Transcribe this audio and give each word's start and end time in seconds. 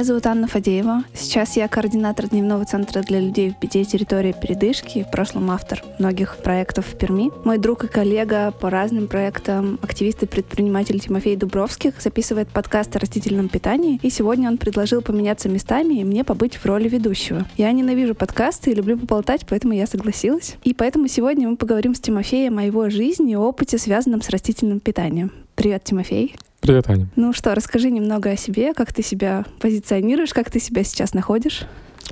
Меня 0.00 0.06
зовут 0.06 0.24
Анна 0.24 0.46
Фадеева. 0.46 1.04
Сейчас 1.12 1.58
я 1.58 1.68
координатор 1.68 2.26
дневного 2.26 2.64
центра 2.64 3.02
для 3.02 3.20
людей 3.20 3.50
в 3.50 3.60
беде 3.60 3.84
территории 3.84 4.32
передышки, 4.32 5.04
в 5.06 5.10
прошлом 5.10 5.50
автор 5.50 5.84
многих 5.98 6.38
проектов 6.38 6.86
в 6.86 6.96
Перми. 6.96 7.30
Мой 7.44 7.58
друг 7.58 7.84
и 7.84 7.86
коллега 7.86 8.50
по 8.50 8.70
разным 8.70 9.08
проектам, 9.08 9.78
активист 9.82 10.22
и 10.22 10.26
предприниматель 10.26 10.98
Тимофей 11.00 11.36
Дубровских, 11.36 12.00
записывает 12.00 12.48
подкаст 12.48 12.96
о 12.96 12.98
растительном 12.98 13.50
питании, 13.50 14.00
и 14.00 14.08
сегодня 14.08 14.48
он 14.48 14.56
предложил 14.56 15.02
поменяться 15.02 15.50
местами 15.50 16.00
и 16.00 16.04
мне 16.04 16.24
побыть 16.24 16.54
в 16.54 16.64
роли 16.64 16.88
ведущего. 16.88 17.44
Я 17.58 17.70
ненавижу 17.70 18.14
подкасты 18.14 18.70
и 18.70 18.74
люблю 18.74 18.96
поболтать, 18.96 19.44
поэтому 19.46 19.74
я 19.74 19.86
согласилась. 19.86 20.56
И 20.64 20.72
поэтому 20.72 21.08
сегодня 21.08 21.46
мы 21.46 21.56
поговорим 21.56 21.94
с 21.94 22.00
Тимофеем 22.00 22.56
о 22.56 22.62
его 22.62 22.88
жизни 22.88 23.32
и 23.32 23.36
опыте, 23.36 23.76
связанном 23.76 24.22
с 24.22 24.30
растительным 24.30 24.80
питанием. 24.80 25.30
Привет, 25.56 25.84
Тимофей. 25.84 26.36
Привет, 26.60 26.90
Аня. 26.90 27.08
Ну 27.16 27.32
что, 27.32 27.54
расскажи 27.54 27.90
немного 27.90 28.30
о 28.30 28.36
себе, 28.36 28.74
как 28.74 28.92
ты 28.92 29.02
себя 29.02 29.44
позиционируешь, 29.60 30.34
как 30.34 30.50
ты 30.50 30.60
себя 30.60 30.84
сейчас 30.84 31.14
находишь? 31.14 31.62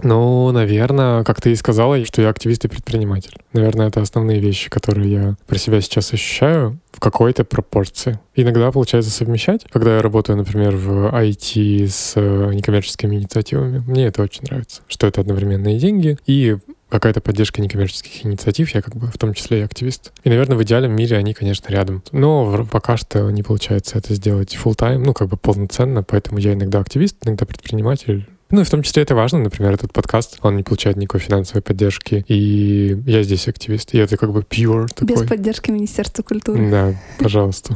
Ну, 0.02 0.50
наверное, 0.52 1.24
как 1.24 1.40
ты 1.40 1.52
и 1.52 1.56
сказала, 1.56 2.02
что 2.04 2.22
я 2.22 2.28
активист 2.28 2.64
и 2.64 2.68
предприниматель. 2.68 3.34
Наверное, 3.52 3.88
это 3.88 4.00
основные 4.00 4.38
вещи, 4.38 4.70
которые 4.70 5.10
я 5.10 5.34
про 5.46 5.58
себя 5.58 5.80
сейчас 5.80 6.12
ощущаю 6.12 6.78
в 6.92 7.00
какой-то 7.00 7.44
пропорции. 7.44 8.18
Иногда 8.34 8.70
получается 8.70 9.10
совмещать, 9.10 9.66
когда 9.70 9.96
я 9.96 10.02
работаю, 10.02 10.36
например, 10.36 10.76
в 10.76 11.12
IT 11.14 11.86
с 11.88 12.12
э, 12.16 12.50
некоммерческими 12.54 13.16
инициативами. 13.16 13.82
Мне 13.86 14.06
это 14.06 14.22
очень 14.22 14.44
нравится, 14.44 14.82
что 14.88 15.06
это 15.06 15.20
одновременные 15.20 15.78
деньги 15.78 16.16
и 16.26 16.56
какая-то 16.88 17.20
поддержка 17.20 17.60
некоммерческих 17.60 18.24
инициатив, 18.24 18.74
я 18.74 18.82
как 18.82 18.96
бы 18.96 19.08
в 19.08 19.18
том 19.18 19.34
числе 19.34 19.60
и 19.60 19.62
активист. 19.62 20.12
И, 20.24 20.28
наверное, 20.28 20.56
в 20.56 20.62
идеальном 20.62 20.92
мире 20.92 21.16
они, 21.16 21.34
конечно, 21.34 21.70
рядом. 21.70 22.02
Но 22.12 22.66
пока 22.70 22.96
что 22.96 23.30
не 23.30 23.42
получается 23.42 23.98
это 23.98 24.14
сделать 24.14 24.56
full 24.62 24.76
time 24.76 24.98
ну, 24.98 25.14
как 25.14 25.28
бы 25.28 25.36
полноценно, 25.36 26.02
поэтому 26.02 26.38
я 26.38 26.54
иногда 26.54 26.80
активист, 26.80 27.16
иногда 27.24 27.46
предприниматель, 27.46 28.26
ну 28.50 28.62
и 28.62 28.64
в 28.64 28.70
том 28.70 28.82
числе 28.82 29.02
это 29.02 29.14
важно, 29.14 29.40
например, 29.40 29.74
этот 29.74 29.92
подкаст, 29.92 30.38
он 30.40 30.56
не 30.56 30.62
получает 30.62 30.96
никакой 30.96 31.20
финансовой 31.20 31.60
поддержки, 31.60 32.24
и 32.28 32.98
я 33.06 33.22
здесь 33.22 33.46
активист, 33.46 33.92
и 33.92 33.98
это 33.98 34.16
как 34.16 34.32
бы 34.32 34.40
pure 34.40 34.86
такой. 34.88 35.16
Без 35.16 35.28
поддержки 35.28 35.70
Министерства 35.70 36.22
культуры. 36.22 36.70
Да, 36.70 36.94
пожалуйста. 37.18 37.74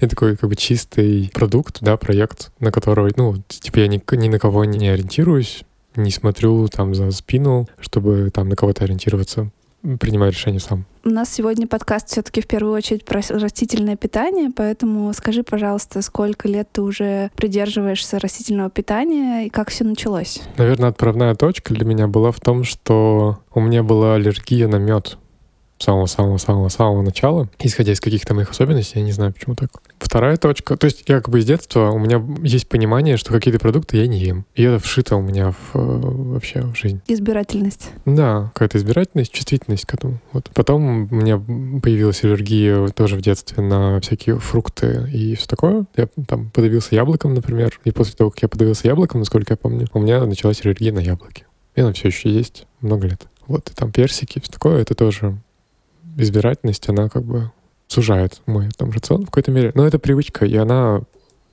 Это 0.00 0.10
такой 0.10 0.36
как 0.36 0.50
бы 0.50 0.56
чистый 0.56 1.30
продукт, 1.32 1.78
да, 1.80 1.96
проект, 1.96 2.50
на 2.58 2.72
который, 2.72 3.12
ну, 3.16 3.36
типа 3.48 3.78
я 3.78 3.86
ни, 3.86 4.02
ни 4.16 4.28
на 4.28 4.38
кого 4.40 4.64
не 4.64 4.88
ориентируюсь, 4.88 5.62
не 5.96 6.10
смотрю 6.10 6.68
там 6.68 6.94
за 6.94 7.10
спину, 7.10 7.68
чтобы 7.78 8.30
там 8.32 8.48
на 8.48 8.56
кого-то 8.56 8.84
ориентироваться 8.84 9.50
принимаю 9.98 10.32
решение 10.32 10.60
сам. 10.60 10.84
У 11.04 11.08
нас 11.08 11.32
сегодня 11.32 11.66
подкаст 11.66 12.08
все-таки 12.08 12.40
в 12.40 12.46
первую 12.46 12.74
очередь 12.74 13.04
про 13.04 13.22
растительное 13.30 13.96
питание, 13.96 14.50
поэтому 14.54 15.12
скажи, 15.14 15.42
пожалуйста, 15.42 16.02
сколько 16.02 16.48
лет 16.48 16.68
ты 16.72 16.82
уже 16.82 17.30
придерживаешься 17.36 18.18
растительного 18.18 18.70
питания 18.70 19.46
и 19.46 19.50
как 19.50 19.70
все 19.70 19.84
началось? 19.84 20.42
Наверное, 20.58 20.90
отправная 20.90 21.34
точка 21.34 21.72
для 21.72 21.86
меня 21.86 22.06
была 22.06 22.32
в 22.32 22.40
том, 22.40 22.64
что 22.64 23.38
у 23.54 23.60
меня 23.60 23.82
была 23.82 24.16
аллергия 24.16 24.68
на 24.68 24.76
мед 24.76 25.16
самого-самого-самого-самого 25.80 27.02
начала, 27.02 27.48
исходя 27.58 27.92
из 27.92 28.00
каких-то 28.00 28.34
моих 28.34 28.50
особенностей, 28.50 28.98
я 28.98 29.04
не 29.04 29.12
знаю, 29.12 29.32
почему 29.32 29.54
так. 29.54 29.70
Вторая 29.98 30.36
точка, 30.36 30.76
то 30.76 30.86
есть 30.86 31.04
я 31.08 31.20
как 31.20 31.30
бы 31.30 31.40
с 31.40 31.44
детства, 31.44 31.90
у 31.90 31.98
меня 31.98 32.22
есть 32.42 32.68
понимание, 32.68 33.16
что 33.16 33.32
какие-то 33.32 33.58
продукты 33.60 33.96
я 33.96 34.06
не 34.06 34.18
ем. 34.18 34.44
И 34.54 34.62
это 34.62 34.78
вшито 34.78 35.16
у 35.16 35.22
меня 35.22 35.52
в, 35.52 35.74
э, 35.74 35.78
вообще 35.78 36.62
в 36.62 36.76
жизнь. 36.76 37.00
Избирательность. 37.06 37.90
Да, 38.04 38.50
какая-то 38.54 38.78
избирательность, 38.78 39.32
чувствительность 39.32 39.86
к 39.86 39.94
этому. 39.94 40.20
Вот. 40.32 40.50
Потом 40.54 41.08
у 41.10 41.14
меня 41.14 41.38
появилась 41.38 42.22
аллергия 42.24 42.88
тоже 42.88 43.16
в 43.16 43.22
детстве 43.22 43.62
на 43.62 44.00
всякие 44.00 44.38
фрукты 44.38 45.08
и 45.12 45.34
все 45.34 45.46
такое. 45.46 45.86
Я 45.96 46.08
там 46.26 46.50
подавился 46.50 46.94
яблоком, 46.94 47.34
например, 47.34 47.78
и 47.84 47.90
после 47.90 48.14
того, 48.14 48.30
как 48.30 48.42
я 48.42 48.48
подавился 48.48 48.88
яблоком, 48.88 49.20
насколько 49.20 49.52
я 49.52 49.56
помню, 49.56 49.86
у 49.92 50.00
меня 50.00 50.24
началась 50.26 50.64
аллергия 50.64 50.92
на 50.92 51.00
яблоки. 51.00 51.46
И 51.74 51.80
она 51.80 51.92
все 51.92 52.08
еще 52.08 52.30
есть 52.30 52.66
много 52.80 53.06
лет. 53.06 53.26
Вот, 53.46 53.70
и 53.70 53.74
там 53.74 53.90
персики, 53.90 54.40
все 54.40 54.52
такое, 54.52 54.82
это 54.82 54.94
тоже 54.94 55.36
избирательность, 56.16 56.88
она 56.88 57.08
как 57.08 57.24
бы 57.24 57.50
сужает 57.88 58.40
мой 58.46 58.68
там 58.76 58.90
рацион 58.90 59.22
в 59.22 59.26
какой-то 59.26 59.50
мере. 59.50 59.72
Но 59.74 59.86
это 59.86 59.98
привычка, 59.98 60.46
и 60.46 60.56
она 60.56 61.02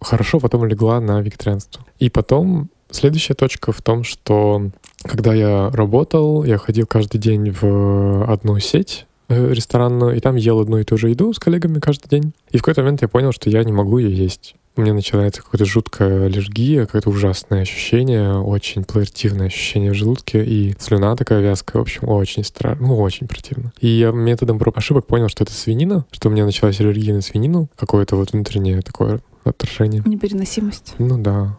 хорошо 0.01 0.39
потом 0.39 0.65
легла 0.65 0.99
на 1.01 1.21
вегетарианство. 1.21 1.83
И 1.99 2.09
потом 2.09 2.69
следующая 2.91 3.33
точка 3.33 3.71
в 3.71 3.81
том, 3.81 4.03
что 4.03 4.69
когда 5.03 5.33
я 5.33 5.69
работал, 5.69 6.43
я 6.43 6.57
ходил 6.57 6.85
каждый 6.85 7.17
день 7.17 7.51
в 7.51 8.31
одну 8.31 8.59
сеть 8.59 9.07
э, 9.29 9.53
ресторанную, 9.53 10.15
и 10.15 10.19
там 10.19 10.35
ел 10.35 10.59
одну 10.59 10.77
и 10.77 10.83
ту 10.83 10.97
же 10.97 11.09
еду 11.09 11.33
с 11.33 11.39
коллегами 11.39 11.79
каждый 11.79 12.07
день. 12.07 12.33
И 12.51 12.57
в 12.57 12.61
какой-то 12.61 12.81
момент 12.81 13.01
я 13.01 13.07
понял, 13.07 13.31
что 13.31 13.49
я 13.49 13.63
не 13.63 13.71
могу 13.71 13.97
ее 13.97 14.15
есть 14.15 14.55
меня 14.81 14.93
начинается 14.93 15.41
какая-то 15.41 15.65
жуткая 15.65 16.25
аллергия, 16.25 16.85
какое-то 16.85 17.09
ужасное 17.09 17.61
ощущение, 17.61 18.39
очень 18.39 18.83
плеертивное 18.83 19.47
ощущение 19.47 19.91
в 19.91 19.95
желудке, 19.95 20.43
и 20.43 20.75
слюна 20.79 21.15
такая 21.15 21.41
вязкая, 21.41 21.79
в 21.79 21.83
общем, 21.83 22.07
очень 22.07 22.43
страшно, 22.43 22.87
ну, 22.87 22.97
очень 22.97 23.27
противно. 23.27 23.73
И 23.79 23.87
я 23.87 24.11
методом 24.11 24.59
проб 24.59 24.77
ошибок 24.77 25.07
понял, 25.07 25.29
что 25.29 25.43
это 25.43 25.53
свинина, 25.53 26.05
что 26.11 26.29
у 26.29 26.31
меня 26.31 26.45
началась 26.45 26.79
аллергия 26.79 27.13
на 27.13 27.21
свинину, 27.21 27.69
какое-то 27.75 28.15
вот 28.15 28.33
внутреннее 28.33 28.81
такое 28.81 29.21
отторжение. 29.43 30.03
Непереносимость. 30.05 30.95
Ну 30.97 31.17
да. 31.17 31.57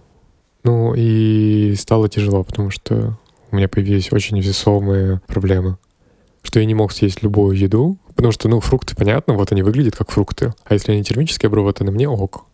Ну 0.65 0.95
и 0.95 1.75
стало 1.79 2.09
тяжело, 2.09 2.45
потому 2.45 2.71
что 2.71 3.19
у 3.51 3.57
меня 3.57 3.69
появились 3.69 4.13
очень 4.13 4.41
весомые 4.41 5.21
проблемы 5.27 5.79
что 6.49 6.61
я 6.61 6.67
не 6.67 6.75
мог 6.75 6.93
съесть 6.93 7.23
любую 7.23 7.57
еду, 7.57 7.99
потому 8.15 8.33
что, 8.33 8.49
ну, 8.49 8.61
фрукты, 8.61 8.97
понятно, 8.97 9.35
вот 9.35 9.53
они 9.53 9.63
выглядят 9.63 9.97
как 9.97 10.11
фрукты. 10.11 10.55
А 10.65 10.75
если 10.75 10.93
они 10.93 11.05
термические 11.05 11.49
обработаны, 11.49 11.91
мне 11.91 12.09
ок. 12.09 12.47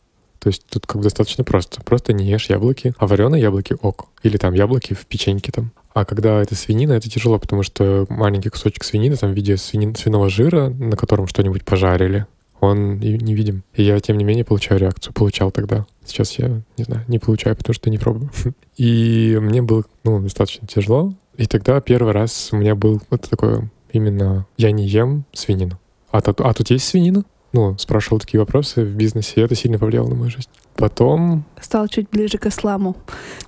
То 0.45 0.49
есть 0.49 0.67
тут 0.69 0.87
как 0.87 0.99
бы 0.99 1.05
достаточно 1.05 1.43
просто. 1.43 1.81
Просто 1.83 2.13
не 2.13 2.27
ешь 2.27 2.51
яблоки, 2.51 2.93
а 2.99 3.07
вареные 3.07 3.41
яблоки 3.41 3.75
ок. 3.81 4.09
Или 4.23 4.37
там 4.37 4.53
яблоки 4.53 4.93
в 4.93 5.07
печеньке 5.07 5.51
там. 5.51 5.71
А 5.95 6.05
когда 6.05 6.43
это 6.43 6.55
свинина, 6.55 6.93
это 6.93 7.09
тяжело, 7.09 7.39
потому 7.39 7.63
что 7.63 8.05
маленький 8.11 8.51
кусочек 8.51 8.85
свинины 8.85 9.17
там 9.17 9.33
в 9.33 9.35
виде 9.35 9.57
свини... 9.57 9.95
свиного 9.95 10.29
жира, 10.29 10.69
на 10.69 10.99
котором 10.99 11.29
что-нибудь 11.29 11.65
пожарили, 11.65 12.27
он 12.61 12.99
не 12.99 13.35
видим. 13.35 13.63
И 13.73 13.83
я, 13.83 13.99
тем 14.01 14.19
не 14.19 14.25
менее, 14.25 14.45
получаю 14.45 14.81
реакцию. 14.81 15.15
Получал 15.15 15.51
тогда. 15.51 15.87
Сейчас 16.05 16.39
я, 16.39 16.61
не 16.77 16.85
знаю, 16.85 17.05
не 17.09 17.19
получаю, 17.19 17.57
потому 17.57 17.73
что 17.73 17.89
не 17.89 17.97
пробую. 17.97 18.31
И 18.77 19.39
мне 19.41 19.63
было, 19.63 19.85
ну, 20.05 20.21
достаточно 20.21 20.69
тяжело. 20.69 21.15
И 21.39 21.47
тогда 21.47 21.81
первый 21.81 22.13
раз 22.13 22.51
у 22.53 22.57
меня 22.57 22.75
был 22.75 23.01
вот 23.09 23.23
такой 23.23 23.71
именно 23.93 24.47
«я 24.59 24.73
не 24.73 24.87
ем 24.87 25.25
свинину». 25.33 25.79
А, 26.13 26.19
а 26.19 26.53
тут 26.53 26.69
есть 26.69 26.87
свинина? 26.87 27.25
Ну, 27.55 27.79
спрашивал 27.79 28.19
такие 28.19 28.41
вопросы 28.41 28.85
в 28.85 28.95
бизнесе, 28.95 29.35
и 29.37 29.41
это 29.41 29.55
сильно 29.55 29.79
повлияло 29.79 30.09
на 30.09 30.17
мою 30.17 30.31
жизнь. 30.31 30.49
Потом... 30.75 31.45
Стал 31.61 31.87
чуть 31.87 32.11
ближе 32.11 32.37
к 32.37 32.47
исламу. 32.47 32.97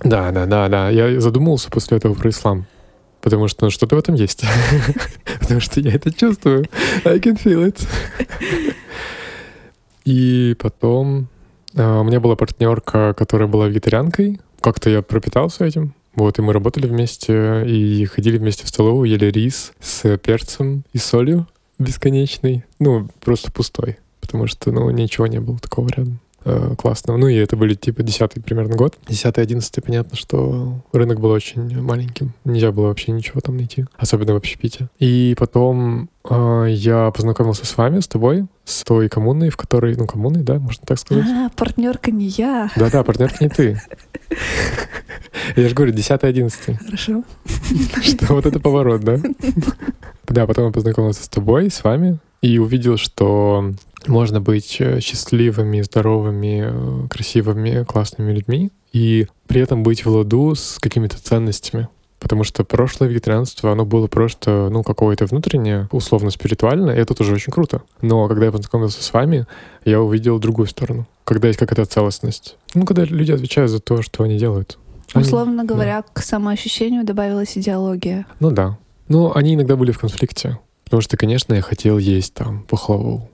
Да, 0.01 0.31
да, 0.31 0.45
да, 0.45 0.69
да. 0.69 0.89
Я 0.89 1.19
задумался 1.19 1.69
после 1.69 1.97
этого 1.97 2.13
про 2.13 2.29
ислам. 2.29 2.65
Потому 3.21 3.49
что 3.49 3.65
ну, 3.65 3.69
что-то 3.69 3.97
в 3.97 3.99
этом 3.99 4.15
есть. 4.15 4.45
Потому 5.41 5.59
что 5.59 5.81
я 5.81 5.91
это 5.93 6.13
чувствую. 6.13 6.65
I 7.03 7.19
can 7.19 7.37
feel 7.37 7.67
it. 7.67 7.85
И 10.05 10.55
потом 10.57 11.27
а, 11.75 11.99
у 11.99 12.03
меня 12.05 12.21
была 12.21 12.37
партнерка, 12.37 13.13
которая 13.13 13.49
была 13.49 13.67
вегетарианкой. 13.67 14.39
Как-то 14.61 14.89
я 14.89 15.01
пропитался 15.01 15.65
этим. 15.65 15.93
Вот, 16.15 16.39
и 16.39 16.41
мы 16.41 16.53
работали 16.53 16.87
вместе, 16.87 17.65
и 17.67 18.05
ходили 18.05 18.37
вместе 18.37 18.63
в 18.63 18.69
столовую, 18.69 19.09
ели 19.09 19.25
рис 19.25 19.73
с 19.81 20.17
перцем 20.17 20.85
и 20.93 20.97
солью 20.97 21.45
бесконечный, 21.79 22.65
ну, 22.79 23.07
просто 23.21 23.51
пустой, 23.51 23.97
потому 24.21 24.47
что, 24.47 24.71
ну, 24.71 24.89
ничего 24.89 25.27
не 25.27 25.39
было 25.39 25.59
такого 25.59 25.89
рядом 25.89 26.19
э, 26.45 26.75
классного. 26.77 27.17
Ну, 27.17 27.27
и 27.27 27.35
это 27.35 27.55
были, 27.55 27.73
типа, 27.73 28.03
десятый 28.03 28.41
примерно 28.41 28.75
год. 28.75 28.97
Десятый, 29.07 29.43
одиннадцатый, 29.43 29.81
понятно, 29.81 30.17
что 30.17 30.81
рынок 30.91 31.19
был 31.19 31.29
очень 31.29 31.81
маленьким. 31.81 32.33
Нельзя 32.45 32.71
было 32.71 32.87
вообще 32.87 33.11
ничего 33.11 33.41
там 33.41 33.57
найти, 33.57 33.85
особенно 33.97 34.33
в 34.33 34.37
общепите. 34.37 34.89
И 34.99 35.35
потом 35.37 36.09
э, 36.29 36.67
я 36.69 37.11
познакомился 37.11 37.65
с 37.65 37.77
вами, 37.77 37.99
с 37.99 38.07
тобой, 38.07 38.47
с 38.65 38.83
той 38.83 39.09
коммуной, 39.09 39.49
в 39.49 39.57
которой, 39.57 39.95
ну, 39.95 40.07
коммуной, 40.07 40.43
да, 40.43 40.59
можно 40.59 40.83
так 40.85 40.99
сказать? 40.99 41.25
А, 41.27 41.49
партнерка 41.55 42.11
не 42.11 42.27
я. 42.27 42.71
Да-да, 42.75 43.03
партнерка 43.03 43.43
не 43.43 43.49
ты. 43.49 43.81
Я 45.55 45.69
же 45.69 45.75
говорю, 45.75 45.93
десятый, 45.93 46.29
одиннадцатый. 46.29 46.75
Хорошо. 46.75 47.23
Что 48.01 48.33
вот 48.33 48.45
это 48.45 48.59
поворот, 48.59 49.01
да? 49.01 49.17
Да, 50.27 50.45
потом 50.45 50.67
я 50.67 50.71
познакомился 50.71 51.23
с 51.23 51.29
тобой, 51.29 51.69
с 51.69 51.83
вами, 51.83 52.19
и 52.41 52.59
увидел, 52.59 52.97
что 52.97 53.71
можно 54.05 54.41
быть 54.41 54.77
э, 54.79 54.99
счастливыми, 54.99 55.81
здоровыми, 55.81 56.65
э, 56.65 57.07
красивыми, 57.07 57.83
классными 57.83 58.31
людьми, 58.31 58.71
и 58.93 59.27
при 59.47 59.61
этом 59.61 59.83
быть 59.83 60.05
в 60.05 60.09
ладу 60.09 60.53
с 60.55 60.77
какими-то 60.79 61.17
ценностями. 61.21 61.87
Потому 62.19 62.43
что 62.43 62.63
прошлое 62.63 63.09
вегетарианство, 63.09 63.71
оно 63.71 63.85
было 63.85 64.07
просто, 64.07 64.69
ну, 64.71 64.81
какое-то 64.81 65.27
внутреннее, 65.27 65.87
условно-спиритуальное, 65.91 66.95
и 66.95 66.99
это 66.99 67.13
тоже 67.13 67.33
очень 67.33 67.53
круто. 67.53 67.83
Но 68.01 68.27
когда 68.27 68.47
я 68.47 68.51
познакомился 68.51 69.03
с 69.03 69.13
вами, 69.13 69.45
я 69.85 70.01
увидел 70.01 70.39
другую 70.39 70.67
сторону. 70.67 71.07
Когда 71.25 71.47
есть 71.47 71.59
какая-то 71.59 71.85
целостность. 71.85 72.57
Ну, 72.73 72.85
когда 72.85 73.03
люди 73.03 73.31
отвечают 73.31 73.69
за 73.69 73.79
то, 73.79 74.01
что 74.01 74.23
они 74.23 74.37
делают. 74.37 74.79
Условно 75.13 75.61
они, 75.61 75.69
говоря, 75.69 76.01
да. 76.01 76.07
к 76.11 76.23
самоощущению 76.23 77.05
добавилась 77.05 77.55
идеология. 77.57 78.25
Ну 78.39 78.51
да. 78.51 78.77
Но 79.07 79.35
они 79.35 79.55
иногда 79.55 79.75
были 79.75 79.91
в 79.91 79.99
конфликте. 79.99 80.59
Потому 80.83 81.01
что, 81.01 81.17
конечно, 81.17 81.53
я 81.53 81.61
хотел 81.61 81.97
есть 81.97 82.33
там 82.33 82.63
пахлаву. 82.63 83.29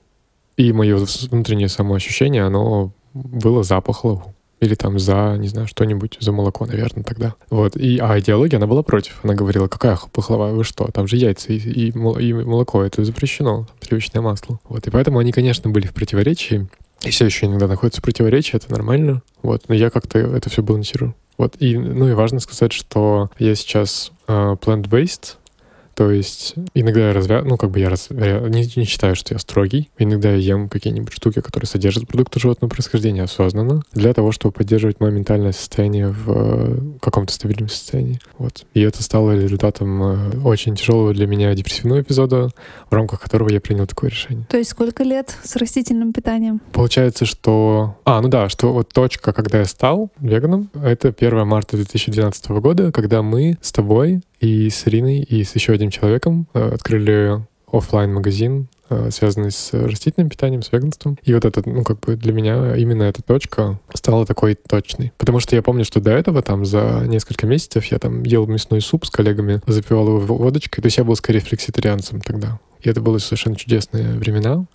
И 0.56 0.72
мое 0.72 0.96
внутреннее 1.30 1.68
самоощущение, 1.68 2.44
оно 2.44 2.92
было 3.12 3.62
за 3.62 3.80
пахлаву. 3.80 4.34
или 4.64 4.74
там 4.74 4.98
за, 4.98 5.36
не 5.38 5.48
знаю, 5.48 5.66
что-нибудь, 5.66 6.16
за 6.20 6.32
молоко, 6.32 6.66
наверное, 6.66 7.04
тогда. 7.04 7.34
Вот. 7.50 7.76
И, 7.76 7.98
а 7.98 8.18
идеология, 8.18 8.58
она 8.58 8.66
была 8.66 8.82
против. 8.82 9.20
Она 9.22 9.34
говорила, 9.34 9.68
какая 9.68 9.98
пахлава, 10.12 10.52
вы 10.52 10.64
что, 10.64 10.86
там 10.92 11.06
же 11.06 11.16
яйца 11.16 11.52
и, 11.52 11.58
и, 11.58 11.90
и 11.90 12.32
молоко, 12.32 12.82
это 12.82 13.04
запрещено, 13.04 13.66
сливочное 13.80 14.22
масло. 14.22 14.58
Вот. 14.64 14.86
И 14.86 14.90
поэтому 14.90 15.18
они, 15.18 15.32
конечно, 15.32 15.70
были 15.70 15.86
в 15.86 15.94
противоречии. 15.94 16.68
И 17.02 17.10
все 17.10 17.26
еще 17.26 17.46
иногда 17.46 17.66
находятся 17.68 18.00
в 18.00 18.04
противоречии, 18.04 18.56
это 18.56 18.70
нормально. 18.70 19.22
Вот. 19.42 19.64
Но 19.68 19.74
я 19.74 19.90
как-то 19.90 20.18
это 20.18 20.48
все 20.48 20.62
балансирую. 20.62 21.14
Вот. 21.36 21.56
И, 21.58 21.76
ну 21.76 22.08
и 22.08 22.12
важно 22.12 22.40
сказать, 22.40 22.72
что 22.72 23.30
я 23.38 23.54
сейчас 23.54 24.12
uh, 24.26 24.58
plant-based, 24.58 25.36
то 25.94 26.10
есть 26.10 26.54
иногда 26.74 27.08
я 27.08 27.12
развя... 27.12 27.42
ну, 27.42 27.56
как 27.56 27.70
бы 27.70 27.80
я, 27.80 27.90
раз... 27.90 28.10
не, 28.10 28.78
не 28.78 28.84
считаю, 28.84 29.14
что 29.14 29.34
я 29.34 29.38
строгий. 29.38 29.90
Иногда 29.98 30.30
я 30.30 30.36
ем 30.36 30.68
какие-нибудь 30.68 31.12
штуки, 31.12 31.40
которые 31.40 31.68
содержат 31.68 32.06
продукты 32.08 32.40
животного 32.40 32.70
происхождения 32.70 33.22
осознанно, 33.22 33.82
для 33.92 34.12
того, 34.12 34.32
чтобы 34.32 34.52
поддерживать 34.52 35.00
мое 35.00 35.10
ментальное 35.10 35.52
состояние 35.52 36.08
в 36.08 36.24
э, 36.28 36.98
каком-то 37.00 37.32
стабильном 37.32 37.68
состоянии. 37.68 38.20
Вот. 38.38 38.64
И 38.74 38.80
это 38.80 39.02
стало 39.02 39.36
результатом 39.36 40.02
э, 40.02 40.38
очень 40.44 40.74
тяжелого 40.76 41.14
для 41.14 41.26
меня 41.26 41.54
депрессивного 41.54 42.02
эпизода, 42.02 42.50
в 42.90 42.94
рамках 42.94 43.20
которого 43.20 43.50
я 43.50 43.60
принял 43.60 43.86
такое 43.86 44.10
решение. 44.10 44.46
То 44.48 44.56
есть 44.56 44.70
сколько 44.70 45.02
лет 45.02 45.36
с 45.42 45.56
растительным 45.56 46.12
питанием? 46.12 46.60
Получается, 46.72 47.24
что... 47.24 47.96
А, 48.04 48.20
ну 48.20 48.28
да, 48.28 48.48
что 48.48 48.72
вот 48.72 48.88
точка, 48.92 49.32
когда 49.32 49.58
я 49.58 49.64
стал 49.64 50.10
веганом, 50.20 50.70
это 50.74 51.14
1 51.16 51.46
марта 51.46 51.76
2012 51.76 52.48
года, 52.50 52.92
когда 52.92 53.22
мы 53.22 53.56
с 53.60 53.72
тобой 53.72 54.22
и 54.40 54.70
с 54.70 54.86
Ириной, 54.86 55.18
и 55.20 55.44
с 55.44 55.54
еще 55.54 55.72
одним 55.72 55.90
человеком 55.90 56.46
э, 56.54 56.70
открыли 56.74 57.44
офлайн 57.70 58.12
магазин 58.12 58.68
э, 58.90 59.10
связанный 59.10 59.50
с 59.50 59.72
растительным 59.72 60.28
питанием, 60.28 60.62
с 60.62 60.70
веганством. 60.72 61.18
И 61.22 61.34
вот 61.34 61.44
это, 61.44 61.62
ну, 61.68 61.82
как 61.82 62.00
бы 62.00 62.16
для 62.16 62.32
меня 62.32 62.76
именно 62.76 63.04
эта 63.04 63.22
точка 63.22 63.80
стала 63.94 64.26
такой 64.26 64.54
точной. 64.54 65.12
Потому 65.18 65.40
что 65.40 65.56
я 65.56 65.62
помню, 65.62 65.84
что 65.84 66.00
до 66.00 66.12
этого 66.12 66.42
там 66.42 66.64
за 66.64 67.04
несколько 67.06 67.46
месяцев 67.46 67.84
я 67.86 67.98
там 67.98 68.22
ел 68.22 68.46
мясной 68.46 68.80
суп 68.80 69.06
с 69.06 69.10
коллегами, 69.10 69.60
запивал 69.66 70.08
его 70.08 70.36
водочкой. 70.36 70.82
То 70.82 70.86
есть 70.86 70.98
я 70.98 71.04
был 71.04 71.16
скорее 71.16 71.40
флекситарианцем 71.40 72.20
тогда. 72.20 72.60
И 72.82 72.88
это 72.88 73.00
были 73.00 73.18
совершенно 73.18 73.56
чудесные 73.56 74.14
времена. 74.14 74.66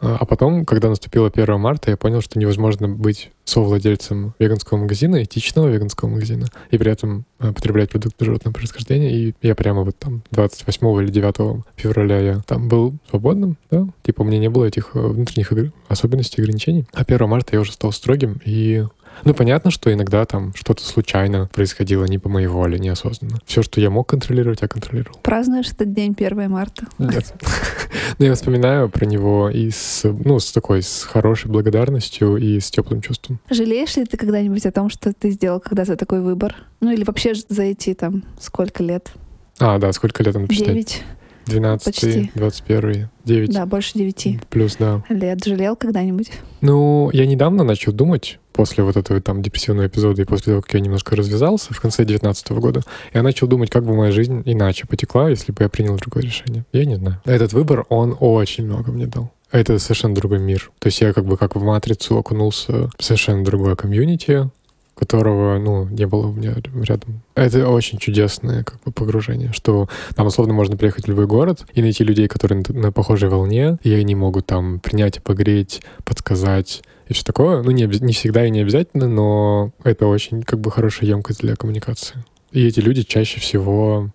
А, 0.00 0.16
а 0.20 0.24
потом, 0.24 0.64
когда 0.64 0.88
наступило 0.88 1.30
1 1.34 1.60
марта, 1.60 1.90
я 1.90 1.96
понял, 1.96 2.20
что 2.20 2.38
невозможно 2.38 2.88
быть 2.88 3.30
совладельцем 3.44 4.34
веганского 4.38 4.78
магазина, 4.78 5.22
этичного 5.22 5.68
веганского 5.68 6.08
магазина, 6.08 6.46
и 6.70 6.78
при 6.78 6.90
этом 6.90 7.24
а, 7.38 7.52
потреблять 7.52 7.90
продукты 7.90 8.24
животного 8.24 8.54
происхождения. 8.54 9.10
И 9.10 9.34
я 9.42 9.54
прямо 9.54 9.82
вот 9.82 9.96
там 9.98 10.22
28 10.30 11.02
или 11.02 11.10
9 11.10 11.64
февраля 11.76 12.20
я 12.20 12.40
там 12.46 12.68
был 12.68 12.94
свободным, 13.08 13.56
да, 13.70 13.86
типа 14.02 14.22
у 14.22 14.24
меня 14.24 14.38
не 14.38 14.50
было 14.50 14.64
этих 14.64 14.90
э, 14.94 14.98
внутренних 14.98 15.52
особенностей, 15.88 16.42
ограничений. 16.42 16.86
А 16.92 17.02
1 17.02 17.28
марта 17.28 17.54
я 17.54 17.60
уже 17.60 17.72
стал 17.72 17.92
строгим, 17.92 18.40
и 18.44 18.84
ну, 19.24 19.34
понятно, 19.34 19.70
что 19.70 19.92
иногда 19.92 20.24
там 20.24 20.52
что-то 20.54 20.84
случайно 20.84 21.48
происходило 21.52 22.04
не 22.04 22.18
по 22.18 22.28
моей 22.28 22.46
воле, 22.46 22.78
неосознанно. 22.78 23.38
Все, 23.44 23.62
что 23.62 23.80
я 23.80 23.90
мог 23.90 24.08
контролировать, 24.08 24.62
я 24.62 24.68
контролировал. 24.68 25.18
Празднуешь 25.22 25.70
этот 25.70 25.92
день 25.92 26.14
1 26.18 26.50
марта? 26.50 26.86
Нет. 26.98 27.34
Но 28.18 28.26
я 28.26 28.34
вспоминаю 28.34 28.88
про 28.88 29.04
него 29.06 29.50
и 29.50 29.70
с, 29.70 30.02
ну, 30.04 30.38
с 30.38 30.52
такой, 30.52 30.82
с 30.82 31.02
хорошей 31.02 31.50
благодарностью 31.50 32.36
и 32.36 32.60
с 32.60 32.70
теплым 32.70 33.00
чувством. 33.00 33.40
Жалеешь 33.50 33.96
ли 33.96 34.04
ты 34.04 34.16
когда-нибудь 34.16 34.64
о 34.66 34.72
том, 34.72 34.90
что 34.90 35.12
ты 35.12 35.30
сделал 35.30 35.60
когда-то 35.60 35.96
такой 35.96 36.20
выбор? 36.20 36.54
Ну, 36.80 36.92
или 36.92 37.04
вообще 37.04 37.32
за 37.48 37.62
эти 37.62 37.94
там 37.94 38.24
сколько 38.40 38.82
лет? 38.82 39.12
А, 39.58 39.78
да, 39.78 39.92
сколько 39.92 40.22
лет 40.22 40.36
он? 40.36 40.46
Девять. 40.46 41.02
12, 41.46 42.34
21, 42.34 43.08
9. 43.24 43.52
Да, 43.52 43.66
больше 43.66 43.92
9. 43.94 44.40
Плюс, 44.50 44.76
да. 44.76 45.02
Лет 45.08 45.44
жалел 45.44 45.76
когда-нибудь? 45.76 46.30
Ну, 46.60 47.10
я 47.12 47.26
недавно 47.26 47.64
начал 47.64 47.92
думать, 47.92 48.38
после 48.52 48.82
вот 48.82 48.96
этого 48.96 49.20
там 49.20 49.42
депрессивного 49.42 49.86
эпизода 49.86 50.22
и 50.22 50.24
после 50.24 50.52
того, 50.52 50.62
как 50.62 50.74
я 50.74 50.80
немножко 50.80 51.14
развязался 51.14 51.74
в 51.74 51.80
конце 51.80 52.04
19 52.04 52.50
года, 52.52 52.82
я 53.12 53.22
начал 53.22 53.46
думать, 53.46 53.70
как 53.70 53.84
бы 53.84 53.94
моя 53.94 54.10
жизнь 54.10 54.42
иначе 54.44 54.86
потекла, 54.86 55.28
если 55.28 55.52
бы 55.52 55.62
я 55.62 55.68
принял 55.68 55.96
другое 55.96 56.24
решение. 56.24 56.64
Я 56.72 56.84
не 56.86 56.96
знаю. 56.96 57.20
Этот 57.24 57.52
выбор, 57.52 57.84
он 57.88 58.16
очень 58.18 58.64
много 58.64 58.90
мне 58.90 59.06
дал. 59.06 59.32
Это 59.52 59.78
совершенно 59.78 60.14
другой 60.14 60.40
мир. 60.40 60.70
То 60.80 60.88
есть 60.88 61.00
я 61.00 61.12
как 61.12 61.24
бы 61.24 61.36
как 61.36 61.54
в 61.54 61.62
матрицу 61.62 62.16
окунулся 62.18 62.90
в 62.98 63.04
совершенно 63.04 63.44
другое 63.44 63.76
комьюнити, 63.76 64.50
которого, 64.96 65.58
ну, 65.58 65.86
не 65.88 66.06
было 66.06 66.28
у 66.28 66.32
меня 66.32 66.54
рядом. 66.82 67.20
Это 67.34 67.68
очень 67.68 67.98
чудесное 67.98 68.64
как 68.64 68.82
бы 68.82 68.92
погружение, 68.92 69.52
что 69.52 69.88
там 70.14 70.26
условно 70.26 70.54
можно 70.54 70.76
приехать 70.76 71.04
в 71.04 71.08
любой 71.08 71.26
город 71.26 71.66
и 71.74 71.82
найти 71.82 72.02
людей, 72.02 72.28
которые 72.28 72.64
на, 72.66 72.80
на 72.80 72.92
похожей 72.92 73.28
волне, 73.28 73.78
и 73.82 73.92
они 73.92 74.14
могут 74.14 74.46
там 74.46 74.80
принять, 74.80 75.22
погреть, 75.22 75.82
подсказать 76.04 76.82
и 77.08 77.12
все 77.12 77.24
такое. 77.24 77.62
Ну, 77.62 77.70
не, 77.72 77.84
не 77.84 78.12
всегда 78.14 78.46
и 78.46 78.50
не 78.50 78.60
обязательно, 78.60 79.06
но 79.06 79.72
это 79.84 80.06
очень 80.06 80.42
как 80.42 80.60
бы 80.60 80.70
хорошая 80.70 81.10
емкость 81.10 81.40
для 81.40 81.56
коммуникации. 81.56 82.24
И 82.52 82.66
эти 82.66 82.80
люди 82.80 83.02
чаще 83.02 83.38
всего 83.38 84.10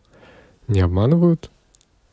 не 0.68 0.82
обманывают, 0.82 1.52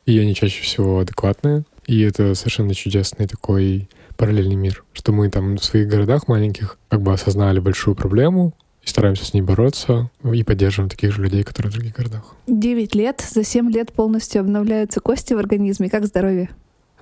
и 0.04 0.18
они 0.18 0.34
чаще 0.34 0.62
всего 0.62 0.98
адекватные. 0.98 1.64
И 1.86 2.02
это 2.02 2.34
совершенно 2.34 2.74
чудесный 2.74 3.26
такой 3.26 3.88
параллельный 4.18 4.56
мир, 4.56 4.84
что 4.92 5.12
мы 5.12 5.30
там 5.30 5.56
в 5.56 5.64
своих 5.64 5.88
городах 5.88 6.28
маленьких 6.28 6.76
как 6.88 7.00
бы 7.00 7.12
осознали 7.14 7.60
большую 7.60 7.94
проблему, 7.94 8.52
и 8.82 8.88
стараемся 8.88 9.24
с 9.24 9.32
ней 9.32 9.42
бороться 9.42 10.10
и 10.24 10.42
поддерживаем 10.42 10.90
таких 10.90 11.12
же 11.12 11.22
людей, 11.22 11.44
которые 11.44 11.70
в 11.70 11.74
других 11.74 11.94
городах. 11.94 12.34
Девять 12.46 12.94
лет, 12.94 13.24
за 13.26 13.44
семь 13.44 13.70
лет 13.70 13.92
полностью 13.92 14.40
обновляются 14.40 15.00
кости 15.00 15.32
в 15.34 15.38
организме. 15.38 15.88
Как 15.88 16.04
здоровье? 16.04 16.50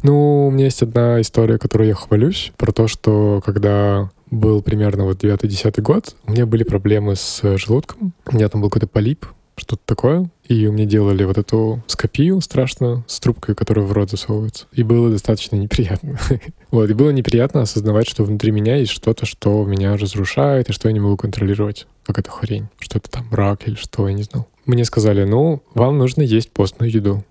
Ну, 0.02 0.48
у 0.48 0.50
меня 0.50 0.66
есть 0.66 0.82
одна 0.82 1.20
история, 1.20 1.58
которую 1.58 1.88
я 1.88 1.94
хвалюсь, 1.94 2.52
про 2.58 2.70
то, 2.70 2.86
что 2.86 3.42
когда 3.44 4.10
был 4.30 4.60
примерно 4.60 5.04
вот 5.04 5.24
9-10 5.24 5.80
год, 5.80 6.16
у 6.26 6.32
меня 6.32 6.44
были 6.44 6.64
проблемы 6.64 7.16
с 7.16 7.56
желудком. 7.56 8.12
У 8.26 8.34
меня 8.34 8.48
там 8.48 8.60
был 8.60 8.68
какой-то 8.68 8.88
полип, 8.88 9.26
что-то 9.56 9.82
такое. 9.84 10.30
И 10.44 10.68
мне 10.68 10.86
делали 10.86 11.24
вот 11.24 11.38
эту 11.38 11.82
скопию 11.86 12.40
страшно 12.40 13.04
с 13.08 13.18
трубкой, 13.18 13.54
которая 13.54 13.84
в 13.84 13.92
рот 13.92 14.10
засовывается. 14.10 14.66
И 14.72 14.82
было 14.82 15.10
достаточно 15.10 15.56
неприятно. 15.56 16.18
вот, 16.70 16.88
и 16.90 16.94
было 16.94 17.10
неприятно 17.10 17.62
осознавать, 17.62 18.08
что 18.08 18.24
внутри 18.24 18.52
меня 18.52 18.76
есть 18.76 18.92
что-то, 18.92 19.26
что 19.26 19.64
меня 19.64 19.96
разрушает, 19.96 20.68
и 20.68 20.72
что 20.72 20.88
я 20.88 20.92
не 20.92 21.00
могу 21.00 21.16
контролировать. 21.16 21.86
Как 22.04 22.18
это 22.18 22.30
хрень. 22.30 22.68
Что 22.78 22.98
это 22.98 23.10
там, 23.10 23.26
рак 23.32 23.66
или 23.66 23.74
что, 23.74 24.06
я 24.08 24.14
не 24.14 24.22
знал. 24.22 24.46
Мне 24.66 24.84
сказали, 24.84 25.24
ну, 25.24 25.62
вам 25.74 25.98
нужно 25.98 26.22
есть 26.22 26.50
постную 26.52 26.90
еду. 26.90 27.24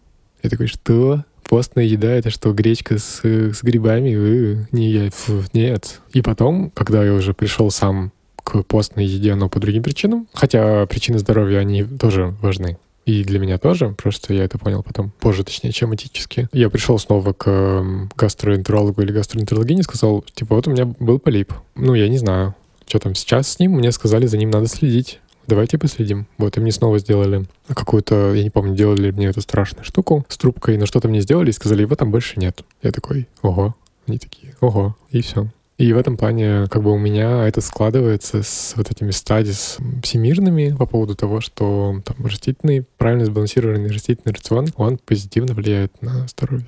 Я 0.44 0.50
такой, 0.50 0.68
что? 0.68 1.24
Постная 1.48 1.83
еда— 1.83 2.07
это 2.12 2.31
что, 2.31 2.51
гречка 2.54 2.98
с, 2.98 3.24
с 3.24 3.62
грибами? 3.62 4.16
Вы, 4.16 4.68
не 4.72 4.89
я, 4.89 5.12
фу, 5.12 5.44
нет. 5.53 6.01
И 6.12 6.22
потом, 6.22 6.72
когда 6.72 7.05
я 7.05 7.13
уже 7.13 7.34
пришел 7.34 7.70
сам 7.70 8.12
к 8.46 8.64
постной 8.64 9.06
еде, 9.06 9.36
но 9.36 9.50
по 9.50 9.60
другим 9.60 9.84
причинам. 9.84 10.28
Хотя 10.34 10.86
причины 10.86 11.20
здоровья, 11.20 11.60
они 11.60 11.84
тоже 11.84 12.34
важны. 12.42 12.78
И 13.06 13.24
для 13.24 13.40
меня 13.40 13.58
тоже, 13.58 13.90
просто 13.90 14.34
я 14.34 14.46
это 14.46 14.58
понял 14.58 14.82
потом, 14.82 15.12
позже, 15.20 15.44
точнее, 15.44 15.72
чем 15.72 15.94
этически. 15.94 16.48
Я 16.54 16.70
пришел 16.70 16.98
снова 16.98 17.34
к 17.34 18.10
гастроэнтерологу 18.16 19.02
или 19.02 19.12
гастроэнтерологине 19.12 19.82
и 19.82 19.84
сказал, 19.84 20.24
типа, 20.34 20.56
вот 20.56 20.68
у 20.68 20.72
меня 20.72 20.86
был 20.86 21.20
полип. 21.20 21.54
Ну, 21.75 21.94
я 21.94 22.08
не 22.08 22.18
знаю, 22.18 22.56
что 22.88 23.00
там 23.00 23.14
сейчас 23.14 23.48
с 23.50 23.60
ним. 23.60 23.74
Мне 23.74 23.92
сказали, 23.92 24.25
за 24.25 24.38
ним 24.38 24.50
надо 24.50 24.68
следить. 24.68 25.20
Давайте 25.46 25.78
последим. 25.78 26.25
Вот, 26.40 26.58
и 26.58 26.60
мне 26.60 26.72
снова 26.72 26.98
сделали 26.98 27.46
какую-то, 27.68 28.34
я 28.34 28.42
не 28.42 28.50
помню, 28.50 28.75
делали 28.75 29.12
мне 29.12 29.28
эту 29.28 29.42
страшную 29.42 29.86
штуку 29.86 30.25
с 30.28 30.38
трубкой, 30.38 30.78
но 30.78 30.88
что-то 30.88 31.08
мне 31.08 31.22
сделали 31.22 31.50
и 31.52 31.54
сказали, 31.54 31.84
его 31.84 31.96
там 31.96 32.10
больше 32.10 32.40
нет. 32.40 32.64
Я 32.82 32.92
такой, 32.92 33.28
ого. 33.44 33.75
Они 34.08 34.18
такие, 34.18 34.56
ого, 34.62 34.96
и 35.12 35.22
все. 35.22 35.48
И 35.77 35.91
в 35.91 35.98
этом 35.98 36.15
плане 36.15 36.67
как 36.70 36.84
бы 36.84 36.91
у 36.91 36.98
меня 36.98 37.48
это 37.48 37.62
складывается 37.62 38.44
с 38.44 38.74
вот 38.77 38.89
этими 38.91 39.12
стадис 39.12 39.77
всемирными 40.03 40.75
по 40.77 40.86
поводу 40.86 41.15
того, 41.15 41.41
что 41.41 42.01
там 42.05 42.25
растительный, 42.25 42.86
правильно 42.98 43.25
сбалансированный 43.25 43.91
растительный 43.91 44.34
рацион, 44.34 44.67
он 44.77 44.98
позитивно 44.98 45.53
влияет 45.53 46.01
на 46.01 46.27
здоровье. 46.27 46.67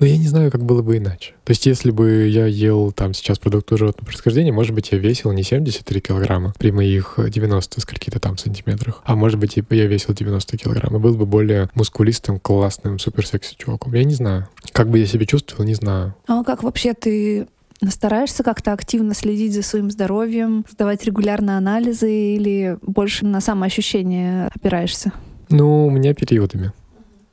Но 0.00 0.06
я 0.06 0.18
не 0.18 0.28
знаю, 0.28 0.50
как 0.50 0.64
было 0.64 0.82
бы 0.82 0.98
иначе. 0.98 1.32
То 1.44 1.50
есть, 1.50 1.64
если 1.66 1.90
бы 1.90 2.28
я 2.28 2.46
ел 2.46 2.92
там 2.92 3.14
сейчас 3.14 3.38
продукты 3.38 3.76
животного 3.76 4.06
происхождения, 4.06 4.52
может 4.52 4.74
быть, 4.74 4.92
я 4.92 4.98
весил 4.98 5.32
не 5.32 5.42
73 5.42 6.00
килограмма 6.00 6.52
при 6.58 6.70
моих 6.70 7.18
90 7.18 7.80
скольки-то 7.80 8.20
там 8.20 8.36
сантиметрах, 8.36 9.02
а 9.04 9.16
может 9.16 9.38
быть, 9.38 9.56
я 9.56 9.86
весил 9.86 10.14
90 10.14 10.58
килограмм 10.58 10.94
и 10.94 10.98
был 10.98 11.14
бы 11.14 11.26
более 11.26 11.70
мускулистым, 11.74 12.38
классным, 12.38 12.98
суперсекси 12.98 13.56
чуваком. 13.56 13.94
Я 13.94 14.04
не 14.04 14.14
знаю. 14.14 14.48
Как 14.72 14.88
бы 14.88 14.98
я 14.98 15.06
себя 15.06 15.24
чувствовал, 15.24 15.64
не 15.64 15.74
знаю. 15.74 16.14
А 16.26 16.44
как 16.44 16.62
вообще 16.62 16.92
ты 16.92 17.48
Стараешься 17.88 18.42
как-то 18.42 18.72
активно 18.72 19.14
следить 19.14 19.54
за 19.54 19.62
своим 19.62 19.90
здоровьем, 19.90 20.64
сдавать 20.70 21.04
регулярно 21.04 21.56
анализы 21.58 22.10
или 22.10 22.78
больше 22.82 23.26
на 23.26 23.40
самоощущение 23.40 24.48
опираешься? 24.54 25.12
Ну, 25.50 25.86
у 25.86 25.90
меня 25.90 26.14
периодами. 26.14 26.72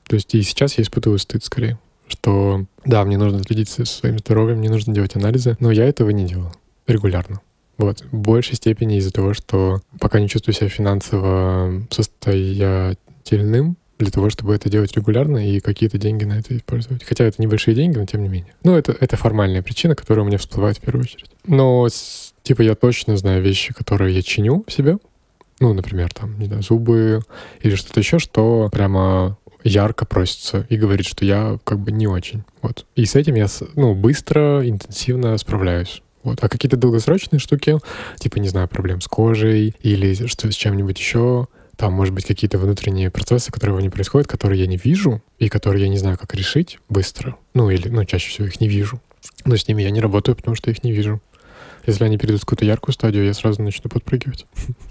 То 0.07 0.15
есть 0.15 0.33
и 0.33 0.41
сейчас 0.41 0.77
я 0.77 0.83
испытываю 0.83 1.19
стыд 1.19 1.43
скорее, 1.43 1.77
что 2.07 2.65
да, 2.83 3.05
мне 3.05 3.17
нужно 3.17 3.43
следить 3.43 3.69
за 3.69 3.85
своим 3.85 4.17
здоровьем, 4.17 4.57
мне 4.57 4.69
нужно 4.69 4.93
делать 4.93 5.15
анализы, 5.15 5.55
но 5.59 5.71
я 5.71 5.85
этого 5.85 6.09
не 6.09 6.25
делаю 6.25 6.51
регулярно. 6.87 7.41
Вот. 7.77 8.03
В 8.11 8.17
большей 8.17 8.55
степени 8.55 8.97
из-за 8.97 9.11
того, 9.11 9.33
что 9.33 9.81
пока 9.99 10.19
не 10.19 10.27
чувствую 10.27 10.53
себя 10.53 10.67
финансово 10.67 11.83
состоятельным, 11.89 13.77
для 13.99 14.11
того, 14.11 14.29
чтобы 14.29 14.55
это 14.55 14.69
делать 14.69 14.95
регулярно 14.95 15.37
и 15.45 15.59
какие-то 15.59 15.97
деньги 15.97 16.23
на 16.23 16.39
это 16.39 16.55
использовать. 16.57 17.03
Хотя 17.03 17.25
это 17.25 17.41
небольшие 17.41 17.75
деньги, 17.75 17.97
но 17.97 18.05
тем 18.05 18.23
не 18.23 18.29
менее. 18.29 18.53
Ну, 18.63 18.75
это, 18.75 18.95
это 18.99 19.17
формальная 19.17 19.61
причина, 19.61 19.93
которая 19.93 20.23
у 20.23 20.27
меня 20.27 20.37
всплывает 20.37 20.77
в 20.77 20.81
первую 20.81 21.03
очередь. 21.03 21.29
Но 21.45 21.87
Типа 22.49 22.63
я 22.63 22.73
точно 22.73 23.15
знаю 23.15 23.43
вещи, 23.43 23.75
которые 23.75 24.15
я 24.15 24.23
чиню 24.23 24.63
в 24.67 24.71
себе. 24.71 24.97
Ну, 25.59 25.73
например, 25.73 26.11
там, 26.11 26.39
не 26.39 26.45
знаю, 26.45 26.63
зубы 26.63 27.21
или 27.61 27.75
что-то 27.75 27.99
еще, 27.99 28.17
что 28.17 28.69
прямо 28.71 29.37
ярко 29.63 30.05
просится 30.05 30.65
и 30.67 30.75
говорит, 30.75 31.05
что 31.05 31.25
я 31.25 31.59
как 31.63 31.77
бы 31.77 31.91
не 31.91 32.07
очень. 32.07 32.43
Вот. 32.63 32.87
И 32.95 33.05
с 33.05 33.15
этим 33.15 33.35
я, 33.35 33.45
ну, 33.75 33.93
быстро, 33.93 34.67
интенсивно 34.67 35.37
справляюсь. 35.37 36.01
Вот. 36.23 36.43
А 36.43 36.49
какие-то 36.49 36.75
долгосрочные 36.75 37.39
штуки, 37.39 37.77
типа, 38.17 38.39
не 38.39 38.49
знаю, 38.49 38.67
проблем 38.67 38.99
с 39.01 39.07
кожей 39.07 39.75
или 39.81 40.13
что 40.25 40.51
с 40.51 40.55
чем-нибудь 40.55 40.97
еще, 40.97 41.47
там, 41.79 41.93
может 41.93 42.13
быть, 42.13 42.25
какие-то 42.25 42.57
внутренние 42.57 43.09
процессы, 43.09 43.53
которые 43.53 43.73
во 43.73 43.79
мне 43.79 43.89
происходят, 43.89 44.27
которые 44.27 44.59
я 44.59 44.67
не 44.67 44.75
вижу 44.75 45.23
и 45.37 45.47
которые 45.47 45.83
я 45.83 45.89
не 45.89 45.97
знаю, 45.97 46.17
как 46.17 46.35
решить 46.35 46.77
быстро. 46.89 47.37
Ну, 47.53 47.69
или, 47.69 47.87
ну, 47.87 48.03
чаще 48.03 48.29
всего 48.29 48.47
их 48.47 48.59
не 48.59 48.67
вижу. 48.67 49.01
Но 49.45 49.55
с 49.55 49.65
ними 49.65 49.81
я 49.81 49.89
не 49.89 50.01
работаю, 50.01 50.35
потому 50.35 50.55
что 50.55 50.69
их 50.71 50.83
не 50.83 50.91
вижу. 50.91 51.21
Если 51.85 52.03
они 52.03 52.17
перейдут 52.17 52.41
в 52.41 52.45
какую-то 52.45 52.65
яркую 52.65 52.93
стадию, 52.93 53.23
я 53.23 53.33
сразу 53.33 53.61
начну 53.61 53.89
подпрыгивать. 53.89 54.45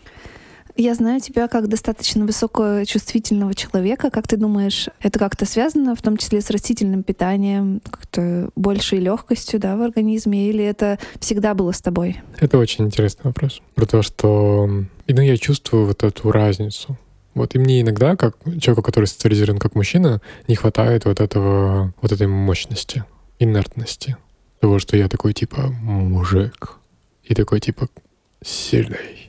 Я 0.80 0.94
знаю 0.94 1.20
тебя 1.20 1.48
как 1.48 1.66
достаточно 1.66 2.24
высокочувствительного 2.24 3.52
человека. 3.52 4.10
Как 4.10 4.28
ты 4.28 4.36
думаешь, 4.36 4.86
это 5.00 5.18
как-то 5.18 5.44
связано, 5.44 5.96
в 5.96 6.02
том 6.02 6.16
числе 6.16 6.40
с 6.40 6.50
растительным 6.50 7.02
питанием, 7.02 7.80
как-то 7.90 8.50
большей 8.54 9.00
легкостью 9.00 9.58
да, 9.58 9.76
в 9.76 9.82
организме, 9.82 10.48
или 10.48 10.62
это 10.62 11.00
всегда 11.18 11.54
было 11.54 11.72
с 11.72 11.80
тобой? 11.80 12.18
Это 12.38 12.58
очень 12.58 12.84
интересный 12.84 13.24
вопрос. 13.24 13.60
Про 13.74 13.86
то, 13.86 14.02
что 14.02 14.68
ну, 14.68 15.20
я 15.20 15.36
чувствую 15.36 15.84
вот 15.84 16.04
эту 16.04 16.30
разницу. 16.30 16.96
Вот 17.34 17.56
и 17.56 17.58
мне 17.58 17.80
иногда, 17.80 18.14
как 18.14 18.36
человеку, 18.60 18.82
который 18.82 19.06
социализирован 19.06 19.58
как 19.58 19.74
мужчина, 19.74 20.22
не 20.46 20.54
хватает 20.54 21.06
вот 21.06 21.18
этого, 21.18 21.92
вот 22.00 22.12
этой 22.12 22.28
мощности, 22.28 23.02
инертности. 23.40 24.16
Того, 24.60 24.78
что 24.78 24.96
я 24.96 25.08
такой 25.08 25.32
типа 25.32 25.74
мужик. 25.82 26.76
И 27.24 27.34
такой 27.34 27.58
типа 27.58 27.88
сильный 28.44 29.27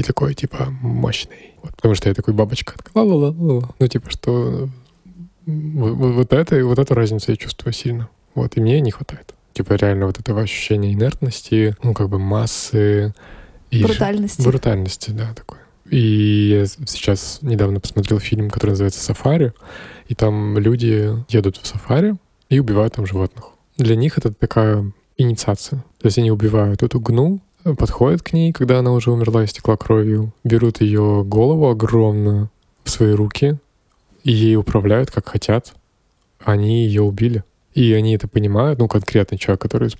и 0.00 0.02
такой, 0.02 0.34
типа, 0.34 0.68
мощный. 0.80 1.52
Вот, 1.62 1.76
потому 1.76 1.94
что 1.94 2.08
я 2.08 2.14
такой 2.14 2.32
бабочка. 2.34 2.74
Ла-ла-ла-ла. 2.94 3.68
Ну, 3.78 3.86
типа, 3.86 4.10
что 4.10 4.68
вот, 5.46 5.92
вот, 5.92 6.32
это, 6.32 6.64
вот 6.64 6.78
эту 6.78 6.94
разницу 6.94 7.30
я 7.30 7.36
чувствую 7.36 7.72
сильно. 7.72 8.08
Вот, 8.34 8.56
и 8.56 8.60
мне 8.60 8.80
не 8.80 8.90
хватает. 8.90 9.34
Типа, 9.52 9.74
реально 9.74 10.06
вот 10.06 10.18
этого 10.18 10.40
ощущения 10.40 10.94
инертности, 10.94 11.76
ну, 11.82 11.92
как 11.92 12.08
бы 12.08 12.18
массы. 12.18 13.14
И 13.70 13.82
брутальности. 13.82 14.42
Брутальности, 14.42 15.10
да, 15.10 15.34
такой. 15.34 15.58
И 15.90 16.60
я 16.60 16.66
сейчас 16.66 17.40
недавно 17.42 17.80
посмотрел 17.80 18.20
фильм, 18.20 18.48
который 18.48 18.70
называется 18.70 19.00
«Сафари», 19.00 19.52
и 20.08 20.14
там 20.14 20.56
люди 20.56 21.14
едут 21.28 21.56
в 21.56 21.66
сафари 21.66 22.16
и 22.48 22.58
убивают 22.58 22.94
там 22.94 23.06
животных. 23.06 23.50
Для 23.76 23.96
них 23.96 24.18
это 24.18 24.32
такая 24.32 24.92
инициация. 25.18 25.80
То 26.00 26.06
есть 26.06 26.18
они 26.18 26.30
убивают 26.30 26.82
эту 26.82 27.00
гну, 27.00 27.40
подходят 27.64 28.22
к 28.22 28.32
ней, 28.32 28.52
когда 28.52 28.78
она 28.78 28.92
уже 28.92 29.10
умерла 29.10 29.44
и 29.44 29.46
стекла 29.46 29.76
кровью, 29.76 30.32
берут 30.44 30.80
ее 30.80 31.24
голову 31.24 31.68
огромную 31.68 32.50
в 32.84 32.90
свои 32.90 33.12
руки 33.12 33.58
и 34.24 34.32
ей 34.32 34.56
управляют 34.56 35.10
как 35.10 35.28
хотят. 35.28 35.74
Они 36.44 36.84
ее 36.84 37.02
убили. 37.02 37.44
И 37.74 37.92
они 37.92 38.14
это 38.14 38.26
понимают, 38.26 38.78
ну, 38.78 38.88
конкретный 38.88 39.38
человек, 39.38 39.60
который 39.60 39.90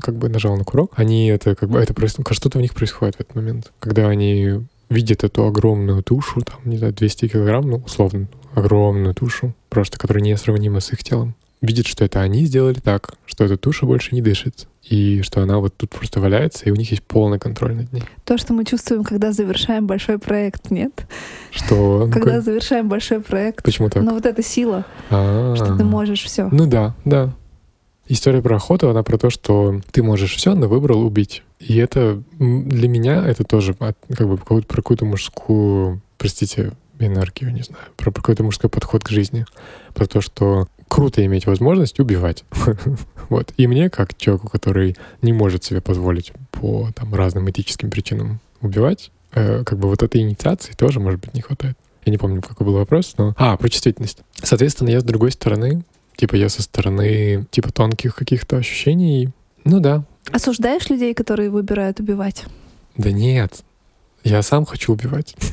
как 0.00 0.16
бы 0.16 0.28
нажал 0.28 0.56
на 0.56 0.64
курок, 0.64 0.92
они 0.96 1.28
это 1.28 1.54
как 1.54 1.68
бы, 1.68 1.78
это 1.78 1.92
происходит, 1.92 2.34
что-то 2.34 2.58
в 2.58 2.62
них 2.62 2.74
происходит 2.74 3.16
в 3.16 3.20
этот 3.20 3.34
момент. 3.34 3.72
Когда 3.80 4.08
они 4.08 4.60
видят 4.88 5.24
эту 5.24 5.46
огромную 5.46 6.02
тушу, 6.02 6.40
там, 6.40 6.58
не 6.64 6.78
знаю, 6.78 6.94
200 6.94 7.28
килограмм, 7.28 7.68
ну, 7.68 7.82
условно, 7.84 8.28
огромную 8.54 9.14
тушу, 9.14 9.52
просто 9.68 9.98
которая 9.98 10.22
несравнима 10.22 10.80
с 10.80 10.90
их 10.92 11.04
телом, 11.04 11.34
видят, 11.60 11.86
что 11.86 12.04
это 12.04 12.20
они 12.20 12.44
сделали 12.44 12.78
так, 12.78 13.14
что 13.26 13.44
эта 13.44 13.56
туша 13.56 13.86
больше 13.86 14.14
не 14.14 14.22
дышит, 14.22 14.68
и 14.82 15.22
что 15.22 15.42
она 15.42 15.58
вот 15.58 15.76
тут 15.76 15.90
просто 15.90 16.20
валяется, 16.20 16.64
и 16.66 16.70
у 16.70 16.76
них 16.76 16.90
есть 16.90 17.02
полный 17.02 17.38
контроль 17.38 17.74
над 17.74 17.92
ней. 17.92 18.02
То, 18.24 18.38
что 18.38 18.52
мы 18.52 18.64
чувствуем, 18.64 19.04
когда 19.04 19.32
завершаем 19.32 19.86
большой 19.86 20.18
проект, 20.18 20.70
нет? 20.70 21.06
Что? 21.50 22.08
Когда 22.12 22.36
ну, 22.36 22.42
завершаем 22.42 22.88
большой 22.88 23.20
проект. 23.20 23.64
Почему 23.64 23.90
так? 23.90 24.02
Ну 24.02 24.14
вот 24.14 24.26
эта 24.26 24.42
сила, 24.42 24.84
А-а-а. 25.10 25.56
что 25.56 25.76
ты 25.76 25.84
можешь 25.84 26.22
все. 26.22 26.48
Ну 26.50 26.66
да, 26.66 26.94
да. 27.04 27.34
История 28.10 28.40
про 28.40 28.56
охоту, 28.56 28.88
она 28.88 29.02
про 29.02 29.18
то, 29.18 29.28
что 29.28 29.82
ты 29.90 30.02
можешь 30.02 30.34
все, 30.34 30.54
но 30.54 30.66
выбрал 30.66 31.02
убить. 31.02 31.42
И 31.58 31.76
это 31.76 32.22
для 32.38 32.88
меня 32.88 33.26
это 33.26 33.44
тоже 33.44 33.74
как 33.74 33.96
бы 34.28 34.38
про 34.38 34.62
какую-то 34.62 35.04
мужскую, 35.04 36.00
простите, 36.16 36.72
энергию, 36.98 37.52
не 37.52 37.62
знаю, 37.62 37.84
про 37.96 38.10
какой-то 38.10 38.42
мужской 38.42 38.70
подход 38.70 39.04
к 39.04 39.08
жизни. 39.08 39.44
Про 39.94 40.06
то, 40.06 40.20
что 40.20 40.68
круто 40.88 41.24
иметь 41.24 41.46
возможность 41.46 42.00
убивать. 42.00 42.44
вот. 43.28 43.52
И 43.56 43.66
мне, 43.66 43.90
как 43.90 44.16
человеку, 44.16 44.48
который 44.48 44.96
не 45.22 45.32
может 45.32 45.64
себе 45.64 45.80
позволить 45.80 46.32
по 46.50 46.90
там, 46.94 47.14
разным 47.14 47.48
этическим 47.50 47.90
причинам 47.90 48.40
убивать, 48.60 49.10
э, 49.32 49.62
как 49.64 49.78
бы 49.78 49.88
вот 49.88 50.02
этой 50.02 50.20
инициации 50.20 50.72
тоже, 50.72 51.00
может 51.00 51.20
быть, 51.20 51.34
не 51.34 51.42
хватает. 51.42 51.76
Я 52.04 52.10
не 52.10 52.18
помню, 52.18 52.42
какой 52.42 52.66
был 52.66 52.74
вопрос, 52.74 53.14
но... 53.18 53.34
А, 53.36 53.56
про 53.56 53.68
чувствительность. 53.68 54.18
Соответственно, 54.42 54.88
я 54.88 55.00
с 55.00 55.04
другой 55.04 55.30
стороны, 55.30 55.84
типа 56.16 56.36
я 56.36 56.48
со 56.48 56.62
стороны 56.62 57.46
типа 57.50 57.70
тонких 57.70 58.14
каких-то 58.14 58.56
ощущений, 58.56 59.30
ну 59.64 59.80
да. 59.80 60.04
Осуждаешь 60.32 60.88
людей, 60.88 61.12
которые 61.12 61.50
выбирают 61.50 62.00
убивать? 62.00 62.44
Да 62.96 63.12
нет. 63.12 63.62
Я 64.28 64.42
сам 64.42 64.64
хочу 64.66 64.92
убивать. 64.92 65.34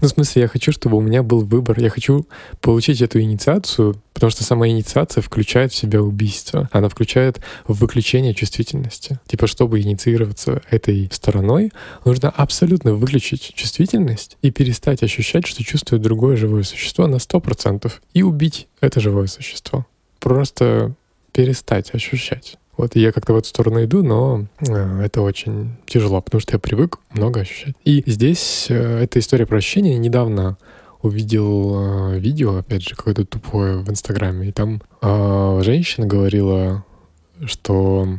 Ну, 0.00 0.08
в 0.08 0.10
смысле, 0.10 0.42
я 0.42 0.48
хочу, 0.48 0.70
чтобы 0.70 0.98
у 0.98 1.00
меня 1.00 1.22
был 1.22 1.40
выбор. 1.40 1.78
Я 1.80 1.88
хочу 1.88 2.26
получить 2.60 3.00
эту 3.00 3.20
инициацию, 3.20 3.96
потому 4.12 4.30
что 4.30 4.44
сама 4.44 4.68
инициация 4.68 5.22
включает 5.22 5.72
в 5.72 5.76
себя 5.76 6.02
убийство. 6.02 6.68
Она 6.72 6.88
включает 6.88 7.40
выключение 7.66 8.34
чувствительности. 8.34 9.18
Типа, 9.26 9.46
чтобы 9.46 9.80
инициироваться 9.80 10.60
этой 10.70 11.08
стороной, 11.12 11.72
нужно 12.04 12.28
абсолютно 12.30 12.94
выключить 12.94 13.52
чувствительность 13.54 14.36
и 14.42 14.50
перестать 14.50 15.02
ощущать, 15.02 15.46
что 15.46 15.64
чувствует 15.64 16.02
другое 16.02 16.36
живое 16.36 16.64
существо 16.64 17.06
на 17.06 17.16
100% 17.16 17.90
и 18.12 18.22
убить 18.22 18.68
это 18.80 19.00
живое 19.00 19.26
существо. 19.26 19.86
Просто 20.20 20.94
перестать 21.32 21.94
ощущать. 21.94 22.58
Вот 22.82 22.96
я 22.96 23.12
как-то 23.12 23.32
в 23.32 23.36
эту 23.36 23.46
сторону 23.46 23.84
иду, 23.84 24.02
но 24.02 24.46
э, 24.58 25.02
это 25.04 25.22
очень 25.22 25.76
тяжело, 25.86 26.20
потому 26.20 26.40
что 26.40 26.54
я 26.54 26.58
привык 26.58 26.98
много 27.12 27.38
ощущать. 27.38 27.76
И 27.84 28.02
здесь 28.06 28.66
э, 28.70 29.04
эта 29.04 29.20
история 29.20 29.46
про 29.46 29.58
ощущения. 29.58 29.96
Недавно 29.98 30.58
увидел 31.00 32.10
э, 32.10 32.18
видео, 32.18 32.56
опять 32.56 32.82
же, 32.82 32.96
какое-то 32.96 33.24
тупое 33.24 33.78
в 33.78 33.88
Инстаграме, 33.88 34.48
и 34.48 34.52
там 34.52 34.82
женщина 35.00 36.08
говорила, 36.08 36.84
что 37.44 38.18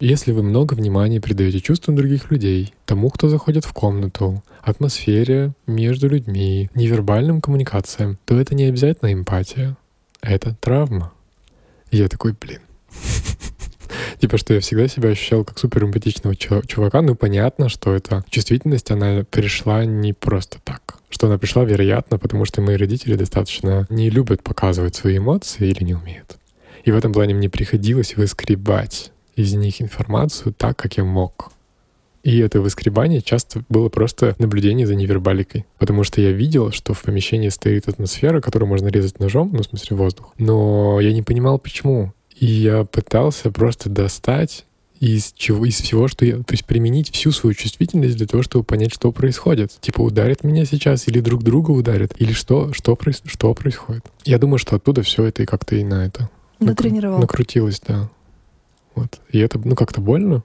если 0.00 0.32
вы 0.32 0.42
много 0.42 0.74
внимания 0.74 1.20
придаете 1.20 1.60
чувствам 1.60 1.94
других 1.94 2.32
людей, 2.32 2.74
тому, 2.86 3.10
кто 3.10 3.28
заходит 3.28 3.64
в 3.64 3.72
комнату, 3.72 4.42
атмосфере 4.60 5.52
между 5.68 6.08
людьми, 6.08 6.68
невербальным 6.74 7.40
коммуникациям, 7.40 8.18
то 8.24 8.40
это 8.40 8.56
не 8.56 8.64
обязательно 8.64 9.12
эмпатия, 9.12 9.76
это 10.20 10.56
травма. 10.60 11.12
И 11.92 11.98
я 11.98 12.08
такой, 12.08 12.34
блин, 12.40 12.58
Типа, 14.20 14.36
что 14.36 14.52
я 14.52 14.60
всегда 14.60 14.86
себя 14.86 15.08
ощущал 15.08 15.44
как 15.44 15.58
супер 15.58 15.84
эмпатичного 15.84 16.36
чувака. 16.36 17.00
Ну, 17.00 17.14
понятно, 17.14 17.70
что 17.70 17.94
эта 17.94 18.22
чувствительность, 18.28 18.90
она 18.90 19.24
пришла 19.30 19.86
не 19.86 20.12
просто 20.12 20.58
так. 20.62 20.98
Что 21.08 21.26
она 21.26 21.38
пришла, 21.38 21.64
вероятно, 21.64 22.18
потому 22.18 22.44
что 22.44 22.60
мои 22.60 22.76
родители 22.76 23.14
достаточно 23.14 23.86
не 23.88 24.10
любят 24.10 24.42
показывать 24.42 24.94
свои 24.94 25.16
эмоции 25.16 25.68
или 25.68 25.84
не 25.84 25.94
умеют. 25.94 26.36
И 26.84 26.92
в 26.92 26.96
этом 26.96 27.12
плане 27.14 27.34
мне 27.34 27.48
приходилось 27.48 28.16
выскребать 28.16 29.10
из 29.36 29.54
них 29.54 29.80
информацию 29.80 30.52
так, 30.52 30.76
как 30.76 30.98
я 30.98 31.04
мог. 31.04 31.50
И 32.22 32.38
это 32.40 32.60
выскребание 32.60 33.22
часто 33.22 33.64
было 33.70 33.88
просто 33.88 34.34
наблюдение 34.38 34.86
за 34.86 34.94
невербаликой. 34.94 35.64
Потому 35.78 36.04
что 36.04 36.20
я 36.20 36.32
видел, 36.32 36.72
что 36.72 36.92
в 36.92 37.02
помещении 37.02 37.48
стоит 37.48 37.88
атмосфера, 37.88 38.42
которую 38.42 38.68
можно 38.68 38.88
резать 38.88 39.18
ножом, 39.18 39.50
ну, 39.54 39.62
в 39.62 39.64
смысле, 39.64 39.96
воздух. 39.96 40.34
Но 40.36 41.00
я 41.00 41.14
не 41.14 41.22
понимал, 41.22 41.58
почему. 41.58 42.12
И 42.40 42.46
я 42.46 42.84
пытался 42.84 43.50
просто 43.50 43.90
достать 43.90 44.64
из 44.98 45.32
чего, 45.36 45.66
из 45.66 45.76
всего, 45.76 46.08
что 46.08 46.24
я, 46.24 46.36
то 46.38 46.52
есть 46.52 46.64
применить 46.64 47.10
всю 47.10 47.32
свою 47.32 47.54
чувствительность 47.54 48.16
для 48.16 48.26
того, 48.26 48.42
чтобы 48.42 48.64
понять, 48.64 48.92
что 48.92 49.12
происходит. 49.12 49.72
Типа 49.80 50.00
ударит 50.00 50.42
меня 50.42 50.64
сейчас 50.64 51.06
или 51.06 51.20
друг 51.20 51.42
друга 51.42 51.70
ударят, 51.70 52.12
или 52.18 52.32
что, 52.32 52.72
что, 52.72 52.98
что 53.24 53.54
происходит. 53.54 54.04
Я 54.24 54.38
думаю, 54.38 54.58
что 54.58 54.76
оттуда 54.76 55.02
все 55.02 55.24
это 55.24 55.42
и 55.42 55.46
как-то 55.46 55.76
и 55.76 55.84
на 55.84 56.06
это 56.06 56.30
Натренировал. 56.58 57.18
накрутилось, 57.18 57.80
да. 57.86 58.10
Вот. 58.94 59.20
И 59.30 59.38
это, 59.38 59.58
ну, 59.58 59.74
как-то 59.74 60.00
больно, 60.00 60.42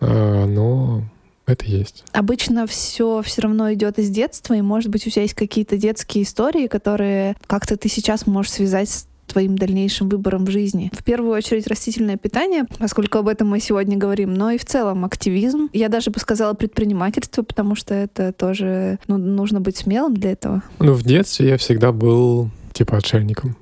а, 0.00 0.46
но 0.46 1.04
это 1.46 1.64
есть. 1.66 2.04
Обычно 2.12 2.66
все 2.66 3.22
все 3.22 3.42
равно 3.42 3.72
идет 3.72 3.98
из 3.98 4.10
детства, 4.10 4.54
и, 4.54 4.60
может 4.60 4.90
быть, 4.90 5.06
у 5.06 5.10
тебя 5.10 5.22
есть 5.22 5.34
какие-то 5.34 5.76
детские 5.78 6.24
истории, 6.24 6.66
которые 6.66 7.36
как-то 7.46 7.76
ты 7.76 7.88
сейчас 7.88 8.26
можешь 8.26 8.52
связать 8.52 8.88
с 8.88 9.06
твоим 9.26 9.56
дальнейшим 9.56 10.08
выбором 10.08 10.44
в 10.44 10.50
жизни. 10.50 10.90
В 10.92 11.02
первую 11.02 11.32
очередь 11.32 11.66
растительное 11.66 12.16
питание, 12.16 12.64
поскольку 12.78 13.18
об 13.18 13.28
этом 13.28 13.48
мы 13.48 13.60
сегодня 13.60 13.96
говорим, 13.96 14.34
но 14.34 14.50
и 14.50 14.58
в 14.58 14.64
целом 14.64 15.04
активизм. 15.04 15.68
Я 15.72 15.88
даже 15.88 16.10
бы 16.10 16.20
сказала 16.20 16.54
предпринимательство, 16.54 17.42
потому 17.42 17.74
что 17.74 17.94
это 17.94 18.32
тоже 18.32 18.98
ну, 19.06 19.16
нужно 19.16 19.60
быть 19.60 19.76
смелым 19.76 20.14
для 20.14 20.32
этого. 20.32 20.62
Ну, 20.78 20.92
в 20.92 21.02
детстве 21.02 21.48
я 21.48 21.56
всегда 21.56 21.92
был 21.92 22.50
типа 22.72 22.98
отшельником 22.98 23.56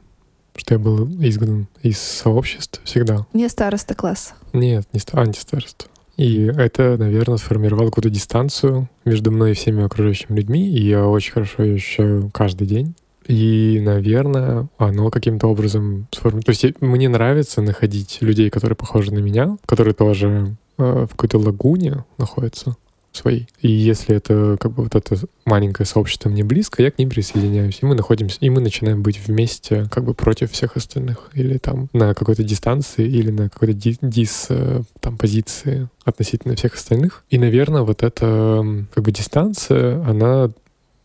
что 0.57 0.75
я 0.75 0.79
был 0.79 1.09
изгнан 1.21 1.69
из 1.83 1.99
сообществ 1.99 2.83
всегда. 2.85 3.27
Не 3.33 3.49
староста 3.49 3.95
класс. 3.95 4.35
Нет, 4.53 4.87
не 4.93 5.01
антистароста. 5.19 5.87
И 6.17 6.43
это, 6.45 6.97
наверное, 6.99 7.39
сформировало 7.39 7.87
какую-то 7.87 8.11
дистанцию 8.11 8.91
между 9.07 9.31
мной 9.31 9.53
и 9.53 9.55
всеми 9.55 9.83
окружающими 9.83 10.37
людьми, 10.37 10.69
и 10.69 10.87
я 10.87 11.07
очень 11.07 11.33
хорошо 11.33 11.63
ее 11.63 11.77
ощущаю 11.77 12.31
каждый 12.31 12.67
день. 12.67 12.95
И, 13.31 13.79
наверное, 13.81 14.67
оно 14.77 15.09
каким-то 15.09 15.47
образом 15.47 16.09
сформирует. 16.11 16.47
То 16.47 16.51
есть 16.51 16.81
мне 16.81 17.09
нравится 17.09 17.63
находить 17.63 18.19
людей, 18.23 18.51
которые 18.51 18.75
похожи 18.75 19.15
на 19.15 19.21
меня, 19.21 19.57
которые 19.67 19.95
тоже 19.95 20.57
э, 20.79 21.07
в 21.09 21.11
какой-то 21.11 21.39
лагуне 21.39 22.05
находятся 22.19 22.77
своей. 23.13 23.47
И 23.61 23.71
если 23.71 24.17
это 24.17 24.57
как 24.59 24.73
бы 24.73 24.83
вот 24.83 24.97
это 24.97 25.17
маленькое 25.45 25.87
сообщество 25.87 26.29
мне 26.29 26.43
близко, 26.43 26.83
я 26.83 26.91
к 26.91 26.99
ним 26.99 27.09
присоединяюсь. 27.09 27.79
И 27.81 27.87
мы 27.87 27.95
находимся, 27.95 28.39
и 28.41 28.51
мы 28.51 28.61
начинаем 28.61 29.01
быть 29.05 29.21
вместе 29.25 29.87
как 29.93 30.03
бы 30.05 30.13
против 30.13 30.51
всех 30.51 30.77
остальных. 30.77 31.31
Или 31.33 31.59
там 31.59 31.89
на 31.93 32.15
какой-то 32.15 32.43
дистанции, 32.43 33.07
или 33.07 33.31
на 33.31 33.49
какой-то 33.49 33.75
дис, 33.75 34.47
э, 34.49 34.83
там 34.99 35.17
позиции 35.17 35.89
относительно 36.05 36.57
всех 36.57 36.75
остальных. 36.75 37.23
И, 37.31 37.39
наверное, 37.39 37.83
вот 37.83 38.03
эта 38.03 38.87
как 38.93 39.05
бы 39.05 39.13
дистанция, 39.13 40.05
она 40.05 40.51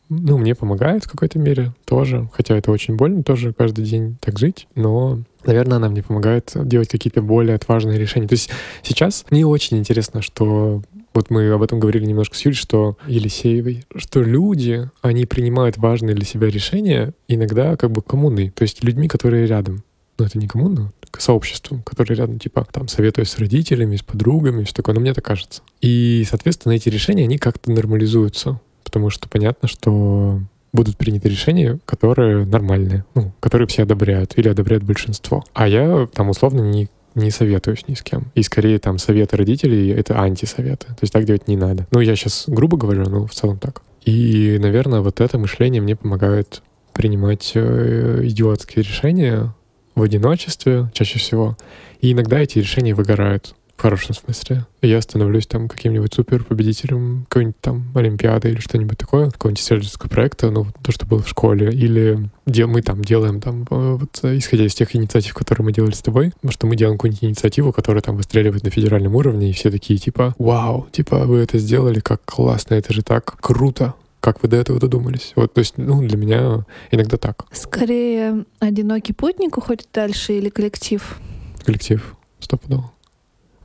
ну, 0.09 0.37
мне 0.37 0.55
помогает 0.55 1.05
в 1.05 1.09
какой-то 1.09 1.39
мере 1.39 1.73
тоже, 1.85 2.29
хотя 2.33 2.57
это 2.57 2.71
очень 2.71 2.95
больно 2.95 3.23
тоже 3.23 3.53
каждый 3.53 3.85
день 3.85 4.17
так 4.19 4.37
жить, 4.37 4.67
но 4.75 5.19
наверное, 5.45 5.77
она 5.77 5.89
мне 5.89 6.03
помогает 6.03 6.51
делать 6.55 6.89
какие-то 6.89 7.21
более 7.21 7.55
отважные 7.55 7.97
решения. 7.97 8.27
То 8.27 8.33
есть 8.33 8.49
сейчас 8.83 9.25
мне 9.29 9.45
очень 9.45 9.77
интересно, 9.77 10.21
что 10.21 10.81
вот 11.13 11.29
мы 11.29 11.49
об 11.49 11.61
этом 11.61 11.79
говорили 11.79 12.05
немножко 12.05 12.35
с 12.35 12.41
Юлей, 12.41 12.55
что 12.55 12.97
Елисеевой, 13.07 13.85
что 13.95 14.21
люди, 14.21 14.89
они 15.01 15.25
принимают 15.25 15.77
важные 15.77 16.15
для 16.15 16.25
себя 16.25 16.49
решения 16.49 17.13
иногда 17.27 17.77
как 17.77 17.91
бы 17.91 18.01
коммуны, 18.01 18.51
то 18.51 18.63
есть 18.63 18.83
людьми, 18.83 19.07
которые 19.07 19.47
рядом. 19.47 19.83
Но 20.17 20.25
это 20.25 20.37
не 20.37 20.47
коммуна, 20.47 20.93
к 21.11 21.19
сообществом, 21.19 21.81
которые 21.83 22.17
рядом, 22.17 22.39
типа, 22.39 22.67
там, 22.71 22.87
советуясь 22.87 23.29
с 23.29 23.37
родителями, 23.37 23.97
с 23.97 24.01
подругами, 24.01 24.63
все 24.63 24.73
такое, 24.73 24.95
но 24.95 25.01
мне 25.01 25.13
так 25.13 25.25
кажется. 25.25 25.61
И, 25.81 26.25
соответственно, 26.29 26.73
эти 26.73 26.87
решения, 26.87 27.23
они 27.23 27.37
как-то 27.37 27.71
нормализуются 27.71 28.59
потому 28.85 29.09
что 29.09 29.27
понятно, 29.27 29.67
что 29.67 30.39
будут 30.71 30.97
приняты 30.97 31.27
решения, 31.27 31.79
которые 31.85 32.45
нормальные, 32.45 33.03
ну, 33.15 33.33
которые 33.41 33.67
все 33.67 33.83
одобряют 33.83 34.33
или 34.37 34.47
одобряют 34.47 34.83
большинство. 34.83 35.43
А 35.53 35.67
я 35.67 36.07
там 36.13 36.29
условно 36.29 36.61
не 36.61 36.89
не 37.15 37.31
советуюсь 37.31 37.87
ни 37.87 37.93
с 37.93 38.01
кем. 38.01 38.25
И 38.35 38.43
скорее 38.43 38.77
там 38.77 38.97
советы 38.97 39.37
родителей— 39.37 39.89
это 39.97 40.19
антисоветы. 40.19 40.87
То 40.87 40.97
есть 41.01 41.13
так 41.13 41.23
делать 41.23 41.47
не 41.47 41.55
надо. 41.55 41.87
Ну, 41.91 42.01
я 42.01 42.13
сейчас 42.15 42.43
грубо 42.45 42.75
говорю, 42.75 43.09
но 43.09 43.25
в 43.25 43.33
целом 43.33 43.57
так. 43.57 43.81
И, 44.03 44.57
наверное, 44.59 44.99
вот 44.99 45.21
это 45.21 45.37
мышление 45.39 45.81
мне 45.81 45.95
помогает 45.95 46.61
принимать 46.91 47.53
э, 47.55 48.19
идиотские 48.23 48.83
решения 48.83 49.53
в 49.95 50.03
одиночестве 50.03 50.91
чаще 50.93 51.17
всего. 51.17 51.57
И 52.01 52.11
иногда 52.11 52.39
эти 52.39 52.59
решения 52.59 52.93
выгорают 52.93 53.55
в 53.75 53.81
хорошем 53.81 54.15
смысле. 54.15 54.65
Я 54.81 55.01
становлюсь 55.01 55.47
там 55.47 55.67
каким-нибудь 55.67 56.13
супер 56.13 56.43
победителем 56.43 57.25
какой-нибудь 57.27 57.59
там 57.59 57.91
Олимпиады 57.93 58.49
или 58.49 58.59
что-нибудь 58.59 58.97
такое, 58.97 59.29
какого-нибудь 59.29 59.61
исследовательского 59.61 60.09
проекта, 60.09 60.49
ну, 60.49 60.67
то, 60.81 60.91
что 60.91 61.05
было 61.05 61.21
в 61.21 61.27
школе, 61.27 61.71
или 61.71 62.29
где 62.45 62.65
мы 62.65 62.81
там 62.81 63.03
делаем 63.03 63.41
там, 63.41 63.63
э, 63.69 63.97
вот, 63.99 64.19
исходя 64.23 64.65
из 64.65 64.75
тех 64.75 64.95
инициатив, 64.95 65.33
которые 65.33 65.65
мы 65.65 65.73
делали 65.73 65.93
с 65.93 66.01
тобой, 66.01 66.31
что 66.49 66.67
мы 66.67 66.75
делаем 66.75 66.97
какую-нибудь 66.97 67.23
инициативу, 67.23 67.73
которая 67.73 68.01
там 68.01 68.15
выстреливает 68.15 68.63
на 68.63 68.69
федеральном 68.69 69.15
уровне, 69.15 69.49
и 69.49 69.53
все 69.53 69.69
такие 69.71 69.99
типа, 69.99 70.35
вау, 70.37 70.87
типа, 70.91 71.25
вы 71.25 71.39
это 71.39 71.57
сделали, 71.57 71.99
как 71.99 72.23
классно, 72.23 72.75
это 72.75 72.93
же 72.93 73.03
так 73.03 73.35
круто, 73.41 73.95
как 74.21 74.41
вы 74.41 74.49
до 74.49 74.55
этого 74.55 74.79
додумались? 74.79 75.33
Вот, 75.35 75.53
то 75.53 75.59
есть, 75.59 75.77
ну, 75.77 76.01
для 76.01 76.17
меня 76.17 76.65
иногда 76.89 77.17
так. 77.17 77.45
Скорее, 77.51 78.45
одинокий 78.59 79.13
путник 79.13 79.57
уходит 79.57 79.87
дальше 79.93 80.33
или 80.33 80.49
коллектив? 80.49 81.19
Коллектив, 81.63 82.15
стопудово. 82.39 82.91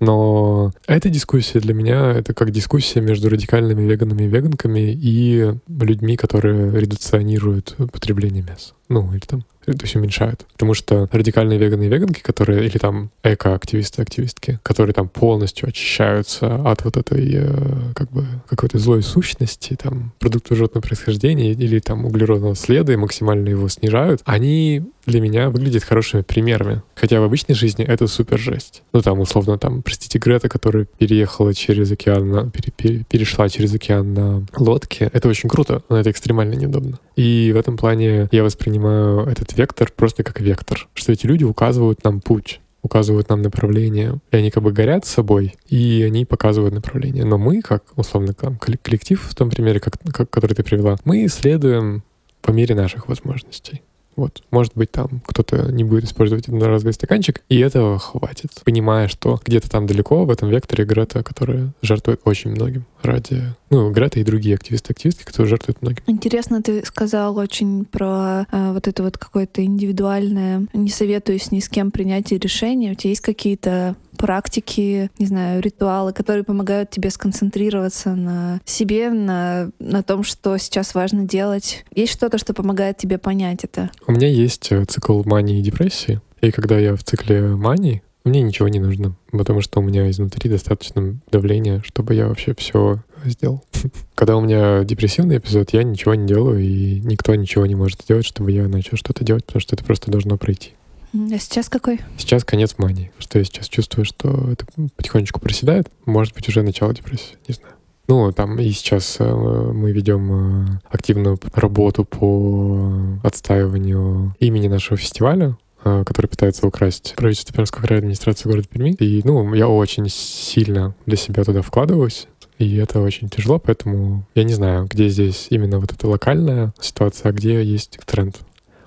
Но 0.00 0.73
эта 0.87 1.11
дискуссия 1.11 1.61
для 1.61 1.75
меня— 1.75 2.13
это 2.17 2.34
как 2.34 2.50
дискуссия 2.50 3.00
между 3.00 3.28
радикальными 3.28 3.82
веганами 3.82 4.25
и 4.25 4.28
веганками 4.28 4.93
и 4.93 5.54
людьми, 5.69 6.17
которые 6.17 6.78
редукционируют 6.80 7.76
потребление 7.93 8.43
мяса. 8.43 8.73
Ну, 8.89 9.13
или 9.13 9.21
там 9.21 9.45
то 9.65 9.84
есть 9.84 9.97
уменьшают. 9.97 10.47
Потому 10.52 10.75
что 10.75 11.08
радикальные 11.13 11.58
веганы 11.58 11.84
и 11.84 11.89
веганки, 11.89 12.21
которые, 12.21 12.67
или 12.67 12.78
там 12.78 13.10
эко-активисты, 13.23 14.02
активистки, 14.02 14.58
которые 14.63 14.95
там 14.95 15.08
полностью 15.08 15.69
очищаются 15.69 16.56
от 16.56 16.84
вот 16.84 16.97
этой 16.97 17.30
э, 17.34 17.93
как 17.95 18.10
бы 18.10 18.25
какой-то 18.49 18.78
злой 18.78 19.02
сущности, 19.02 19.76
там, 19.80 20.13
продуктов 20.19 20.56
животного 20.56 20.82
происхождения 20.82 21.52
или 21.52 21.78
там 21.78 22.04
углеродного 22.04 22.54
следа 22.54 22.93
и 22.93 22.97
максимально 22.97 23.49
его 23.49 23.69
снижают, 23.69 24.23
они 24.25 24.82
для 25.06 25.21
меня 25.21 25.50
выглядят 25.50 25.84
хорошими 25.84 26.23
примерами. 26.23 26.82
Хотя 26.95 27.21
в 27.21 27.25
обычной 27.25 27.54
жизни 27.54 27.84
это 27.84 28.06
супер 28.06 28.39
жесть. 28.39 28.82
Ну 28.93 29.02
там, 29.02 29.21
условно, 29.21 29.58
там, 29.58 29.82
простите, 29.82 30.19
Грета, 30.19 30.49
которая 30.49 30.86
переехала 30.99 31.54
через 31.54 31.91
океан, 31.91 32.30
на, 32.30 32.50
пере, 32.50 32.73
пере, 32.76 33.04
перешла 33.08 33.49
через 33.49 33.75
океан 33.75 34.15
на 34.15 34.47
лодке, 34.56 35.10
это 35.13 35.28
очень 35.28 35.49
круто, 35.49 35.82
но 35.89 35.99
это 35.99 36.10
экстремально 36.10 36.54
неудобно. 36.54 36.99
И 37.17 37.52
в 37.54 37.58
этом 37.58 37.76
плане 37.76 38.28
я 38.32 38.45
воспринимаю 38.45 39.26
этот 39.26 39.56
вектор 39.56 39.91
просто 39.95 40.23
как 40.23 40.41
вектор, 40.41 40.89
что 40.95 41.13
эти 41.13 41.26
люди 41.26 41.45
указывают 41.45 42.04
нам 42.04 42.21
путь 42.21 42.60
указывают 42.82 43.28
нам 43.28 43.43
направление, 43.43 44.21
и 44.30 44.36
они 44.36 44.50
как 44.50 44.63
бы 44.63 44.73
горят 44.73 45.04
собой, 45.04 45.54
и 45.69 46.02
они 46.06 46.25
показывают 46.25 46.75
направление. 46.75 47.25
Но 47.25 47.39
мы, 47.39 47.60
как, 47.60 47.84
условно, 47.97 48.32
там, 48.32 48.56
коллектив 48.56 49.21
в 49.23 49.34
том 49.34 49.50
примере, 49.50 49.80
как, 49.80 49.95
как, 50.13 50.30
который 50.30 50.54
ты 50.54 50.63
привела, 50.63 50.97
мы 51.04 51.26
исследуем 51.26 52.02
по 52.43 52.52
мере 52.52 52.75
наших 52.75 53.08
возможностей. 53.08 53.82
Вот, 54.21 54.43
может 54.50 54.73
быть, 54.75 54.93
там 54.93 55.23
кто-то 55.25 55.73
не 55.73 55.83
будет 55.83 56.04
использовать 56.04 56.47
одноразовый 56.47 56.93
стаканчик, 56.93 57.41
и 57.49 57.59
этого 57.59 57.99
хватит. 57.99 58.50
Понимая, 58.67 59.09
что 59.09 59.41
где-то 59.43 59.71
там 59.71 59.87
далеко 59.87 60.26
в 60.26 60.30
этом 60.30 60.50
векторе 60.50 60.85
Грета, 60.85 61.23
которая 61.23 61.73
жертвует 61.80 62.21
очень 62.26 62.50
многим 62.50 62.85
ради... 63.02 63.43
Ну, 63.71 63.91
Грета 63.93 64.19
и 64.19 64.25
другие 64.25 64.56
активисты-активистки, 64.56 65.25
которые 65.25 65.49
жертвуют 65.49 65.80
многим. 65.80 66.02
Интересно, 66.06 66.61
ты 66.61 66.85
сказал 66.85 67.39
очень 67.39 67.85
про 67.85 68.47
э, 68.50 68.73
вот 68.73 68.89
это 68.89 69.02
вот 69.04 69.17
какое-то 69.17 69.65
индивидуальное, 69.65 70.67
не 70.73 70.91
советуюсь 70.91 71.52
ни 71.52 71.61
с 71.61 71.69
кем 71.69 71.93
принятие 71.93 72.41
решения. 72.41 72.93
У 72.93 72.95
тебя 72.95 73.11
есть 73.11 73.21
какие-то 73.21 73.97
практики, 74.19 75.11
не 75.19 75.26
знаю, 75.26 75.63
ритуалы, 75.63 76.13
которые 76.13 76.45
помогают 76.45 76.91
тебе 76.91 77.11
сконцентрироваться 77.11 78.15
на 78.15 78.61
себе, 78.65 79.11
на, 79.11 79.71
на 79.78 80.02
том, 80.02 80.25
что 80.25 80.59
сейчас 80.59 80.95
важно 80.95 81.25
делать? 81.25 81.85
Есть 81.95 82.13
что-то, 82.13 82.39
что 82.39 82.52
помогает 82.52 82.99
тебе 82.99 83.19
понять 83.19 83.65
это? 83.65 83.91
У 84.06 84.13
меня 84.13 84.28
есть 84.28 84.73
э, 84.73 84.85
цикл 84.85 85.23
мании 85.25 85.61
и 85.61 85.63
депрессии. 85.63 86.21
И 86.41 86.50
когда 86.50 86.78
я 86.78 86.97
в 86.97 87.04
цикле 87.04 87.43
мании, 87.54 88.02
мне 88.25 88.43
ничего 88.43 88.69
не 88.69 88.80
нужно, 88.80 89.15
потому 89.30 89.61
что 89.63 89.80
у 89.80 89.83
меня 89.83 90.11
изнутри 90.11 90.50
достаточно 90.50 91.17
давления, 91.30 91.83
чтобы 91.85 92.15
я 92.15 92.26
вообще 92.28 92.54
все 92.54 92.99
сделал. 93.25 93.65
Когда 94.15 94.37
у 94.37 94.41
меня 94.41 94.85
депрессивный 94.85 95.39
эпизод, 95.39 95.73
я 95.73 95.83
ничего 95.83 96.15
не 96.15 96.26
делаю, 96.26 96.61
и 96.61 97.00
никто 97.00 97.35
ничего 97.35 97.67
не 97.67 97.75
может 97.75 98.02
сделать, 98.02 98.26
чтобы 98.26 98.52
я 98.52 98.69
начал 98.69 98.97
что-то 98.97 99.25
делать, 99.25 99.45
потому 99.45 99.61
что 99.61 99.76
это 99.76 99.85
просто 99.85 100.11
должно 100.11 100.37
пройти. 100.37 100.73
А 101.13 101.39
сейчас 101.39 101.69
какой? 101.69 102.00
Сейчас 102.19 102.45
конец 102.45 102.76
мании. 102.78 103.11
Что 103.19 103.39
я 103.39 103.45
сейчас 103.45 103.69
чувствую, 103.69 104.04
что 104.04 104.49
это 104.50 104.65
потихонечку 104.97 105.41
проседает. 105.41 105.89
Может 106.06 106.35
быть, 106.35 106.49
уже 106.49 106.63
начало 106.63 106.95
депрессии, 106.95 107.37
не 107.49 107.54
знаю. 107.54 107.75
Ну, 108.11 108.33
там 108.33 108.59
и 108.59 108.71
сейчас 108.71 109.19
э, 109.21 109.25
мы 109.25 109.93
ведем 109.93 110.33
э, 110.33 110.80
активную 110.91 111.39
работу 111.54 112.04
по 112.04 113.19
отстаиванию 113.23 114.35
имени 114.41 114.67
нашего 114.67 114.97
фестиваля, 114.97 115.56
э, 115.85 116.02
который 116.04 116.26
пытается 116.26 116.67
украсть 116.67 117.15
правительство 117.17 117.54
Пермского 117.54 117.83
края 117.83 118.00
администрации 118.00 118.49
города 118.49 118.67
Перми. 118.69 118.97
И, 118.99 119.21
ну, 119.25 119.54
я 119.54 119.69
очень 119.69 120.09
сильно 120.09 120.95
для 121.06 121.17
себя 121.17 121.45
туда 121.45 121.63
вкладываюсь. 121.63 122.26
И 122.60 122.76
это 122.76 123.00
очень 123.00 123.30
тяжело, 123.30 123.58
поэтому 123.58 124.26
я 124.34 124.44
не 124.44 124.52
знаю, 124.52 124.84
где 124.84 125.08
здесь 125.08 125.46
именно 125.49 125.80
вот 125.80 125.92
эта 125.92 126.06
локальная 126.06 126.75
ситуация, 126.78 127.30
а 127.30 127.32
где 127.32 127.64
есть 127.64 127.99
тренд. 128.04 128.38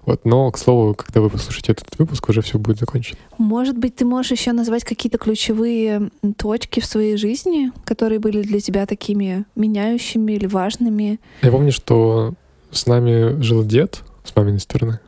Вот, 0.06 0.26
но, 0.26 0.52
к 0.52 0.60
слову, 0.60 0.94
когда 0.94 1.22
вы 1.22 1.32
послушаете 1.32 1.72
этот 1.72 1.98
выпуск, 1.98 2.30
уже 2.30 2.44
все 2.44 2.60
будет 2.60 2.78
закончено. 2.78 3.18
Может 3.40 3.76
быть, 3.80 3.96
ты 3.96 4.06
можешь 4.06 4.32
еще 4.32 4.52
назвать 4.52 4.84
какие-то 4.84 5.18
ключевые 5.18 6.12
точки 6.38 6.82
в 6.82 6.86
своей 6.86 7.18
жизни, 7.18 7.72
которые 7.84 8.20
были 8.20 8.44
для 8.44 8.60
тебя 8.60 8.86
такими 8.86 9.46
меняющими 9.56 10.34
или 10.34 10.46
важными? 10.46 11.20
Я 11.42 11.50
помню, 11.50 11.72
что 11.72 12.36
с 12.70 12.86
нами 12.86 13.42
жил 13.42 13.66
дед 13.66 14.04
с 14.24 14.36
маминой 14.36 14.60
стороны, 14.60 15.00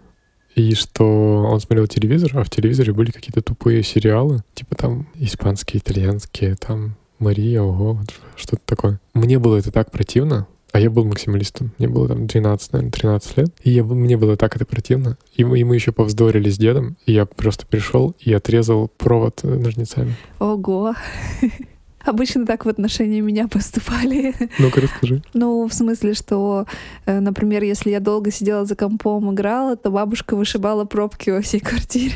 и 0.56 0.74
что 0.74 1.06
он 1.06 1.60
смотрел 1.60 1.86
телевизор, 1.86 2.32
а 2.34 2.44
в 2.44 2.50
телевизоре 2.50 2.94
были 2.94 3.12
какие-то 3.12 3.44
тупые 3.44 3.84
сериалы, 3.84 4.44
типа 4.56 4.76
там 4.76 5.08
испанские, 5.14 5.82
итальянские, 5.82 6.56
там 6.56 6.96
Мария, 7.20 7.62
ого, 7.62 8.00
что-то 8.36 8.62
такое. 8.66 9.00
Мне 9.14 9.40
было 9.40 9.58
это 9.58 9.72
так 9.72 9.92
противно, 9.92 10.48
а 10.72 10.80
я 10.80 10.90
был 10.90 11.06
максималистом. 11.06 11.72
Мне 11.78 11.88
было 11.88 12.08
там 12.08 12.28
12, 12.28 12.74
наверное, 12.74 12.92
13 12.92 13.38
лет. 13.38 13.50
И 13.64 13.72
я, 13.72 13.84
мне 13.84 14.18
было 14.18 14.36
так 14.36 14.58
это 14.58 14.66
противно. 14.66 15.18
И 15.36 15.46
мы, 15.46 15.60
и 15.60 15.64
мы 15.64 15.76
еще 15.76 15.94
повздорили 15.94 16.50
с 16.50 16.58
дедом. 16.58 16.98
И 17.06 17.14
я 17.14 17.26
просто 17.26 17.66
пришел 17.66 18.14
и 18.20 18.34
отрезал 18.34 18.90
провод 18.98 19.40
э, 19.44 19.48
ножницами. 19.48 20.16
Ого. 20.40 20.94
Обычно 22.06 22.46
так 22.46 22.66
в 22.66 22.70
отношении 22.70 23.20
меня 23.22 23.48
поступали. 23.52 24.34
Ну-ка, 24.60 24.82
расскажи. 24.82 25.22
Ну, 25.34 25.68
в 25.68 25.74
смысле, 25.74 26.14
что, 26.14 26.66
э, 27.06 27.20
например, 27.20 27.64
если 27.64 27.90
я 27.90 28.00
долго 28.00 28.32
сидела 28.32 28.66
за 28.66 28.76
компом, 28.76 29.34
играла, 29.34 29.76
то 29.76 29.90
бабушка 29.90 30.36
вышибала 30.36 30.86
пробки 30.86 31.32
во 31.32 31.42
всей 31.42 31.60
квартире. 31.60 32.16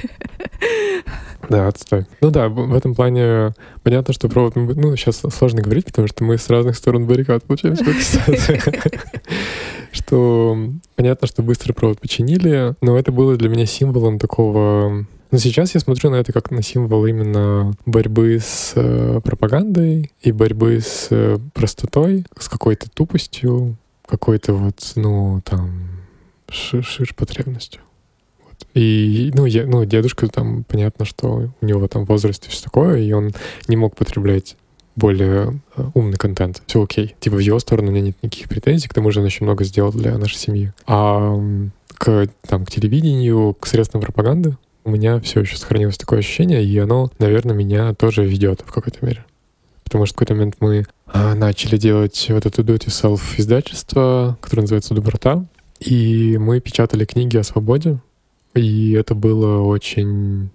Да, 1.49 1.67
отстой. 1.67 2.06
Ну 2.21 2.30
да, 2.30 2.49
в 2.49 2.75
этом 2.75 2.93
плане 2.93 3.54
понятно, 3.84 4.13
что 4.13 4.30
провод... 4.30 4.56
Ну, 4.56 4.95
сейчас 4.95 5.23
сложно 5.34 5.62
говорить, 5.62 5.86
потому 5.86 6.08
что 6.08 6.23
мы 6.23 6.38
с 6.38 6.49
разных 6.49 6.75
сторон 6.75 7.08
баррикад 7.08 7.43
получаемся. 7.43 7.86
Что 9.91 10.58
понятно, 10.95 11.28
что 11.28 11.41
быстро 11.41 11.73
провод 11.73 11.99
починили, 11.99 12.75
но 12.82 12.99
это 12.99 13.12
было 13.12 13.36
для 13.36 13.49
меня 13.49 13.65
символом 13.65 14.19
такого 14.19 15.06
но 15.32 15.38
сейчас 15.38 15.76
я 15.76 15.80
смотрю 15.80 16.10
на 16.10 16.15
это 16.15 16.34
как 16.34 16.50
на 16.50 16.63
символ 16.63 17.06
именно 17.06 17.74
борьбы 17.86 18.39
с 18.42 18.74
э, 18.76 19.22
пропагандой 19.24 20.12
и 20.22 20.32
борьбы 20.32 20.80
с 20.82 21.08
э, 21.12 21.38
простотой, 21.54 22.26
с 22.38 22.50
какой-то 22.50 22.89
тупостью, 22.89 23.78
какой-то 24.08 24.54
вот, 24.54 24.94
ну, 24.96 25.42
там, 25.46 25.89
шир, 26.50 27.13
потребностью. 27.15 27.82
И, 28.74 29.32
ну, 29.36 29.46
я, 29.46 29.65
ну, 29.65 29.86
дедушка 29.86 30.28
там, 30.28 30.63
понятно, 30.63 31.06
что 31.06 31.52
у 31.62 31.65
него 31.65 31.88
там 31.88 32.06
возраст 32.06 32.46
и 32.48 32.50
все 32.50 32.63
такое, 32.63 32.98
и 32.98 33.12
он 33.12 33.32
не 33.68 33.76
мог 33.76 33.96
потреблять 33.96 34.58
более 34.96 35.62
э, 35.76 35.84
умный 35.94 36.18
контент. 36.18 36.63
Все 36.65 36.84
окей. 36.84 37.15
Типа 37.20 37.36
в 37.36 37.39
его 37.39 37.60
сторону 37.60 37.89
у 37.89 37.92
меня 37.92 38.02
нет 38.02 38.18
никаких 38.24 38.50
претензий, 38.50 38.88
к 38.88 38.94
тому 38.96 39.12
же 39.12 39.20
он 39.20 39.28
очень 39.28 39.46
много 39.46 39.63
сделал 39.63 39.92
для 39.92 40.18
нашей 40.18 40.38
семьи. 40.38 40.74
А 40.88 41.38
к, 41.96 42.28
там, 42.48 42.65
к 42.65 42.72
телевидению, 42.72 43.56
к 43.60 43.68
средствам 43.68 44.02
пропаганды 44.02 44.58
у 44.84 44.92
меня 44.92 45.20
все 45.20 45.42
еще 45.42 45.58
сохранилось 45.58 45.98
такое 45.98 46.20
ощущение, 46.20 46.63
и 46.63 46.78
оно, 46.78 47.12
наверное, 47.20 47.56
меня 47.56 47.94
тоже 47.94 48.26
ведет 48.26 48.62
в 48.65 48.72
какой-то 48.72 49.06
мере. 49.06 49.26
Потому 49.84 50.06
что 50.06 50.13
в 50.13 50.18
какой-то 50.18 50.36
момент 50.36 50.56
мы 50.60 50.86
а, 51.08 51.36
начали 51.36 51.78
делать 51.78 52.28
вот 52.30 52.46
это 52.46 52.62
do-it-yourself 52.62 53.22
издательство, 53.38 54.38
которое 54.42 54.62
называется 54.62 54.94
«Доброта», 54.94 55.46
и 55.80 56.38
мы 56.38 56.60
печатали 56.60 57.06
книги 57.06 57.38
о 57.38 57.44
свободе, 57.44 58.00
и 58.54 58.92
это 58.92 59.15
было 59.15 59.62
очень 59.62 60.50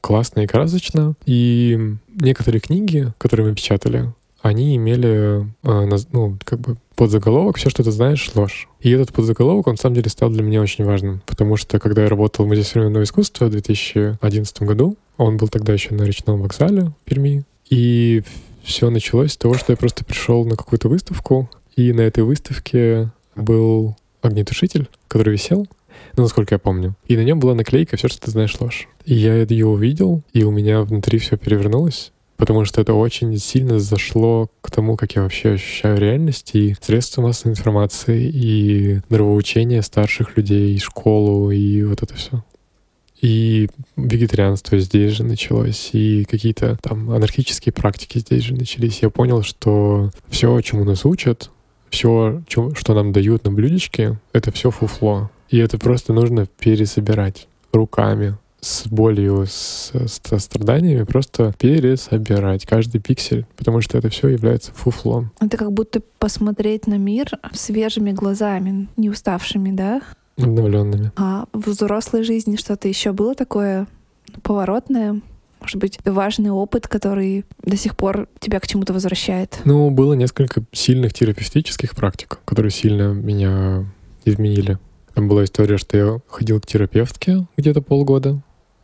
классно 0.00 0.40
и 0.40 0.46
красочно. 0.46 1.14
И 1.26 1.78
некоторые 2.08 2.60
книги, 2.60 3.12
которые 3.18 3.48
мы 3.48 3.54
печатали, 3.54 4.12
они 4.42 4.76
имели, 4.76 5.46
э, 5.62 5.98
ну, 6.12 6.38
как 6.44 6.60
бы 6.60 6.76
подзаголовок 6.96 7.56
«Все, 7.56 7.70
что 7.70 7.82
ты 7.82 7.90
знаешь, 7.90 8.30
ложь». 8.34 8.68
И 8.80 8.90
этот 8.90 9.12
подзаголовок, 9.12 9.66
он, 9.66 9.74
на 9.74 9.78
самом 9.78 9.96
деле, 9.96 10.10
стал 10.10 10.30
для 10.30 10.42
меня 10.42 10.60
очень 10.60 10.84
важным, 10.84 11.22
потому 11.26 11.56
что, 11.56 11.78
когда 11.78 12.02
я 12.02 12.08
работал 12.08 12.44
в 12.44 12.48
Музее 12.48 12.64
современного 12.64 13.04
искусства 13.04 13.46
в 13.46 13.50
2011 13.50 14.62
году, 14.62 14.96
он 15.16 15.36
был 15.36 15.48
тогда 15.48 15.72
еще 15.72 15.94
на 15.94 16.02
речном 16.02 16.40
вокзале 16.40 16.84
в 16.84 16.94
Перми, 17.04 17.44
и 17.68 18.22
все 18.62 18.90
началось 18.90 19.32
с 19.32 19.36
того, 19.36 19.54
что 19.54 19.72
я 19.72 19.76
просто 19.76 20.04
пришел 20.04 20.44
на 20.44 20.56
какую-то 20.56 20.88
выставку, 20.88 21.50
и 21.76 21.92
на 21.92 22.02
этой 22.02 22.24
выставке 22.24 23.10
был 23.36 23.96
огнетушитель, 24.22 24.88
который 25.08 25.32
висел, 25.32 25.66
ну, 26.16 26.22
насколько 26.22 26.54
я 26.54 26.58
помню. 26.58 26.94
И 27.06 27.16
на 27.16 27.24
нем 27.24 27.40
была 27.40 27.54
наклейка 27.54 27.96
«Все, 27.96 28.08
что 28.08 28.20
ты 28.20 28.30
знаешь, 28.30 28.58
ложь». 28.60 28.88
И 29.04 29.14
я 29.14 29.36
ее 29.36 29.66
увидел, 29.66 30.22
и 30.32 30.44
у 30.44 30.50
меня 30.50 30.82
внутри 30.82 31.18
все 31.18 31.36
перевернулось 31.36 32.12
потому 32.40 32.64
что 32.64 32.80
это 32.80 32.94
очень 32.94 33.36
сильно 33.38 33.78
зашло 33.78 34.48
к 34.62 34.70
тому, 34.70 34.96
как 34.96 35.14
я 35.14 35.22
вообще 35.22 35.52
ощущаю 35.52 35.98
реальность 35.98 36.52
и 36.54 36.74
средства 36.80 37.20
массовой 37.20 37.52
информации, 37.52 38.30
и 38.32 39.00
нравоучение 39.10 39.82
старших 39.82 40.38
людей, 40.38 40.74
и 40.74 40.78
школу, 40.78 41.50
и 41.50 41.82
вот 41.82 42.02
это 42.02 42.14
все. 42.14 42.42
И 43.20 43.68
вегетарианство 43.96 44.78
здесь 44.78 45.12
же 45.12 45.22
началось, 45.24 45.90
и 45.92 46.24
какие-то 46.24 46.78
там 46.80 47.10
анархические 47.10 47.74
практики 47.74 48.18
здесь 48.18 48.44
же 48.44 48.54
начались. 48.54 49.02
Я 49.02 49.10
понял, 49.10 49.42
что 49.42 50.10
все, 50.30 50.58
чему 50.62 50.84
нас 50.84 51.04
учат, 51.04 51.50
все, 51.90 52.42
что 52.48 52.94
нам 52.94 53.12
дают 53.12 53.44
на 53.44 53.52
блюдечке, 53.52 54.18
это 54.32 54.50
все 54.50 54.70
фуфло. 54.70 55.30
И 55.50 55.58
это 55.58 55.76
просто 55.76 56.14
нужно 56.14 56.46
пересобирать 56.46 57.48
руками, 57.72 58.38
с 58.60 58.86
болью, 58.86 59.46
с, 59.46 59.92
с 59.92 60.38
страданиями 60.38 61.04
просто 61.04 61.52
пересобирать 61.58 62.66
каждый 62.66 63.00
пиксель, 63.00 63.46
потому 63.56 63.80
что 63.80 63.98
это 63.98 64.08
все 64.08 64.28
является 64.28 64.72
фуфлом. 64.72 65.32
Это 65.40 65.56
как 65.56 65.72
будто 65.72 66.00
посмотреть 66.18 66.86
на 66.86 66.98
мир 66.98 67.30
свежими 67.52 68.12
глазами, 68.12 68.88
не 68.96 69.10
уставшими, 69.10 69.70
да? 69.72 70.02
Обновленными. 70.36 71.12
А 71.16 71.46
в 71.52 71.70
взрослой 71.70 72.22
жизни 72.22 72.56
что-то 72.56 72.88
еще 72.88 73.12
было 73.12 73.34
такое 73.34 73.86
поворотное? 74.42 75.20
Может 75.60 75.76
быть, 75.76 75.98
важный 76.04 76.50
опыт, 76.50 76.88
который 76.88 77.44
до 77.62 77.76
сих 77.76 77.94
пор 77.96 78.28
тебя 78.38 78.60
к 78.60 78.66
чему-то 78.66 78.94
возвращает? 78.94 79.60
Ну, 79.64 79.90
было 79.90 80.14
несколько 80.14 80.62
сильных 80.72 81.12
терапевтических 81.12 81.94
практик, 81.94 82.38
которые 82.46 82.70
сильно 82.70 83.12
меня 83.12 83.84
изменили. 84.24 84.78
Там 85.14 85.28
была 85.28 85.44
история, 85.44 85.76
что 85.76 85.96
я 85.96 86.20
ходил 86.28 86.60
к 86.60 86.66
терапевтке 86.66 87.46
где-то 87.56 87.82
полгода, 87.82 88.40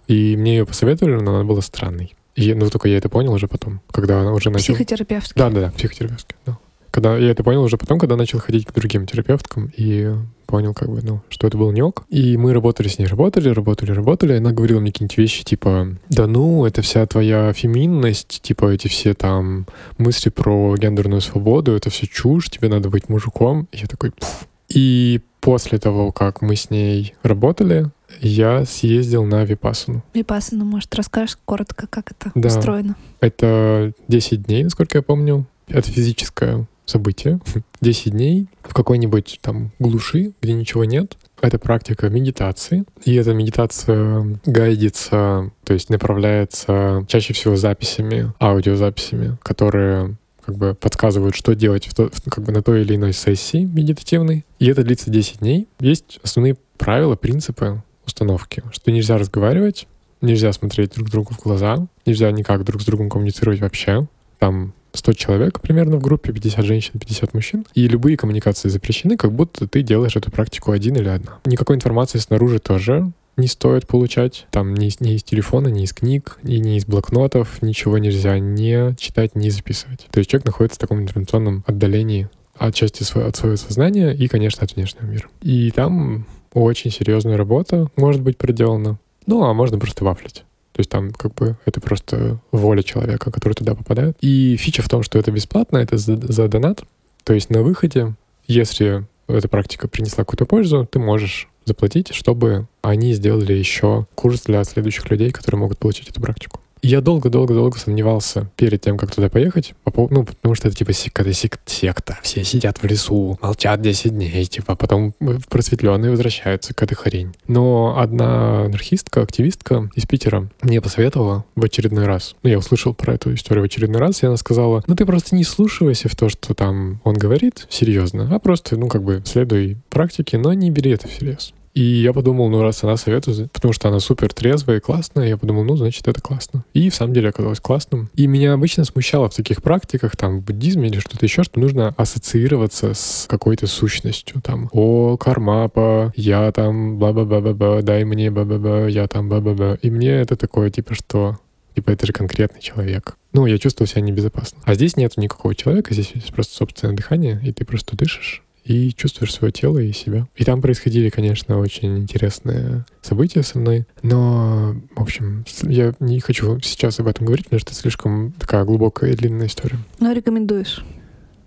и 0.06 0.36
мне 0.36 0.58
ее 0.58 0.66
посоветовали, 0.66 1.14
но 1.14 1.36
она 1.36 1.44
была 1.44 1.60
странной. 1.60 2.14
И, 2.34 2.52
ну, 2.54 2.68
только 2.68 2.88
я 2.88 2.98
это 2.98 3.08
понял 3.08 3.32
уже 3.32 3.48
потом, 3.48 3.80
когда 3.90 4.20
она 4.20 4.32
уже 4.32 4.50
начала... 4.50 4.76
Психотерапевтки. 4.76 5.38
Да, 5.38 5.48
да, 5.50 5.60
да, 5.62 5.70
психотерапевтки, 5.70 6.34
да. 6.44 6.58
Когда 6.90 7.16
я 7.16 7.30
это 7.30 7.42
понял 7.42 7.62
уже 7.62 7.76
потом, 7.76 7.98
когда 7.98 8.16
начал 8.16 8.38
ходить 8.38 8.66
к 8.66 8.72
другим 8.72 9.06
терапевткам 9.06 9.70
и 9.76 10.14
понял, 10.46 10.72
как 10.72 10.88
бы, 10.88 11.02
ну, 11.02 11.20
что 11.28 11.46
это 11.46 11.58
был 11.58 11.70
не 11.72 11.82
ок. 11.82 12.04
И 12.08 12.36
мы 12.36 12.54
работали 12.54 12.88
с 12.88 12.98
ней, 12.98 13.06
работали, 13.06 13.50
работали, 13.50 13.90
работали. 13.90 14.34
Она 14.34 14.52
говорила 14.52 14.80
мне 14.80 14.92
какие-нибудь 14.92 15.18
вещи, 15.18 15.44
типа, 15.44 15.88
да 16.08 16.26
ну, 16.26 16.64
это 16.64 16.80
вся 16.82 17.04
твоя 17.06 17.52
феминность, 17.52 18.40
типа, 18.42 18.72
эти 18.72 18.88
все 18.88 19.12
там 19.12 19.66
мысли 19.98 20.30
про 20.30 20.74
гендерную 20.76 21.20
свободу, 21.20 21.72
это 21.72 21.90
все 21.90 22.06
чушь, 22.06 22.48
тебе 22.48 22.68
надо 22.68 22.88
быть 22.88 23.08
мужиком. 23.08 23.68
И 23.72 23.78
я 23.78 23.86
такой, 23.86 24.12
Пф. 24.12 24.46
И 24.68 25.20
после 25.40 25.78
того, 25.78 26.12
как 26.12 26.42
мы 26.42 26.56
с 26.56 26.70
ней 26.70 27.14
работали, 27.22 27.90
я 28.20 28.64
съездил 28.64 29.24
на 29.24 29.44
Випасану. 29.44 30.02
Випасану, 30.14 30.64
может, 30.64 30.94
расскажешь 30.94 31.38
коротко, 31.44 31.86
как 31.86 32.10
это 32.10 32.30
да. 32.34 32.48
устроено? 32.48 32.96
Это 33.20 33.92
10 34.08 34.44
дней, 34.44 34.64
насколько 34.64 34.98
я 34.98 35.02
помню. 35.02 35.46
Это 35.68 35.90
физическое 35.90 36.66
событие. 36.84 37.40
10 37.80 38.12
дней 38.12 38.46
в 38.62 38.74
какой-нибудь 38.74 39.40
там 39.42 39.70
глуши, 39.78 40.32
где 40.40 40.52
ничего 40.52 40.84
нет. 40.84 41.16
Это 41.40 41.58
практика 41.58 42.08
медитации. 42.08 42.84
И 43.04 43.14
эта 43.14 43.34
медитация 43.34 44.38
гайдится, 44.46 45.50
то 45.64 45.74
есть 45.74 45.90
направляется 45.90 47.04
чаще 47.08 47.34
всего 47.34 47.56
записями, 47.56 48.32
аудиозаписями, 48.40 49.36
которые 49.42 50.16
как 50.46 50.56
бы 50.56 50.74
подсказывают, 50.74 51.34
что 51.34 51.54
делать 51.54 51.86
в 51.88 51.94
то, 51.94 52.08
как 52.30 52.44
бы 52.44 52.52
на 52.52 52.62
той 52.62 52.82
или 52.82 52.94
иной 52.94 53.12
сессии 53.12 53.64
медитативной. 53.64 54.46
И 54.60 54.68
это 54.68 54.84
длится 54.84 55.10
10 55.10 55.40
дней. 55.40 55.66
Есть 55.80 56.20
основные 56.22 56.56
правила, 56.78 57.16
принципы, 57.16 57.82
установки, 58.06 58.62
что 58.72 58.90
нельзя 58.90 59.18
разговаривать, 59.18 59.86
нельзя 60.20 60.52
смотреть 60.52 60.94
друг 60.94 61.10
другу 61.10 61.34
в 61.34 61.42
глаза, 61.42 61.86
нельзя 62.04 62.30
никак 62.30 62.64
друг 62.64 62.82
с 62.82 62.84
другом 62.84 63.10
коммуницировать 63.10 63.60
вообще. 63.60 64.06
Там 64.38 64.72
100 64.92 65.12
человек 65.14 65.60
примерно 65.60 65.96
в 65.96 66.02
группе, 66.02 66.32
50 66.32 66.64
женщин, 66.64 66.98
50 66.98 67.34
мужчин. 67.34 67.66
И 67.74 67.86
любые 67.86 68.16
коммуникации 68.16 68.68
запрещены, 68.68 69.16
как 69.16 69.32
будто 69.32 69.68
ты 69.68 69.82
делаешь 69.82 70.16
эту 70.16 70.30
практику 70.30 70.72
один 70.72 70.96
или 70.96 71.08
одна. 71.08 71.38
Никакой 71.44 71.76
информации 71.76 72.18
снаружи 72.18 72.58
тоже 72.58 73.12
не 73.36 73.48
стоит 73.48 73.86
получать. 73.86 74.46
Там 74.50 74.74
ни, 74.74 74.90
ни 75.00 75.14
из 75.14 75.22
телефона, 75.22 75.68
ни 75.68 75.84
из 75.84 75.92
книг, 75.92 76.38
и 76.42 76.58
ни 76.58 76.76
из 76.78 76.86
блокнотов 76.86 77.60
ничего 77.62 77.98
нельзя 77.98 78.38
не 78.38 78.94
читать, 78.96 79.34
не 79.34 79.50
записывать. 79.50 80.06
То 80.10 80.18
есть 80.18 80.30
человек 80.30 80.46
находится 80.46 80.76
в 80.76 80.80
таком 80.80 81.00
информационном 81.00 81.62
отдалении 81.66 82.28
от 82.56 82.74
части 82.74 83.02
своего, 83.02 83.28
от 83.28 83.36
своего 83.36 83.56
сознания 83.56 84.12
и, 84.12 84.26
конечно, 84.28 84.64
от 84.64 84.74
внешнего 84.74 85.04
мира. 85.04 85.28
И 85.42 85.70
там 85.70 86.24
очень 86.62 86.90
серьезная 86.90 87.36
работа 87.36 87.88
может 87.96 88.22
быть 88.22 88.38
проделана. 88.38 88.98
Ну, 89.26 89.44
а 89.44 89.52
можно 89.52 89.78
просто 89.78 90.04
вафлить. 90.04 90.44
То 90.72 90.80
есть 90.80 90.90
там 90.90 91.10
как 91.10 91.34
бы 91.34 91.56
это 91.64 91.80
просто 91.80 92.38
воля 92.52 92.82
человека, 92.82 93.30
который 93.30 93.54
туда 93.54 93.74
попадает. 93.74 94.16
И 94.20 94.56
фича 94.56 94.82
в 94.82 94.88
том, 94.88 95.02
что 95.02 95.18
это 95.18 95.30
бесплатно, 95.30 95.78
это 95.78 95.98
за, 95.98 96.16
за 96.16 96.48
донат. 96.48 96.82
То 97.24 97.34
есть 97.34 97.50
на 97.50 97.62
выходе, 97.62 98.14
если 98.46 99.04
эта 99.26 99.48
практика 99.48 99.88
принесла 99.88 100.24
какую-то 100.24 100.46
пользу, 100.46 100.88
ты 100.90 100.98
можешь 100.98 101.48
заплатить, 101.64 102.14
чтобы 102.14 102.68
они 102.82 103.12
сделали 103.12 103.52
еще 103.52 104.06
курс 104.14 104.42
для 104.42 104.62
следующих 104.64 105.10
людей, 105.10 105.32
которые 105.32 105.58
могут 105.58 105.78
получить 105.78 106.08
эту 106.08 106.20
практику. 106.22 106.60
Я 106.82 107.00
долго-долго-долго 107.00 107.78
сомневался 107.78 108.50
перед 108.56 108.80
тем, 108.80 108.96
как 108.96 109.14
туда 109.14 109.28
поехать, 109.28 109.74
ну, 109.84 110.24
потому 110.24 110.54
что 110.54 110.68
это 110.68 110.76
типа 110.76 110.92
какая-то 111.12 111.50
секта, 111.66 112.18
все 112.22 112.44
сидят 112.44 112.78
в 112.78 112.84
лесу, 112.84 113.38
молчат 113.42 113.80
10 113.80 114.12
дней, 114.12 114.44
типа, 114.44 114.74
а 114.74 114.76
потом 114.76 115.14
просветленные 115.48 116.10
возвращаются 116.10 116.74
к 116.74 116.82
этой 116.82 116.94
хрень. 116.94 117.34
Но 117.48 117.98
одна 117.98 118.66
анархистка, 118.66 119.22
активистка 119.22 119.90
из 119.94 120.06
Питера 120.06 120.48
мне 120.62 120.80
посоветовала 120.80 121.44
в 121.54 121.64
очередной 121.64 122.06
раз, 122.06 122.36
ну, 122.42 122.50
я 122.50 122.58
услышал 122.58 122.94
про 122.94 123.14
эту 123.14 123.34
историю 123.34 123.62
в 123.62 123.66
очередной 123.66 124.00
раз, 124.00 124.22
и 124.22 124.26
она 124.26 124.36
сказала, 124.36 124.84
ну, 124.86 124.94
ты 124.94 125.06
просто 125.06 125.34
не 125.34 125.44
слушайся 125.44 126.08
в 126.08 126.14
то, 126.14 126.28
что 126.28 126.54
там 126.54 127.00
он 127.04 127.14
говорит 127.14 127.66
серьезно, 127.68 128.28
а 128.34 128.38
просто, 128.38 128.76
ну, 128.76 128.88
как 128.88 129.02
бы 129.02 129.22
следуй 129.24 129.76
практике, 129.88 130.38
но 130.38 130.52
не 130.52 130.70
бери 130.70 130.92
это 130.92 131.08
всерьез. 131.08 131.52
И 131.76 131.82
я 131.82 132.14
подумал, 132.14 132.48
ну, 132.48 132.62
раз 132.62 132.82
она 132.84 132.96
советует, 132.96 133.52
потому 133.52 133.74
что 133.74 133.88
она 133.88 134.00
супер 134.00 134.32
трезвая 134.32 134.78
и 134.78 134.80
классная, 134.80 135.28
я 135.28 135.36
подумал, 135.36 135.62
ну, 135.62 135.76
значит, 135.76 136.08
это 136.08 136.22
классно. 136.22 136.64
И 136.72 136.88
в 136.88 136.94
самом 136.94 137.12
деле 137.12 137.28
оказалось 137.28 137.60
классным. 137.60 138.08
И 138.14 138.26
меня 138.26 138.54
обычно 138.54 138.84
смущало 138.84 139.28
в 139.28 139.34
таких 139.34 139.62
практиках, 139.62 140.16
там, 140.16 140.38
в 140.38 140.42
буддизме 140.42 140.88
или 140.88 141.00
что-то 141.00 141.26
еще, 141.26 141.42
что 141.42 141.60
нужно 141.60 141.92
ассоциироваться 141.98 142.94
с 142.94 143.26
какой-то 143.28 143.66
сущностью, 143.66 144.40
там, 144.40 144.70
о, 144.72 145.18
кармапа, 145.18 146.14
я 146.16 146.50
там, 146.50 146.98
ба-ба-ба-ба-ба, 146.98 147.82
дай 147.82 148.04
мне 148.04 148.30
ба-ба-ба, 148.30 148.88
я 148.88 149.06
там 149.06 149.28
ба-ба-ба. 149.28 149.78
И 149.82 149.90
мне 149.90 150.12
это 150.12 150.36
такое, 150.36 150.70
типа, 150.70 150.94
что 150.94 151.36
Типа 151.74 151.90
это 151.90 152.06
же 152.06 152.14
конкретный 152.14 152.62
человек. 152.62 153.18
Ну, 153.34 153.44
я 153.44 153.58
чувствовал 153.58 153.86
себя 153.86 154.00
небезопасно. 154.00 154.58
А 154.64 154.72
здесь 154.72 154.96
нет 154.96 155.18
никакого 155.18 155.54
человека, 155.54 155.92
здесь 155.92 156.10
просто 156.34 156.56
собственное 156.56 156.96
дыхание, 156.96 157.38
и 157.44 157.52
ты 157.52 157.66
просто 157.66 157.98
дышишь 157.98 158.42
и 158.66 158.92
чувствуешь 158.92 159.32
свое 159.32 159.52
тело 159.52 159.78
и 159.78 159.92
себя. 159.92 160.26
И 160.34 160.44
там 160.44 160.60
происходили, 160.60 161.08
конечно, 161.08 161.58
очень 161.58 161.98
интересные 161.98 162.84
события 163.02 163.42
со 163.42 163.58
мной, 163.58 163.86
но, 164.02 164.74
в 164.96 165.02
общем, 165.02 165.44
я 165.62 165.94
не 166.00 166.20
хочу 166.20 166.60
сейчас 166.60 166.98
об 166.98 167.06
этом 167.06 167.26
говорить, 167.26 167.46
потому 167.46 167.60
что 167.60 167.70
это 167.70 167.80
слишком 167.80 168.32
такая 168.32 168.64
глубокая 168.64 169.12
и 169.12 169.16
длинная 169.16 169.46
история. 169.46 169.78
Но 170.00 170.12
рекомендуешь? 170.12 170.84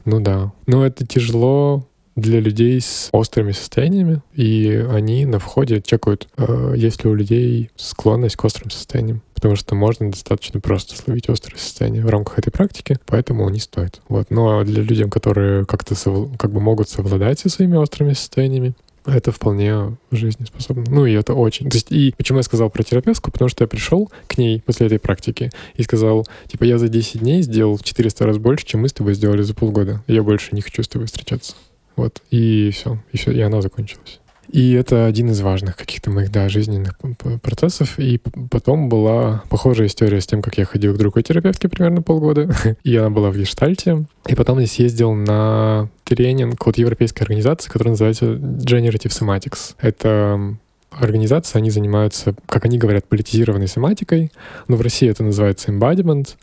Ну 0.06 0.22
да. 0.22 0.54
Но 0.66 0.86
это 0.86 1.06
тяжело 1.06 1.89
для 2.20 2.40
людей 2.40 2.80
с 2.80 3.10
острыми 3.12 3.52
состояниями, 3.52 4.22
и 4.34 4.86
они 4.92 5.26
на 5.26 5.40
входе 5.40 5.82
чекают, 5.82 6.28
э, 6.38 6.74
есть 6.76 7.04
ли 7.04 7.10
у 7.10 7.14
людей 7.14 7.72
склонность 7.76 8.36
к 8.36 8.44
острым 8.44 8.70
состояниям 8.70 9.22
потому 9.40 9.56
что 9.56 9.74
можно 9.74 10.12
достаточно 10.12 10.60
просто 10.60 10.98
словить 10.98 11.30
острое 11.30 11.58
состояние 11.58 12.04
в 12.04 12.10
рамках 12.10 12.40
этой 12.40 12.52
практики, 12.52 13.00
поэтому 13.06 13.50
не 13.50 13.60
стоит. 13.60 14.02
Вот. 14.10 14.30
Но 14.32 14.66
для 14.66 14.84
людей, 14.84 15.10
которые 15.10 15.66
как-то 15.66 15.96
сов... 15.96 16.36
как 16.38 16.52
бы 16.52 16.60
могут 16.60 16.90
совладать 16.90 17.40
со 17.40 17.48
своими 17.48 17.78
острыми 17.78 18.12
состояниями, 18.12 18.74
это 19.06 19.32
вполне 19.32 19.98
жизнеспособно. 20.12 20.84
Ну, 20.90 21.06
и 21.06 21.14
это 21.14 21.34
очень... 21.34 21.70
То 21.70 21.78
есть, 21.78 21.92
и 21.92 22.14
почему 22.18 22.40
я 22.40 22.44
сказал 22.44 22.70
про 22.70 22.84
терапевтку? 22.84 23.32
Потому 23.32 23.50
что 23.50 23.64
я 23.64 23.68
пришел 23.68 24.12
к 24.28 24.38
ней 24.38 24.62
после 24.62 24.88
этой 24.88 25.00
практики 25.00 25.52
и 25.76 25.84
сказал, 25.84 26.28
типа, 26.48 26.66
я 26.66 26.78
за 26.78 26.90
10 26.90 27.22
дней 27.22 27.42
сделал 27.42 27.78
в 27.78 27.84
400 27.84 28.26
раз 28.26 28.38
больше, 28.38 28.66
чем 28.66 28.82
мы 28.82 28.90
с 28.90 28.94
тобой 28.94 29.14
сделали 29.14 29.42
за 29.42 29.54
полгода. 29.54 30.04
Я 30.08 30.22
больше 30.22 30.50
не 30.52 30.62
хочу 30.62 30.84
с 30.84 30.88
тобой 30.88 31.08
встречаться. 31.08 31.56
Вот. 32.00 32.22
И 32.32 32.72
все. 32.72 32.98
И 33.12 33.18
все. 33.18 33.32
И 33.32 33.40
она 33.42 33.62
закончилась. 33.62 34.20
И 34.52 34.74
это 34.74 35.06
один 35.06 35.30
из 35.30 35.42
важных 35.42 35.76
каких-то 35.76 36.10
моих, 36.10 36.32
да, 36.32 36.50
жизненных 36.50 36.98
процессов. 37.42 38.00
И 38.00 38.20
потом 38.50 38.90
была 38.90 39.44
похожая 39.50 39.88
история 39.88 40.22
с 40.22 40.26
тем, 40.28 40.42
как 40.42 40.58
я 40.58 40.66
ходил 40.66 40.94
к 40.94 40.98
другой 40.98 41.22
терапевтке 41.22 41.70
примерно 41.70 42.02
полгода. 42.02 42.50
и 42.84 42.96
она 42.96 43.12
была 43.12 43.30
в 43.30 43.38
Гештальте. 43.38 44.06
И 44.28 44.36
потом 44.36 44.60
я 44.60 44.68
съездил 44.68 45.14
на 45.14 45.90
тренинг 46.04 46.66
от 46.66 46.78
европейской 46.78 47.24
организации, 47.24 47.70
которая 47.70 47.92
называется 47.92 48.26
Generative 48.26 49.12
Somatics. 49.12 49.76
Это 49.80 50.58
организация, 50.90 51.60
они 51.60 51.70
занимаются, 51.70 52.34
как 52.48 52.66
они 52.66 52.80
говорят, 52.80 53.08
политизированной 53.08 53.68
семантикой, 53.68 54.32
но 54.68 54.76
в 54.76 54.82
России 54.82 55.08
это 55.08 55.24
называется 55.24 55.72
embodiment, 55.72 56.36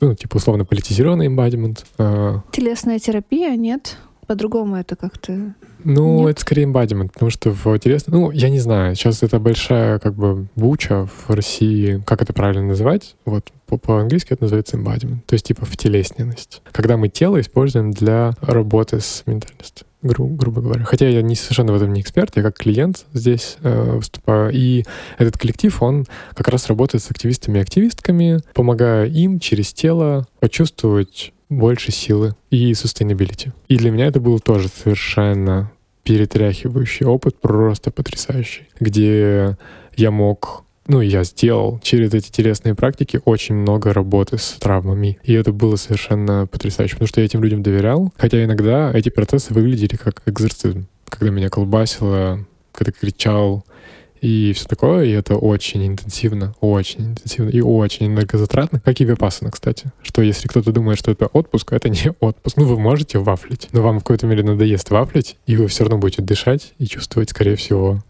ну, 0.00 0.14
типа 0.14 0.36
условно 0.36 0.64
политизированный 0.64 1.26
embodiment. 1.26 1.84
А. 1.98 2.42
Телесная 2.52 2.98
терапия, 2.98 3.54
нет? 3.56 3.98
По-другому 4.26 4.76
это 4.76 4.96
как-то... 4.96 5.54
Ну, 5.84 6.20
Нет? 6.20 6.30
это 6.30 6.40
скорее 6.40 6.64
embodiment, 6.64 7.10
потому 7.12 7.30
что 7.30 7.50
в 7.50 7.66
интересно... 7.76 8.12
Ну, 8.12 8.30
я 8.32 8.48
не 8.50 8.58
знаю, 8.58 8.94
сейчас 8.96 9.22
это 9.22 9.38
большая 9.38 9.98
как 9.98 10.14
бы 10.14 10.48
буча 10.56 11.06
в 11.06 11.30
России. 11.32 12.02
Как 12.04 12.22
это 12.22 12.32
правильно 12.32 12.62
называть? 12.62 13.14
Вот 13.24 13.52
по-английски 13.66 14.32
это 14.32 14.44
называется 14.44 14.76
embodiment, 14.76 15.20
то 15.26 15.34
есть 15.34 15.46
типа 15.46 15.64
втелесненность. 15.64 16.62
Когда 16.72 16.96
мы 16.96 17.08
тело 17.08 17.40
используем 17.40 17.92
для 17.92 18.32
работы 18.40 19.00
с 19.00 19.22
ментальностью 19.26 19.86
гру, 20.06 20.28
грубо 20.28 20.60
говоря. 20.60 20.84
Хотя 20.84 21.08
я 21.08 21.22
не 21.22 21.34
совершенно 21.34 21.72
в 21.72 21.76
этом 21.76 21.92
не 21.92 22.00
эксперт, 22.00 22.36
я 22.36 22.42
как 22.42 22.56
клиент 22.56 23.06
здесь 23.12 23.56
э, 23.62 23.96
выступаю. 23.96 24.52
И 24.52 24.84
этот 25.18 25.36
коллектив, 25.38 25.82
он 25.82 26.06
как 26.34 26.48
раз 26.48 26.68
работает 26.68 27.02
с 27.02 27.10
активистами 27.10 27.58
и 27.58 27.62
активистками, 27.62 28.40
помогая 28.54 29.06
им 29.06 29.40
через 29.40 29.72
тело 29.72 30.26
почувствовать 30.40 31.32
больше 31.48 31.92
силы 31.92 32.34
и 32.50 32.72
sustainability. 32.72 33.52
И 33.68 33.76
для 33.76 33.90
меня 33.90 34.06
это 34.06 34.20
был 34.20 34.40
тоже 34.40 34.68
совершенно 34.68 35.72
перетряхивающий 36.02 37.06
опыт, 37.06 37.40
просто 37.40 37.90
потрясающий, 37.90 38.68
где 38.78 39.56
я 39.96 40.10
мог 40.10 40.64
ну, 40.88 41.00
я 41.00 41.24
сделал 41.24 41.80
через 41.82 42.14
эти 42.14 42.30
телесные 42.30 42.76
практики 42.76 43.20
очень 43.24 43.56
много 43.56 43.92
работы 43.92 44.38
с 44.38 44.52
травмами. 44.52 45.18
И 45.24 45.32
это 45.32 45.52
было 45.52 45.74
совершенно 45.74 46.46
потрясающе, 46.46 46.94
потому 46.94 47.08
что 47.08 47.20
я 47.20 47.26
этим 47.26 47.42
людям 47.42 47.62
доверял. 47.64 48.12
Хотя 48.16 48.44
иногда 48.44 48.92
эти 48.92 49.08
процессы 49.08 49.52
выглядели 49.52 49.96
как 49.96 50.22
экзорцизм. 50.26 50.86
Когда 51.08 51.32
меня 51.32 51.48
колбасило, 51.48 52.46
когда 52.70 52.92
кричал, 52.92 53.64
и 54.20 54.52
все 54.54 54.66
такое, 54.66 55.04
и 55.04 55.10
это 55.10 55.36
очень 55.36 55.86
интенсивно, 55.86 56.54
очень 56.60 57.06
интенсивно 57.06 57.50
и 57.50 57.60
очень 57.60 58.06
энергозатратно, 58.06 58.80
как 58.80 59.00
и 59.00 59.04
випассана, 59.04 59.50
кстати. 59.50 59.92
Что 60.02 60.22
если 60.22 60.48
кто-то 60.48 60.72
думает, 60.72 60.98
что 60.98 61.10
это 61.10 61.26
отпуск, 61.26 61.72
это 61.72 61.88
не 61.88 62.12
отпуск. 62.20 62.56
Ну, 62.56 62.66
вы 62.66 62.78
можете 62.78 63.18
вафлить, 63.18 63.68
но 63.72 63.82
вам 63.82 64.00
в 64.00 64.02
какой-то 64.02 64.26
мере 64.26 64.42
надоест 64.42 64.90
вафлить, 64.90 65.36
и 65.46 65.56
вы 65.56 65.68
все 65.68 65.84
равно 65.84 65.98
будете 65.98 66.22
дышать 66.22 66.74
и 66.78 66.86
чувствовать, 66.86 67.30
скорее 67.30 67.56
всего, 67.56 68.02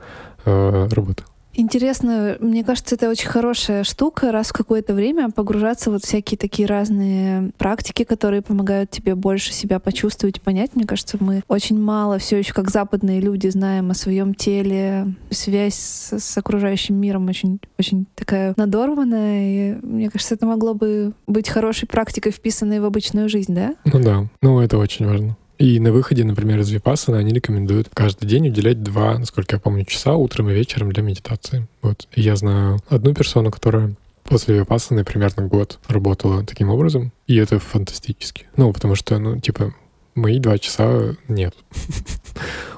э, 0.45 0.89
работу. 0.91 1.25
Интересно, 1.59 2.37
мне 2.41 2.63
кажется, 2.63 2.97
это 2.97 3.09
очень 3.09 3.29
хорошая 3.29 3.83
штука, 3.83 4.31
раз 4.31 4.49
в 4.49 4.53
какое-то 4.53 4.93
время 4.93 5.31
погружаться 5.31 5.91
вот 5.91 6.05
всякие 6.05 6.37
такие 6.37 6.69
разные 6.69 7.51
практики, 7.57 8.05
которые 8.05 8.43
помогают 8.43 8.91
тебе 8.91 9.15
больше 9.15 9.55
себя 9.55 9.79
почувствовать 9.79 10.43
понять. 10.43 10.75
Мне 10.75 10.85
кажется, 10.85 11.17
мы 11.19 11.43
очень 11.49 11.81
мало 11.81 12.19
все 12.19 12.37
еще 12.37 12.53
как 12.53 12.71
западные 12.71 13.21
люди 13.21 13.49
знаем 13.49 13.91
о 13.91 13.95
своем 13.95 14.35
теле. 14.35 15.15
Связь 15.31 15.77
с, 15.77 16.19
с 16.19 16.37
окружающим 16.37 16.97
миром 16.97 17.27
очень, 17.27 17.59
очень 17.79 18.07
такая 18.15 18.53
надорванная. 18.59 19.77
И 19.77 19.79
мне 19.81 20.11
кажется, 20.11 20.35
это 20.35 20.45
могло 20.45 20.75
бы 20.75 21.15
быть 21.27 21.49
хорошей 21.49 21.89
практикой, 21.89 22.33
вписанной 22.33 22.81
в 22.81 22.85
обычную 22.85 23.31
жизнь, 23.31 23.55
да? 23.55 23.75
Ну 23.87 24.03
да, 24.03 24.27
ну 24.43 24.61
это 24.61 24.77
очень 24.77 25.07
важно. 25.07 25.39
И 25.59 25.81
на 25.81 25.93
выходе, 25.93 26.25
например, 26.25 26.61
из 26.61 26.71
Випассана 26.71 27.19
они 27.19 27.33
рекомендуют 27.33 27.89
каждый 27.93 28.27
день 28.27 28.49
уделять 28.49 28.83
два, 28.83 29.19
насколько 29.19 29.57
я 29.57 29.61
помню, 29.61 29.85
часа 29.85 30.15
утром 30.15 30.51
и 30.51 30.55
вечером 30.55 30.93
для 30.93 31.03
медитации. 31.03 31.67
Вот. 31.83 32.07
И 32.13 32.21
я 32.21 32.37
знаю 32.37 32.81
одну 32.89 33.15
персону, 33.15 33.51
которая 33.51 33.95
после 34.25 34.59
Випассаны 34.59 35.05
примерно 35.05 35.47
год 35.47 35.79
работала 35.89 36.45
таким 36.45 36.69
образом, 36.69 37.13
и 37.27 37.37
это 37.37 37.59
фантастически. 37.59 38.47
Ну, 38.57 38.73
потому 38.73 38.95
что, 38.97 39.19
ну, 39.19 39.41
типа, 39.41 39.73
мои 40.15 40.39
два 40.39 40.59
часа 40.59 41.15
нет. 41.29 41.55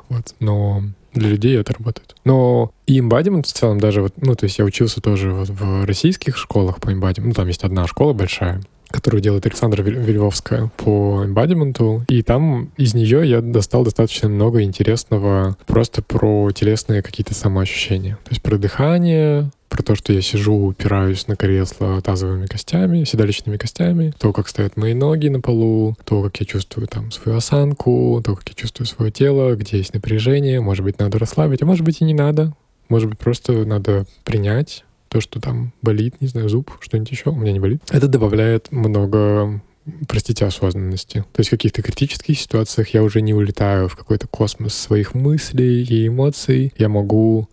Вот. 0.08 0.34
Но 0.40 0.84
для 1.12 1.28
людей 1.28 1.58
это 1.58 1.74
работает. 1.74 2.14
Но 2.24 2.72
и 2.86 2.98
embodiment 2.98 3.42
в 3.42 3.52
целом 3.52 3.78
даже 3.78 4.00
вот, 4.00 4.14
ну, 4.16 4.34
то 4.34 4.44
есть 4.44 4.58
я 4.58 4.64
учился 4.64 5.02
тоже 5.02 5.32
вот 5.32 5.50
в 5.50 5.84
российских 5.84 6.38
школах 6.38 6.80
по 6.80 6.90
embodiment. 6.90 7.24
Ну, 7.26 7.32
там 7.34 7.46
есть 7.48 7.62
одна 7.62 7.86
школа 7.86 8.14
большая, 8.14 8.62
которую 8.90 9.20
делает 9.20 9.46
Александра 9.46 9.82
Вильвовская 9.82 10.70
по 10.76 11.24
эмбадименту. 11.24 12.04
И 12.08 12.22
там 12.22 12.70
из 12.76 12.94
нее 12.94 13.28
я 13.28 13.40
достал 13.40 13.84
достаточно 13.84 14.28
много 14.28 14.62
интересного 14.62 15.56
просто 15.66 16.02
про 16.02 16.50
телесные 16.52 17.02
какие-то 17.02 17.34
самоощущения. 17.34 18.16
То 18.24 18.30
есть 18.30 18.42
про 18.42 18.58
дыхание, 18.58 19.50
про 19.68 19.82
то, 19.82 19.94
что 19.94 20.12
я 20.12 20.22
сижу, 20.22 20.54
упираюсь 20.54 21.26
на 21.26 21.36
кресло 21.36 22.00
тазовыми 22.00 22.46
костями, 22.46 23.04
седалищными 23.04 23.56
костями, 23.56 24.12
то, 24.18 24.32
как 24.32 24.48
стоят 24.48 24.76
мои 24.76 24.94
ноги 24.94 25.28
на 25.28 25.40
полу, 25.40 25.96
то, 26.04 26.22
как 26.22 26.38
я 26.40 26.46
чувствую 26.46 26.88
там 26.88 27.10
свою 27.10 27.38
осанку, 27.38 28.22
то, 28.24 28.34
как 28.34 28.48
я 28.48 28.54
чувствую 28.54 28.86
свое 28.86 29.10
тело, 29.10 29.54
где 29.54 29.78
есть 29.78 29.94
напряжение, 29.94 30.60
может 30.60 30.84
быть, 30.84 30.98
надо 30.98 31.18
расслабить, 31.18 31.62
а 31.62 31.66
может 31.66 31.84
быть 31.84 32.00
и 32.00 32.04
не 32.04 32.14
надо. 32.14 32.54
Может 32.88 33.10
быть, 33.10 33.18
просто 33.18 33.52
надо 33.66 34.06
принять, 34.24 34.84
то, 35.08 35.20
что 35.20 35.40
там 35.40 35.72
болит, 35.82 36.20
не 36.20 36.28
знаю, 36.28 36.48
зуб, 36.48 36.70
что-нибудь 36.80 37.10
еще, 37.10 37.30
у 37.30 37.36
меня 37.36 37.52
не 37.52 37.60
болит. 37.60 37.82
Это 37.90 38.08
добавляет 38.08 38.70
много 38.72 39.60
простите, 40.06 40.44
осознанности. 40.44 41.24
То 41.32 41.40
есть 41.40 41.48
в 41.48 41.52
каких-то 41.52 41.82
критических 41.82 42.38
ситуациях 42.38 42.88
я 42.90 43.02
уже 43.02 43.20
не 43.20 43.34
улетаю 43.34 43.88
в 43.88 43.96
какой-то 43.96 44.26
космос 44.28 44.74
своих 44.74 45.14
мыслей 45.14 45.82
и 45.82 46.08
эмоций. 46.08 46.72
Я 46.76 46.88
могу 46.88 47.48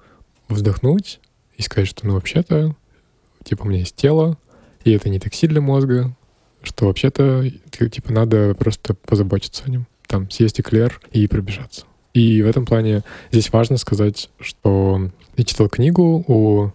вздохнуть 0.50 1.20
и 1.58 1.62
сказать, 1.62 1.88
что 1.88 2.06
ну 2.06 2.16
вообще-то, 2.16 2.76
типа, 3.44 3.64
у 3.64 3.68
меня 3.68 3.80
есть 3.80 3.96
тело, 3.96 4.38
и 4.84 4.92
это 4.92 5.10
не 5.10 5.20
такси 5.20 5.48
для 5.48 5.62
мозга, 5.62 6.16
что 6.62 6.88
вообще-то, 6.88 7.50
типа, 7.70 8.12
надо 8.12 8.54
просто 8.56 8.94
позаботиться 8.94 9.64
о 9.66 9.70
нем. 9.70 9.88
Там 10.08 10.30
съесть 10.30 10.60
эклер 10.60 11.00
и 11.12 11.28
пробежаться. 11.28 11.86
И 12.14 12.42
в 12.42 12.48
этом 12.48 12.66
плане 12.66 13.04
здесь 13.32 13.52
важно 13.52 13.78
сказать, 13.78 14.30
что 14.40 15.12
я 15.36 15.44
читал 15.44 15.68
книгу 15.68 16.24
у 16.28 16.72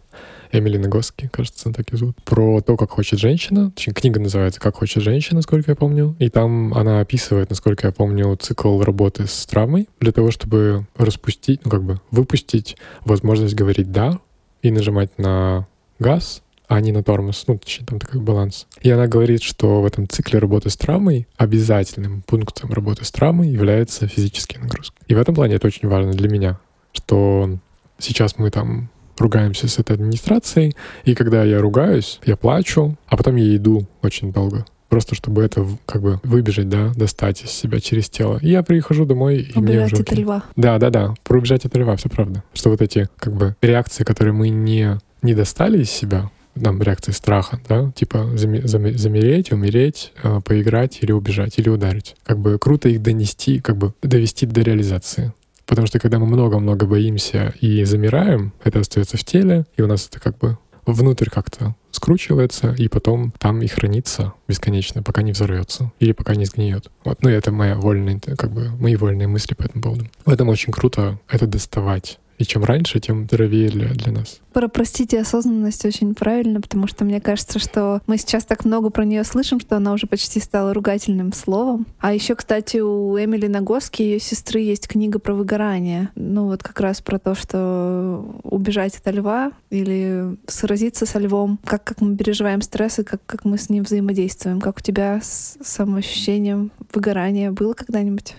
Эмили 0.52 0.76
Нагоски, 0.76 1.28
кажется, 1.32 1.72
так 1.72 1.92
и 1.92 1.96
зовут, 1.96 2.16
про 2.24 2.60
то, 2.60 2.76
как 2.76 2.90
хочет 2.90 3.18
женщина. 3.18 3.70
Точнее, 3.70 3.94
книга 3.94 4.20
называется 4.20 4.60
«Как 4.60 4.76
хочет 4.76 5.02
женщина», 5.02 5.36
насколько 5.36 5.70
я 5.70 5.76
помню. 5.76 6.16
И 6.18 6.28
там 6.28 6.74
она 6.74 7.00
описывает, 7.00 7.50
насколько 7.50 7.86
я 7.86 7.92
помню, 7.92 8.36
цикл 8.36 8.82
работы 8.82 9.26
с 9.26 9.46
травмой 9.46 9.88
для 10.00 10.12
того, 10.12 10.30
чтобы 10.30 10.86
распустить, 10.96 11.64
ну 11.64 11.70
как 11.70 11.82
бы 11.82 12.00
выпустить 12.10 12.76
возможность 13.04 13.54
говорить 13.54 13.92
«да» 13.92 14.18
и 14.62 14.70
нажимать 14.70 15.18
на 15.18 15.66
газ, 15.98 16.42
а 16.70 16.80
не 16.80 16.92
на 16.92 17.02
тормоз. 17.02 17.44
Ну, 17.48 17.58
точнее, 17.58 17.86
там 17.86 17.98
такой 17.98 18.20
баланс. 18.20 18.66
И 18.80 18.90
она 18.90 19.08
говорит, 19.08 19.42
что 19.42 19.82
в 19.82 19.86
этом 19.86 20.08
цикле 20.08 20.38
работы 20.38 20.70
с 20.70 20.76
травмой 20.76 21.26
обязательным 21.36 22.22
пунктом 22.22 22.72
работы 22.72 23.04
с 23.04 23.10
травмой 23.10 23.48
является 23.48 24.06
физические 24.06 24.60
нагрузки. 24.60 24.96
И 25.08 25.14
в 25.14 25.18
этом 25.18 25.34
плане 25.34 25.56
это 25.56 25.66
очень 25.66 25.88
важно 25.88 26.12
для 26.12 26.28
меня, 26.28 26.60
что 26.92 27.58
сейчас 27.98 28.38
мы 28.38 28.50
там 28.50 28.88
ругаемся 29.20 29.68
с 29.68 29.78
этой 29.78 29.96
администрацией, 29.96 30.74
и 31.04 31.14
когда 31.14 31.44
я 31.44 31.60
ругаюсь, 31.60 32.20
я 32.24 32.36
плачу, 32.36 32.96
а 33.06 33.16
потом 33.16 33.36
я 33.36 33.56
иду 33.56 33.86
очень 34.02 34.32
долго. 34.32 34.64
Просто 34.88 35.14
чтобы 35.14 35.42
это 35.44 35.64
как 35.86 36.02
бы 36.02 36.18
выбежать, 36.24 36.68
да, 36.68 36.92
достать 36.96 37.44
из 37.44 37.50
себя 37.50 37.78
через 37.78 38.08
тело. 38.10 38.38
И 38.42 38.50
я 38.50 38.64
прихожу 38.64 39.04
домой, 39.04 39.36
и 39.36 39.58
Убежать 39.58 39.92
мне 39.92 40.00
уже 40.00 40.02
от 40.02 40.12
льва. 40.12 40.42
Да, 40.56 40.78
да, 40.78 40.90
да. 40.90 41.14
Про 41.22 41.38
убежать 41.38 41.64
от 41.64 41.76
льва, 41.76 41.94
все 41.94 42.08
правда. 42.08 42.42
Что 42.54 42.70
вот 42.70 42.82
эти 42.82 43.08
как 43.16 43.34
бы 43.36 43.54
реакции, 43.62 44.02
которые 44.02 44.34
мы 44.34 44.48
не, 44.48 44.98
не 45.22 45.34
достали 45.34 45.82
из 45.82 45.90
себя, 45.90 46.28
там 46.60 46.82
реакции 46.82 47.12
страха, 47.12 47.60
да, 47.68 47.92
типа 47.94 48.16
заме- 48.34 48.62
заме- 48.64 48.96
замереть, 48.96 49.52
умереть, 49.52 50.12
э, 50.22 50.40
поиграть 50.44 50.98
или 51.02 51.12
убежать, 51.12 51.58
или 51.58 51.68
ударить. 51.68 52.16
Как 52.24 52.38
бы 52.38 52.58
круто 52.58 52.88
их 52.88 53.00
донести, 53.00 53.60
как 53.60 53.76
бы 53.76 53.94
довести 54.02 54.46
до 54.46 54.62
реализации. 54.62 55.32
Потому 55.70 55.86
что 55.86 56.00
когда 56.00 56.18
мы 56.18 56.26
много-много 56.26 56.84
боимся 56.84 57.54
и 57.60 57.84
замираем, 57.84 58.52
это 58.64 58.80
остается 58.80 59.16
в 59.16 59.22
теле, 59.22 59.66
и 59.76 59.82
у 59.82 59.86
нас 59.86 60.08
это 60.08 60.18
как 60.18 60.36
бы 60.36 60.58
внутрь 60.84 61.30
как-то 61.30 61.76
скручивается, 61.92 62.74
и 62.76 62.88
потом 62.88 63.32
там 63.38 63.62
и 63.62 63.68
хранится 63.68 64.32
бесконечно, 64.48 65.04
пока 65.04 65.22
не 65.22 65.30
взорвется 65.30 65.92
или 66.00 66.10
пока 66.10 66.34
не 66.34 66.44
сгниет. 66.44 66.90
Вот. 67.04 67.22
Ну, 67.22 67.30
это 67.30 67.52
моя 67.52 67.76
вольная, 67.76 68.18
как 68.18 68.50
бы, 68.50 68.70
мои 68.80 68.96
вольные 68.96 69.28
мысли 69.28 69.54
по 69.54 69.62
этому 69.62 69.80
поводу. 69.80 70.08
Поэтому 70.24 70.50
очень 70.50 70.72
круто 70.72 71.20
это 71.28 71.46
доставать. 71.46 72.18
И 72.40 72.44
чем 72.46 72.64
раньше, 72.64 73.00
тем 73.00 73.26
здоровее 73.26 73.68
для, 73.68 73.88
для 73.88 74.12
нас. 74.12 74.40
Про 74.54 74.68
простить 74.68 75.12
и 75.12 75.18
осознанность 75.18 75.84
очень 75.84 76.14
правильно, 76.14 76.62
потому 76.62 76.86
что 76.86 77.04
мне 77.04 77.20
кажется, 77.20 77.58
что 77.58 78.00
мы 78.06 78.16
сейчас 78.16 78.46
так 78.46 78.64
много 78.64 78.88
про 78.88 79.04
нее 79.04 79.24
слышим, 79.24 79.60
что 79.60 79.76
она 79.76 79.92
уже 79.92 80.06
почти 80.06 80.40
стала 80.40 80.72
ругательным 80.72 81.34
словом. 81.34 81.86
А 81.98 82.14
еще, 82.14 82.34
кстати, 82.34 82.78
у 82.78 83.14
Эмили 83.18 83.46
Нагоски, 83.46 84.00
ее 84.00 84.18
сестры, 84.20 84.60
есть 84.60 84.88
книга 84.88 85.18
про 85.18 85.34
выгорание. 85.34 86.08
Ну 86.14 86.46
вот 86.46 86.62
как 86.62 86.80
раз 86.80 87.02
про 87.02 87.18
то, 87.18 87.34
что 87.34 88.24
убежать 88.42 88.96
от 88.96 89.14
льва 89.14 89.52
или 89.68 90.34
сразиться 90.46 91.04
со 91.04 91.18
львом, 91.18 91.58
как, 91.66 91.84
как 91.84 92.00
мы 92.00 92.16
переживаем 92.16 92.62
стресс 92.62 93.00
и 93.00 93.04
как, 93.04 93.20
как 93.26 93.44
мы 93.44 93.58
с 93.58 93.68
ним 93.68 93.84
взаимодействуем. 93.84 94.62
Как 94.62 94.78
у 94.78 94.80
тебя 94.80 95.20
с 95.22 95.58
самоощущением 95.62 96.70
выгорания 96.94 97.52
было 97.52 97.74
когда-нибудь? 97.74 98.34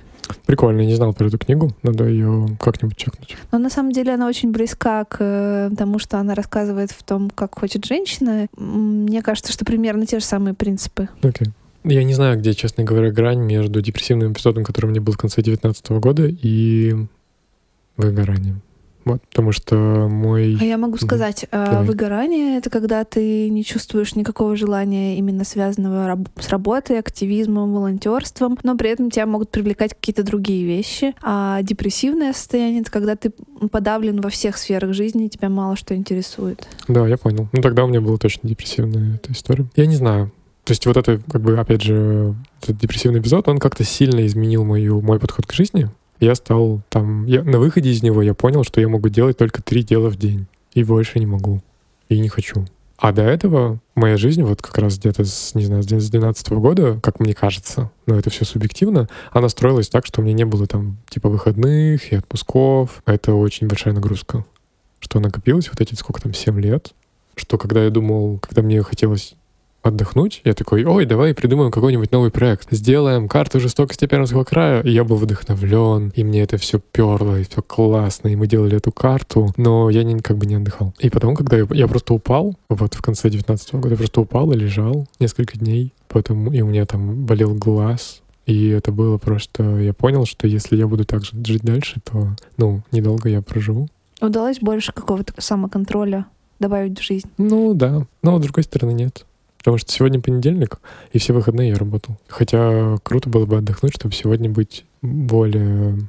Прикольно, 0.46 0.82
не 0.82 0.96
знал 0.96 1.14
про 1.14 1.28
эту 1.28 1.38
книгу, 1.38 1.72
надо 1.84 2.08
ее 2.08 2.48
как-нибудь 2.60 2.98
чекнуть. 2.98 3.38
Но 3.52 3.58
на 3.58 3.70
самом 3.70 3.92
деле 3.92 4.14
она 4.14 4.28
очень 4.28 4.52
близка 4.52 5.06
к 5.06 5.18
э, 5.20 5.70
тому, 5.78 6.00
что 6.00 6.20
она 6.20 6.36
рассказывает 6.36 6.92
в 6.92 7.04
том, 7.04 7.30
как 7.30 7.58
хочет 7.58 7.86
женщина. 7.86 8.48
Мне 8.58 9.22
кажется, 9.22 9.52
что 9.52 9.66
примерно 9.66 10.06
те 10.06 10.20
же 10.20 10.26
самые 10.26 10.54
принципы. 10.54 11.10
Окей. 11.22 11.48
Я 11.84 12.04
не 12.04 12.14
знаю, 12.14 12.38
где, 12.38 12.54
честно 12.54 12.84
говоря, 12.84 13.12
грань 13.12 13.40
между 13.40 13.82
депрессивным 13.82 14.34
эпизодом, 14.34 14.64
который 14.64 14.88
у 14.88 14.90
меня 14.90 15.02
был 15.02 15.14
в 15.14 15.18
конце 15.18 15.42
2019 15.42 15.92
года, 15.92 16.28
и 16.28 16.96
выгоранием. 17.98 18.62
Вот, 19.06 19.22
потому 19.30 19.52
что 19.52 19.76
мой... 20.10 20.58
А 20.60 20.64
я 20.64 20.78
могу 20.78 20.98
сказать, 20.98 21.46
Давай. 21.52 21.86
выгорание— 21.86 22.58
это 22.60 22.70
когда 22.70 23.04
ты 23.04 23.50
не 23.50 23.64
чувствуешь 23.64 24.16
никакого 24.16 24.56
желания 24.56 25.18
именно 25.18 25.44
связанного 25.44 26.08
раб- 26.08 26.30
с 26.40 26.50
работой, 26.50 27.00
активизмом, 27.00 27.74
волонтерством, 27.74 28.58
но 28.64 28.78
при 28.78 28.90
этом 28.90 29.10
тебя 29.10 29.26
могут 29.26 29.50
привлекать 29.50 29.94
какие-то 29.94 30.24
другие 30.24 30.66
вещи. 30.66 31.16
А 31.22 31.62
депрессивное 31.64 32.34
состояние— 32.34 32.82
это 32.82 32.92
когда 32.92 33.16
ты 33.16 33.32
подавлен 33.72 34.22
во 34.22 34.30
всех 34.30 34.58
сферах 34.58 34.94
жизни, 34.94 35.26
и 35.26 35.30
тебя 35.30 35.50
мало 35.50 35.76
что 35.76 35.96
интересует. 35.96 36.68
Да, 36.88 37.08
я 37.08 37.18
понял. 37.18 37.48
Ну, 37.52 37.62
тогда 37.62 37.86
у 37.86 37.88
меня 37.88 38.02
была 38.02 38.18
точно 38.18 38.48
депрессивная 38.50 39.16
эта 39.16 39.32
история. 39.34 39.66
Я 39.76 39.86
не 39.86 39.96
знаю. 39.96 40.32
То 40.64 40.72
есть 40.72 40.86
вот 40.86 40.96
это, 40.96 41.20
как 41.32 41.42
бы, 41.42 41.58
опять 41.58 41.82
же, 41.82 42.36
этот 42.62 42.78
депрессивный 42.78 43.20
эпизод, 43.20 43.48
он 43.48 43.58
как-то 43.58 43.84
сильно 43.84 44.26
изменил 44.28 44.64
мою, 44.64 45.02
мой 45.02 45.20
подход 45.20 45.48
к 45.48 45.54
жизни. 45.54 45.90
Я 46.22 46.36
стал 46.36 46.82
там... 46.90 47.26
Я, 47.26 47.44
на 47.44 47.58
выходе 47.58 47.90
из 47.90 48.04
него 48.04 48.22
я 48.22 48.36
понял, 48.36 48.64
что 48.64 48.80
я 48.80 48.88
могу 48.88 49.10
делать 49.10 49.38
только 49.38 49.64
три 49.64 49.82
дела 49.82 50.10
в 50.10 50.18
день. 50.18 50.46
И 50.74 50.84
больше 50.84 51.18
не 51.20 51.26
могу. 51.26 51.62
И 52.10 52.20
не 52.20 52.30
хочу. 52.30 52.66
А 52.98 53.12
до 53.12 53.24
этого 53.24 53.80
моя 53.96 54.18
жизнь, 54.18 54.44
вот 54.44 54.62
как 54.62 54.78
раз 54.78 55.00
где-то 55.00 55.26
с, 55.26 55.56
не 55.56 55.66
знаю, 55.66 55.82
с 55.82 55.88
2012 55.88 56.50
года, 56.52 57.00
как 57.02 57.20
мне 57.20 57.34
кажется, 57.34 57.90
но 58.06 58.16
это 58.16 58.30
все 58.30 58.46
субъективно, 58.46 59.10
она 59.32 59.50
строилась 59.50 59.90
так, 59.90 60.06
что 60.06 60.22
у 60.22 60.24
меня 60.24 60.36
не 60.36 60.46
было 60.46 60.68
там 60.68 60.98
типа 61.10 61.28
выходных 61.28 62.12
и 62.12 62.16
отпусков. 62.16 63.02
Это 63.08 63.34
очень 63.34 63.66
большая 63.66 63.96
нагрузка. 63.96 64.46
Что 65.00 65.20
накопилось 65.20 65.70
вот 65.70 65.82
эти 65.82 65.96
сколько 65.96 66.22
там, 66.22 66.36
7 66.36 66.62
лет, 66.62 66.94
что 67.36 67.58
когда 67.58 67.84
я 67.84 67.90
думал, 67.90 68.38
когда 68.38 68.62
мне 68.62 68.84
хотелось 68.84 69.34
отдохнуть, 69.82 70.42
я 70.44 70.54
такой, 70.54 70.84
ой, 70.84 71.06
давай 71.06 71.34
придумаем 71.34 71.72
какой-нибудь 71.72 72.12
новый 72.12 72.32
проект. 72.32 72.68
Сделаем 72.72 73.28
карту 73.28 73.60
жестокости 73.60 74.06
Пермского 74.06 74.44
края. 74.44 74.82
И 74.82 74.92
я 74.92 75.04
был 75.04 75.18
вдохновлен, 75.18 76.12
и 76.16 76.24
мне 76.24 76.42
это 76.42 76.58
все 76.58 76.80
перло, 76.80 77.40
и 77.40 77.44
все 77.44 77.62
классно, 77.62 78.28
и 78.30 78.36
мы 78.36 78.48
делали 78.48 78.78
эту 78.78 78.92
карту, 78.92 79.54
но 79.58 79.90
я 79.90 80.04
не, 80.04 80.20
как 80.20 80.38
бы 80.38 80.46
не 80.46 80.56
отдыхал. 80.56 80.94
И 81.00 81.10
потом, 81.10 81.36
когда 81.36 81.58
я, 81.58 81.68
я 81.72 81.88
просто 81.88 82.14
упал, 82.14 82.56
вот 82.70 82.94
в 82.94 83.02
конце 83.02 83.30
19 83.30 83.76
года, 83.76 83.90
я 83.90 83.98
просто 83.98 84.22
упал 84.22 84.52
и 84.52 84.58
лежал 84.58 85.08
несколько 85.20 85.58
дней, 85.58 85.94
потом, 86.08 86.54
и 86.54 86.62
у 86.62 86.68
меня 86.68 86.86
там 86.86 87.26
болел 87.26 87.54
глаз, 87.54 88.22
и 88.46 88.70
это 88.70 88.92
было 88.92 89.18
просто... 89.18 89.80
Я 89.80 89.94
понял, 89.94 90.26
что 90.26 90.48
если 90.48 90.76
я 90.76 90.88
буду 90.88 91.06
так 91.06 91.24
же 91.24 91.32
жить 91.46 91.64
дальше, 91.64 92.02
то, 92.04 92.30
ну, 92.58 92.82
недолго 92.92 93.30
я 93.30 93.42
проживу. 93.42 93.88
Удалось 94.20 94.60
больше 94.60 94.92
какого-то 94.94 95.34
самоконтроля 95.38 96.26
добавить 96.60 97.00
в 97.00 97.04
жизнь? 97.04 97.30
Ну 97.38 97.74
да, 97.74 98.06
но 98.22 98.38
с 98.38 98.42
другой 98.42 98.64
стороны 98.64 98.92
нет. 98.92 99.26
Потому 99.62 99.78
что 99.78 99.92
сегодня 99.92 100.20
понедельник, 100.20 100.80
и 101.14 101.20
все 101.20 101.34
выходные 101.34 101.70
я 101.70 101.76
работал. 101.76 102.18
Хотя 102.28 102.98
круто 103.04 103.30
было 103.30 103.46
бы 103.46 103.58
отдохнуть, 103.58 103.94
чтобы 103.94 104.12
сегодня 104.16 104.50
быть 104.50 104.86
более 105.04 106.00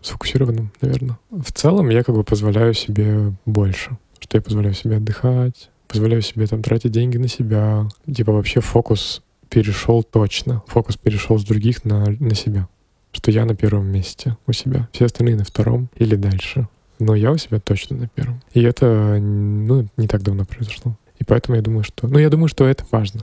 сфокусированным, 0.00 0.70
наверное. 0.80 1.18
В 1.30 1.52
целом 1.52 1.88
я 1.88 2.04
как 2.04 2.14
бы 2.14 2.22
позволяю 2.22 2.72
себе 2.72 3.32
больше. 3.46 3.98
Что 4.20 4.38
я 4.38 4.42
позволяю 4.42 4.74
себе 4.74 4.98
отдыхать, 4.98 5.70
позволяю 5.88 6.22
себе 6.22 6.46
там 6.46 6.62
тратить 6.62 6.92
деньги 6.92 7.16
на 7.16 7.26
себя. 7.26 7.88
Типа 8.06 8.30
вообще 8.30 8.60
фокус 8.60 9.22
перешел 9.48 10.04
точно. 10.04 10.62
Фокус 10.68 10.96
перешел 10.96 11.36
с 11.36 11.44
других 11.44 11.84
на, 11.84 12.04
на 12.06 12.36
себя. 12.36 12.68
Что 13.10 13.32
я 13.32 13.44
на 13.44 13.56
первом 13.56 13.88
месте 13.88 14.36
у 14.46 14.52
себя. 14.52 14.88
Все 14.92 15.06
остальные 15.06 15.34
на 15.34 15.44
втором 15.44 15.88
или 15.96 16.14
дальше. 16.14 16.68
Но 17.00 17.16
я 17.16 17.32
у 17.32 17.38
себя 17.38 17.58
точно 17.58 17.96
на 17.96 18.06
первом. 18.06 18.40
И 18.52 18.62
это, 18.62 19.18
ну, 19.20 19.88
не 19.96 20.06
так 20.06 20.22
давно 20.22 20.44
произошло. 20.44 20.96
И 21.20 21.24
поэтому 21.24 21.56
я 21.56 21.62
думаю, 21.62 21.84
что... 21.84 22.08
Ну, 22.08 22.18
я 22.18 22.30
думаю, 22.30 22.48
что 22.48 22.66
это 22.66 22.84
важно. 22.90 23.20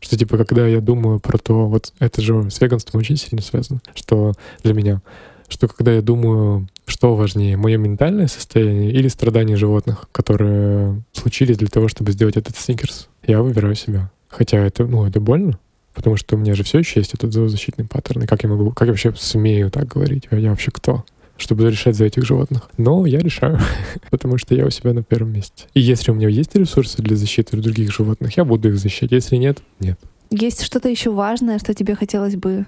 Что, 0.00 0.16
типа, 0.16 0.38
когда 0.38 0.66
я 0.66 0.80
думаю 0.80 1.20
про 1.20 1.36
то... 1.36 1.66
Вот 1.66 1.92
это 1.98 2.22
же 2.22 2.50
с 2.50 2.60
веганством 2.60 3.00
очень 3.00 3.16
сильно 3.16 3.42
связано. 3.42 3.80
Что 3.94 4.32
для 4.62 4.72
меня... 4.72 5.02
Что 5.48 5.68
когда 5.68 5.92
я 5.92 6.00
думаю, 6.00 6.68
что 6.86 7.14
важнее, 7.14 7.58
мое 7.58 7.76
ментальное 7.76 8.28
состояние 8.28 8.92
или 8.92 9.08
страдания 9.08 9.56
животных, 9.56 10.08
которые 10.10 11.02
случились 11.12 11.58
для 11.58 11.68
того, 11.68 11.88
чтобы 11.88 12.12
сделать 12.12 12.36
этот 12.38 12.56
сникерс, 12.56 13.08
я 13.26 13.42
выбираю 13.42 13.74
себя. 13.74 14.10
Хотя 14.28 14.58
это, 14.58 14.86
ну, 14.86 15.04
это 15.04 15.20
больно, 15.20 15.58
потому 15.92 16.16
что 16.16 16.34
у 16.34 16.38
меня 16.38 16.54
же 16.54 16.64
все 16.64 16.78
еще 16.78 17.00
есть 17.00 17.12
этот 17.12 17.32
зоозащитный 17.32 17.84
паттерн. 17.84 18.22
И 18.22 18.26
как 18.26 18.42
я 18.42 18.48
могу, 18.48 18.70
как 18.70 18.86
я 18.86 18.92
вообще 18.92 19.12
смею 19.16 19.70
так 19.70 19.86
говорить? 19.86 20.28
Я 20.30 20.50
вообще 20.50 20.70
кто? 20.70 21.04
Чтобы 21.36 21.70
решать 21.70 21.96
за 21.96 22.04
этих 22.04 22.24
животных. 22.24 22.68
Но 22.76 23.06
я 23.06 23.18
решаю, 23.18 23.58
потому 24.10 24.38
что 24.38 24.54
я 24.54 24.66
у 24.66 24.70
себя 24.70 24.92
на 24.92 25.02
первом 25.02 25.32
месте. 25.32 25.66
И 25.74 25.80
если 25.80 26.10
у 26.10 26.14
меня 26.14 26.28
есть 26.28 26.54
ресурсы 26.54 27.02
для 27.02 27.16
защиты 27.16 27.56
других 27.56 27.92
животных, 27.92 28.36
я 28.36 28.44
буду 28.44 28.68
их 28.68 28.78
защищать. 28.78 29.12
Если 29.12 29.36
нет, 29.36 29.58
нет. 29.80 29.98
Есть 30.30 30.62
что-то 30.62 30.88
еще 30.88 31.10
важное, 31.10 31.58
что 31.58 31.74
тебе 31.74 31.94
хотелось 31.94 32.36
бы 32.36 32.66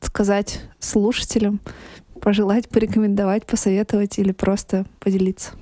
сказать 0.00 0.60
слушателям, 0.78 1.60
пожелать, 2.20 2.68
порекомендовать, 2.68 3.46
посоветовать 3.46 4.18
или 4.18 4.32
просто 4.32 4.86
поделиться? 5.00 5.52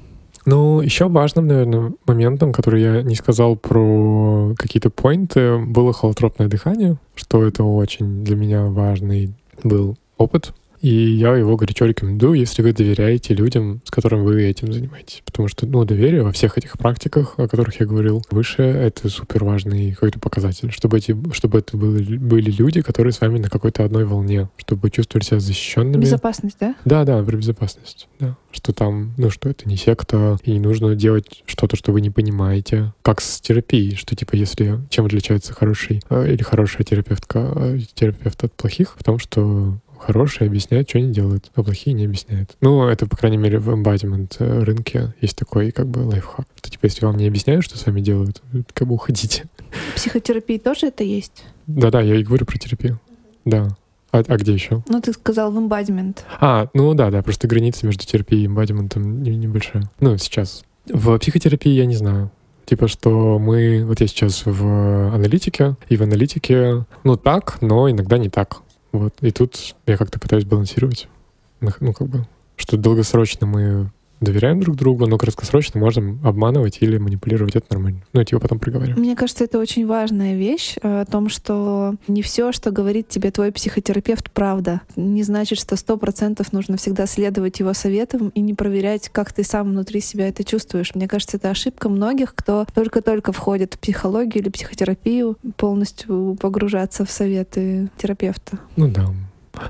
Ну, 0.46 0.80
еще 0.82 1.08
важным, 1.08 1.46
наверное, 1.46 1.94
моментом, 2.06 2.52
который 2.52 2.82
я 2.82 3.02
не 3.02 3.14
сказал 3.14 3.56
про 3.56 4.54
какие-то 4.58 4.90
поинты, 4.90 5.58
было 5.58 5.92
холотропное 5.92 6.48
дыхание, 6.48 6.98
что 7.14 7.42
это 7.42 7.64
очень 7.64 8.24
для 8.24 8.36
меня 8.36 8.66
важный 8.66 9.32
был 9.62 9.96
опыт. 10.18 10.52
И 10.84 11.16
я 11.16 11.34
его 11.34 11.56
горячо 11.56 11.86
рекомендую, 11.86 12.38
если 12.38 12.60
вы 12.60 12.74
доверяете 12.74 13.32
людям, 13.32 13.80
с 13.86 13.90
которыми 13.90 14.20
вы 14.20 14.44
этим 14.44 14.70
занимаетесь. 14.70 15.22
Потому 15.24 15.48
что, 15.48 15.64
ну, 15.64 15.82
доверие 15.86 16.22
во 16.22 16.30
всех 16.30 16.58
этих 16.58 16.76
практиках, 16.76 17.38
о 17.38 17.48
которых 17.48 17.80
я 17.80 17.86
говорил 17.86 18.22
выше, 18.30 18.62
это 18.64 19.08
супер 19.08 19.44
важный 19.44 19.92
какой-то 19.92 20.18
показатель. 20.18 20.70
Чтобы, 20.70 20.98
эти, 20.98 21.16
чтобы 21.32 21.60
это 21.60 21.78
были, 21.78 22.18
были 22.18 22.50
люди, 22.50 22.82
которые 22.82 23.14
с 23.14 23.22
вами 23.22 23.38
на 23.38 23.48
какой-то 23.48 23.82
одной 23.82 24.04
волне, 24.04 24.50
чтобы 24.58 24.82
вы 24.82 24.90
чувствовали 24.90 25.24
себя 25.24 25.40
защищенными. 25.40 26.02
Безопасность, 26.02 26.58
да? 26.60 26.74
Да, 26.84 27.04
да, 27.04 27.22
про 27.22 27.34
безопасность, 27.34 28.06
да. 28.20 28.36
Что 28.52 28.74
там, 28.74 29.14
ну, 29.16 29.30
что 29.30 29.48
это 29.48 29.66
не 29.66 29.78
секта, 29.78 30.36
и 30.44 30.50
не 30.50 30.60
нужно 30.60 30.94
делать 30.94 31.44
что-то, 31.46 31.76
что 31.76 31.92
вы 31.92 32.02
не 32.02 32.10
понимаете. 32.10 32.92
Как 33.00 33.22
с 33.22 33.40
терапией, 33.40 33.96
что, 33.96 34.14
типа, 34.14 34.36
если... 34.36 34.80
Чем 34.90 35.06
отличается 35.06 35.54
хороший 35.54 36.02
э, 36.10 36.30
или 36.30 36.42
хорошая 36.42 36.84
терапевтка, 36.84 37.52
э, 37.56 37.78
терапевт 37.94 38.44
от 38.44 38.52
плохих? 38.52 38.96
Потому 38.98 39.18
что 39.18 39.78
хорошие 40.06 40.46
объясняют, 40.46 40.88
что 40.88 40.98
они 40.98 41.12
делают, 41.12 41.50
а 41.54 41.62
плохие 41.62 41.94
не 41.94 42.04
объясняют. 42.04 42.56
Ну, 42.60 42.86
это, 42.86 43.06
по 43.06 43.16
крайней 43.16 43.38
мере, 43.38 43.58
в 43.58 43.70
embodiment 43.70 44.36
рынке 44.64 45.14
есть 45.20 45.36
такой, 45.36 45.70
как 45.70 45.88
бы, 45.88 46.00
лайфхак. 46.00 46.46
Что, 46.56 46.70
типа, 46.70 46.86
если 46.86 47.04
вам 47.04 47.16
не 47.16 47.26
объясняют, 47.26 47.64
что 47.64 47.78
с 47.78 47.86
вами 47.86 48.00
делают, 48.00 48.42
как 48.72 48.88
бы 48.88 48.94
уходите. 48.94 49.44
В 49.70 49.94
психотерапии 49.96 50.58
тоже 50.58 50.88
это 50.88 51.04
есть? 51.04 51.44
Да-да, 51.66 52.00
я 52.00 52.16
и 52.16 52.22
говорю 52.22 52.44
про 52.46 52.58
терапию. 52.58 53.00
Да. 53.44 53.68
А, 54.12 54.22
а 54.26 54.36
где 54.36 54.52
еще? 54.52 54.84
Ну, 54.88 55.00
ты 55.00 55.12
сказал 55.12 55.50
в 55.50 55.58
эмбадимент. 55.58 56.24
А, 56.40 56.68
ну 56.74 56.94
да, 56.94 57.10
да, 57.10 57.22
просто 57.22 57.48
граница 57.48 57.86
между 57.86 58.04
терапией 58.04 58.44
и 58.44 58.46
эмбадиментом 58.46 59.22
небольшая. 59.22 59.90
Ну, 60.00 60.16
сейчас. 60.18 60.64
В 60.86 61.18
психотерапии 61.18 61.72
я 61.72 61.86
не 61.86 61.96
знаю. 61.96 62.30
Типа, 62.64 62.88
что 62.88 63.38
мы... 63.38 63.84
Вот 63.84 64.00
я 64.00 64.06
сейчас 64.06 64.42
в 64.46 65.14
аналитике, 65.14 65.76
и 65.88 65.96
в 65.96 66.02
аналитике, 66.02 66.86
ну, 67.02 67.16
так, 67.16 67.60
но 67.60 67.90
иногда 67.90 68.16
не 68.16 68.30
так. 68.30 68.62
Вот. 68.94 69.12
И 69.22 69.32
тут 69.32 69.74
я 69.86 69.96
как-то 69.96 70.20
пытаюсь 70.20 70.44
балансировать. 70.44 71.08
Ну, 71.60 71.92
как 71.92 72.06
бы, 72.06 72.28
что 72.54 72.76
долгосрочно 72.76 73.44
мы 73.44 73.90
доверяем 74.24 74.60
друг 74.60 74.76
другу, 74.76 75.06
но 75.06 75.18
краткосрочно 75.18 75.78
можем 75.80 76.20
обманывать 76.24 76.78
или 76.80 76.98
манипулировать, 76.98 77.56
это 77.56 77.66
нормально. 77.70 78.02
Ну, 78.12 78.20
это 78.20 78.34
его 78.34 78.40
потом 78.40 78.58
проговорим. 78.58 78.96
Мне 78.98 79.14
кажется, 79.16 79.44
это 79.44 79.58
очень 79.58 79.86
важная 79.86 80.36
вещь 80.36 80.76
э, 80.82 81.02
о 81.02 81.04
том, 81.04 81.28
что 81.28 81.94
не 82.08 82.22
все, 82.22 82.52
что 82.52 82.70
говорит 82.70 83.08
тебе 83.08 83.30
твой 83.30 83.52
психотерапевт, 83.52 84.30
правда. 84.30 84.80
Не 84.96 85.22
значит, 85.22 85.58
что 85.58 85.76
сто 85.76 85.96
процентов 85.96 86.52
нужно 86.52 86.76
всегда 86.76 87.06
следовать 87.06 87.60
его 87.60 87.74
советам 87.74 88.30
и 88.30 88.40
не 88.40 88.54
проверять, 88.54 89.08
как 89.10 89.32
ты 89.32 89.44
сам 89.44 89.70
внутри 89.70 90.00
себя 90.00 90.28
это 90.28 90.44
чувствуешь. 90.44 90.94
Мне 90.94 91.08
кажется, 91.08 91.36
это 91.36 91.50
ошибка 91.50 91.88
многих, 91.88 92.34
кто 92.34 92.66
только-только 92.74 93.32
входит 93.32 93.74
в 93.74 93.78
психологию 93.78 94.42
или 94.42 94.50
психотерапию, 94.50 95.36
полностью 95.56 96.36
погружаться 96.40 97.04
в 97.04 97.10
советы 97.10 97.90
терапевта. 97.96 98.58
Ну 98.76 98.88
да. 98.88 99.06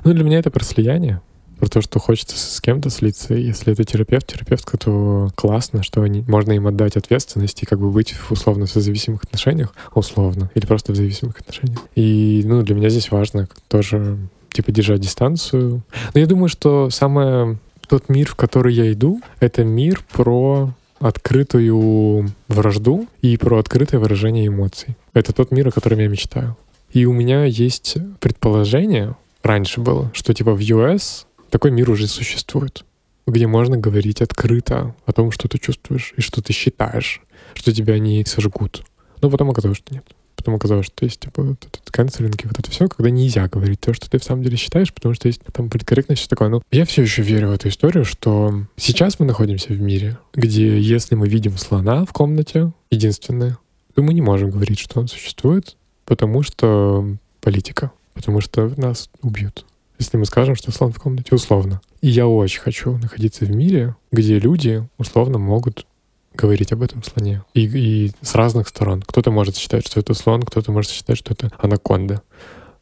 Ну, 0.03 0.13
для 0.13 0.23
меня 0.23 0.39
это 0.39 0.49
про 0.49 0.63
слияние 0.63 1.21
про 1.65 1.69
то, 1.69 1.81
что 1.81 1.97
хочется 1.97 2.37
с 2.37 2.61
кем-то 2.61 2.91
слиться. 2.91 3.33
Если 3.33 3.73
это 3.73 3.83
терапевт, 3.83 4.27
терапевтка, 4.27 4.77
то 4.77 5.31
классно, 5.33 5.81
что 5.81 6.03
они, 6.03 6.23
можно 6.27 6.51
им 6.51 6.67
отдать 6.67 6.95
ответственность 6.95 7.63
и 7.63 7.65
как 7.65 7.79
бы 7.79 7.89
быть 7.89 8.13
в 8.13 8.31
условно 8.31 8.67
созависимых 8.67 9.23
отношениях, 9.23 9.73
условно, 9.95 10.51
или 10.53 10.67
просто 10.67 10.91
в 10.91 10.95
зависимых 10.95 11.39
отношениях. 11.39 11.79
И, 11.95 12.43
ну, 12.45 12.61
для 12.61 12.75
меня 12.75 12.89
здесь 12.89 13.09
важно 13.09 13.47
тоже, 13.67 14.15
типа, 14.51 14.71
держать 14.71 14.99
дистанцию. 14.99 15.81
Но 16.13 16.19
я 16.19 16.27
думаю, 16.27 16.49
что 16.49 16.91
самое... 16.91 17.57
Тот 17.87 18.09
мир, 18.09 18.29
в 18.29 18.35
который 18.35 18.73
я 18.73 18.91
иду, 18.91 19.21
это 19.39 19.63
мир 19.63 20.03
про 20.11 20.73
открытую 20.99 22.31
вражду 22.47 23.07
и 23.21 23.37
про 23.37 23.59
открытое 23.59 23.99
выражение 23.99 24.47
эмоций. 24.47 24.97
Это 25.13 25.33
тот 25.33 25.51
мир, 25.51 25.67
о 25.67 25.71
котором 25.71 25.99
я 25.99 26.07
мечтаю. 26.07 26.57
И 26.93 27.05
у 27.05 27.13
меня 27.13 27.45
есть 27.45 27.97
предположение, 28.19 29.15
раньше 29.43 29.81
было, 29.81 30.09
что 30.13 30.33
типа 30.33 30.53
в 30.53 30.59
US 30.59 31.25
такой 31.49 31.71
мир 31.71 31.89
уже 31.89 32.07
существует, 32.07 32.85
где 33.27 33.47
можно 33.47 33.77
говорить 33.77 34.21
открыто 34.21 34.95
о 35.05 35.13
том, 35.13 35.31
что 35.31 35.47
ты 35.47 35.57
чувствуешь 35.57 36.13
и 36.17 36.21
что 36.21 36.41
ты 36.41 36.53
считаешь, 36.53 37.21
что 37.53 37.73
тебя 37.73 37.97
не 37.99 38.23
сожгут. 38.25 38.83
Но 39.21 39.29
потом 39.29 39.49
оказалось, 39.49 39.77
что 39.77 39.93
нет. 39.93 40.05
Потом 40.35 40.55
оказалось, 40.55 40.85
что 40.85 41.05
есть 41.05 41.21
типа 41.21 41.41
вот 41.41 41.65
этот 41.65 41.89
канцелинг 41.89 42.43
и 42.43 42.47
вот 42.47 42.59
это 42.59 42.69
все, 42.69 42.87
когда 42.87 43.09
нельзя 43.09 43.47
говорить 43.47 43.79
то, 43.79 43.93
что 43.93 44.09
ты 44.09 44.19
в 44.19 44.23
самом 44.23 44.43
деле 44.43 44.57
считаешь, 44.57 44.93
потому 44.93 45.15
что 45.15 45.27
есть 45.27 45.41
там 45.51 45.69
политкорректность 45.69 46.21
все 46.21 46.29
такое. 46.29 46.49
Но 46.49 46.61
я 46.71 46.85
все 46.85 47.01
еще 47.01 47.23
верю 47.23 47.49
в 47.49 47.51
эту 47.53 47.69
историю, 47.69 48.05
что 48.05 48.65
сейчас 48.75 49.19
мы 49.19 49.25
находимся 49.25 49.69
в 49.69 49.81
мире, 49.81 50.19
где 50.33 50.79
если 50.79 51.15
мы 51.15 51.27
видим 51.27 51.57
слона 51.57 52.05
в 52.05 52.13
комнате, 52.13 52.73
единственное, 52.91 53.57
то 53.95 54.03
мы 54.03 54.13
не 54.13 54.21
можем 54.21 54.51
говорить, 54.51 54.77
что 54.77 54.99
он 54.99 55.07
существует, 55.07 55.77
потому 56.05 56.43
что 56.43 57.15
политика, 57.41 57.91
потому 58.13 58.41
что 58.41 58.71
нас 58.77 59.09
убьют 59.21 59.65
если 59.99 60.17
мы 60.17 60.25
скажем, 60.25 60.55
что 60.55 60.71
слон 60.71 60.91
в 60.91 60.99
комнате 60.99 61.33
условно. 61.33 61.81
И 62.01 62.09
я 62.09 62.27
очень 62.27 62.61
хочу 62.61 62.97
находиться 62.97 63.45
в 63.45 63.51
мире, 63.51 63.95
где 64.11 64.39
люди 64.39 64.87
условно 64.97 65.37
могут 65.37 65.85
говорить 66.33 66.71
об 66.71 66.81
этом 66.81 67.03
слоне. 67.03 67.43
И, 67.53 67.63
и 67.63 68.11
с 68.21 68.35
разных 68.35 68.67
сторон. 68.67 69.01
Кто-то 69.01 69.31
может 69.31 69.55
считать, 69.55 69.85
что 69.85 69.99
это 69.99 70.13
слон, 70.13 70.43
кто-то 70.43 70.71
может 70.71 70.91
считать, 70.91 71.17
что 71.17 71.33
это 71.33 71.51
анаконда. 71.57 72.21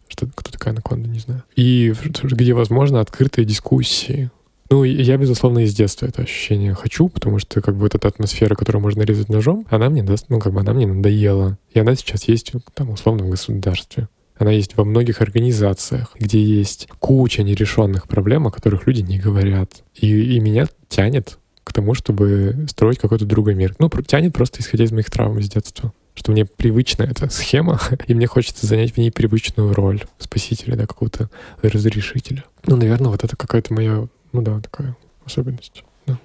Что, 0.07 0.27
кто 0.27 0.51
такая 0.51 0.73
анаконда, 0.73 1.09
не 1.09 1.19
знаю. 1.19 1.43
И 1.55 1.93
где, 2.23 2.53
возможно, 2.53 2.99
открытые 2.99 3.45
дискуссии. 3.45 4.29
Ну, 4.69 4.83
я, 4.83 5.17
безусловно, 5.17 5.59
из 5.59 5.75
детства 5.75 6.07
это 6.07 6.23
ощущение 6.23 6.73
хочу, 6.73 7.07
потому 7.07 7.37
что 7.37 7.61
как 7.61 7.75
бы 7.75 7.81
вот 7.81 7.95
эта 7.95 8.07
атмосфера, 8.07 8.55
которую 8.55 8.81
можно 8.81 9.03
резать 9.03 9.29
ножом, 9.29 9.67
она 9.69 9.89
мне 9.89 10.03
даст, 10.03 10.25
ну, 10.29 10.39
как 10.39 10.53
бы 10.53 10.61
она 10.61 10.73
мне 10.73 10.87
надоела. 10.87 11.57
И 11.73 11.79
она 11.79 11.95
сейчас 11.95 12.23
есть 12.23 12.53
там 12.73 12.89
условно 12.89 13.25
в 13.25 13.29
государстве. 13.29 14.07
Она 14.37 14.51
есть 14.51 14.75
во 14.77 14.83
многих 14.83 15.21
организациях, 15.21 16.15
где 16.19 16.41
есть 16.41 16.87
куча 16.99 17.43
нерешенных 17.43 18.07
проблем, 18.07 18.47
о 18.47 18.51
которых 18.51 18.87
люди 18.87 19.01
не 19.01 19.19
говорят. 19.19 19.83
И, 19.95 20.35
и 20.35 20.39
меня 20.39 20.67
тянет 20.89 21.37
к 21.63 21.71
тому, 21.71 21.93
чтобы 21.93 22.65
строить 22.69 22.99
какой-то 22.99 23.25
другой 23.25 23.55
мир. 23.55 23.75
Ну, 23.79 23.89
тянет 24.05 24.33
просто 24.33 24.61
исходя 24.61 24.83
из 24.83 24.91
моих 24.91 25.09
травм 25.09 25.39
из 25.39 25.49
детства 25.49 25.93
что 26.15 26.31
мне 26.31 26.45
привычна 26.45 27.03
эта 27.03 27.29
схема, 27.29 27.79
и 28.07 28.13
мне 28.13 28.27
хочется 28.27 28.67
занять 28.67 28.93
в 28.93 28.97
ней 28.97 29.11
привычную 29.11 29.73
роль 29.73 30.03
спасителя, 30.19 30.75
да, 30.75 30.85
какого-то 30.85 31.29
разрешителя. 31.61 32.43
Ну, 32.65 32.75
наверное, 32.75 33.09
вот 33.09 33.23
это 33.23 33.35
какая-то 33.35 33.73
моя, 33.73 34.07
ну 34.31 34.41
да, 34.41 34.59
такая 34.59 34.95
особенность. 35.25 35.83
Да. 36.05 36.17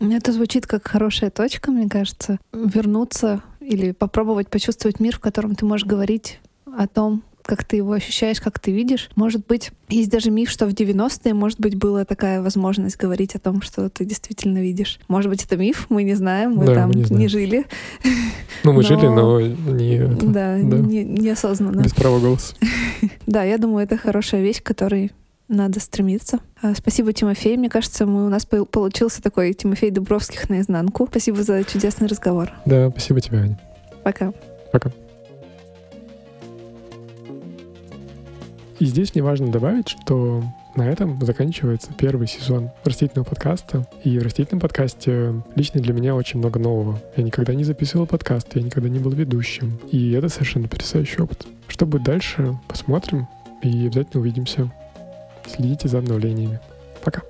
Это 0.00 0.32
звучит 0.32 0.66
как 0.66 0.86
хорошая 0.86 1.30
точка, 1.30 1.70
мне 1.70 1.88
кажется. 1.88 2.38
Вернуться 2.52 3.42
или 3.60 3.92
попробовать 3.92 4.48
почувствовать 4.48 5.00
мир, 5.00 5.16
в 5.16 5.20
котором 5.20 5.54
ты 5.54 5.64
можешь 5.64 5.86
говорить 5.86 6.40
о 6.76 6.86
том, 6.86 7.22
как 7.46 7.64
ты 7.64 7.76
его 7.76 7.92
ощущаешь, 7.92 8.40
как 8.40 8.58
ты 8.58 8.72
видишь. 8.72 9.10
Может 9.14 9.46
быть, 9.46 9.70
есть 9.88 10.10
даже 10.10 10.30
миф, 10.30 10.50
что 10.50 10.66
в 10.66 10.70
90-е, 10.70 11.34
может 11.34 11.60
быть, 11.60 11.76
была 11.76 12.04
такая 12.04 12.42
возможность 12.42 12.96
говорить 12.96 13.34
о 13.34 13.38
том, 13.38 13.62
что 13.62 13.88
ты 13.88 14.04
действительно 14.04 14.58
видишь. 14.58 14.98
Может 15.08 15.30
быть, 15.30 15.44
это 15.44 15.56
миф, 15.56 15.86
мы 15.88 16.02
не 16.02 16.14
знаем, 16.14 16.52
мы 16.52 16.66
да, 16.66 16.74
там 16.74 16.88
мы 16.88 16.96
не, 16.96 17.16
не 17.16 17.28
жили. 17.28 17.64
Ну, 18.64 18.72
мы 18.72 18.82
но... 18.82 18.82
жили, 18.88 19.06
но 19.06 19.40
не... 19.40 19.98
Да, 20.22 20.56
да. 20.58 20.78
Не, 20.78 21.04
неосознанно. 21.04 21.82
Без 21.82 21.94
права 21.94 22.18
голоса. 22.18 22.54
Да, 23.26 23.42
я 23.42 23.58
думаю, 23.58 23.84
это 23.84 23.96
хорошая 23.96 24.40
вещь, 24.40 24.62
которой 24.62 25.12
надо 25.48 25.80
стремиться. 25.80 26.40
А, 26.60 26.74
спасибо, 26.74 27.12
Тимофей. 27.12 27.56
Мне 27.56 27.68
кажется, 27.68 28.06
мы, 28.06 28.26
у 28.26 28.28
нас 28.28 28.46
получился 28.46 29.22
такой 29.22 29.52
Тимофей 29.52 29.90
Дубровских 29.90 30.48
наизнанку. 30.48 31.06
Спасибо 31.08 31.42
за 31.42 31.62
чудесный 31.64 32.08
разговор. 32.08 32.50
Да, 32.64 32.90
спасибо 32.90 33.20
тебе, 33.20 33.38
Аня. 33.38 33.60
Пока. 34.02 34.32
Пока. 34.72 34.90
И 38.78 38.84
здесь 38.84 39.14
мне 39.14 39.22
важно 39.22 39.50
добавить, 39.50 39.88
что 39.88 40.42
на 40.74 40.88
этом 40.88 41.18
заканчивается 41.24 41.92
первый 41.96 42.28
сезон 42.28 42.70
растительного 42.84 43.26
подкаста. 43.26 43.86
И 44.04 44.18
в 44.18 44.22
растительном 44.22 44.60
подкасте 44.60 45.34
лично 45.54 45.80
для 45.80 45.94
меня 45.94 46.14
очень 46.14 46.38
много 46.38 46.58
нового. 46.58 47.00
Я 47.16 47.22
никогда 47.22 47.54
не 47.54 47.64
записывал 47.64 48.06
подкаст, 48.06 48.48
я 48.54 48.62
никогда 48.62 48.88
не 48.88 48.98
был 48.98 49.12
ведущим. 49.12 49.80
И 49.90 50.12
это 50.12 50.28
совершенно 50.28 50.68
потрясающий 50.68 51.22
опыт. 51.22 51.46
Что 51.68 51.86
будет 51.86 52.02
дальше, 52.02 52.58
посмотрим 52.68 53.26
и 53.62 53.86
обязательно 53.86 54.20
увидимся. 54.20 54.70
Следите 55.46 55.88
за 55.88 55.98
обновлениями. 55.98 56.60
Пока. 57.02 57.22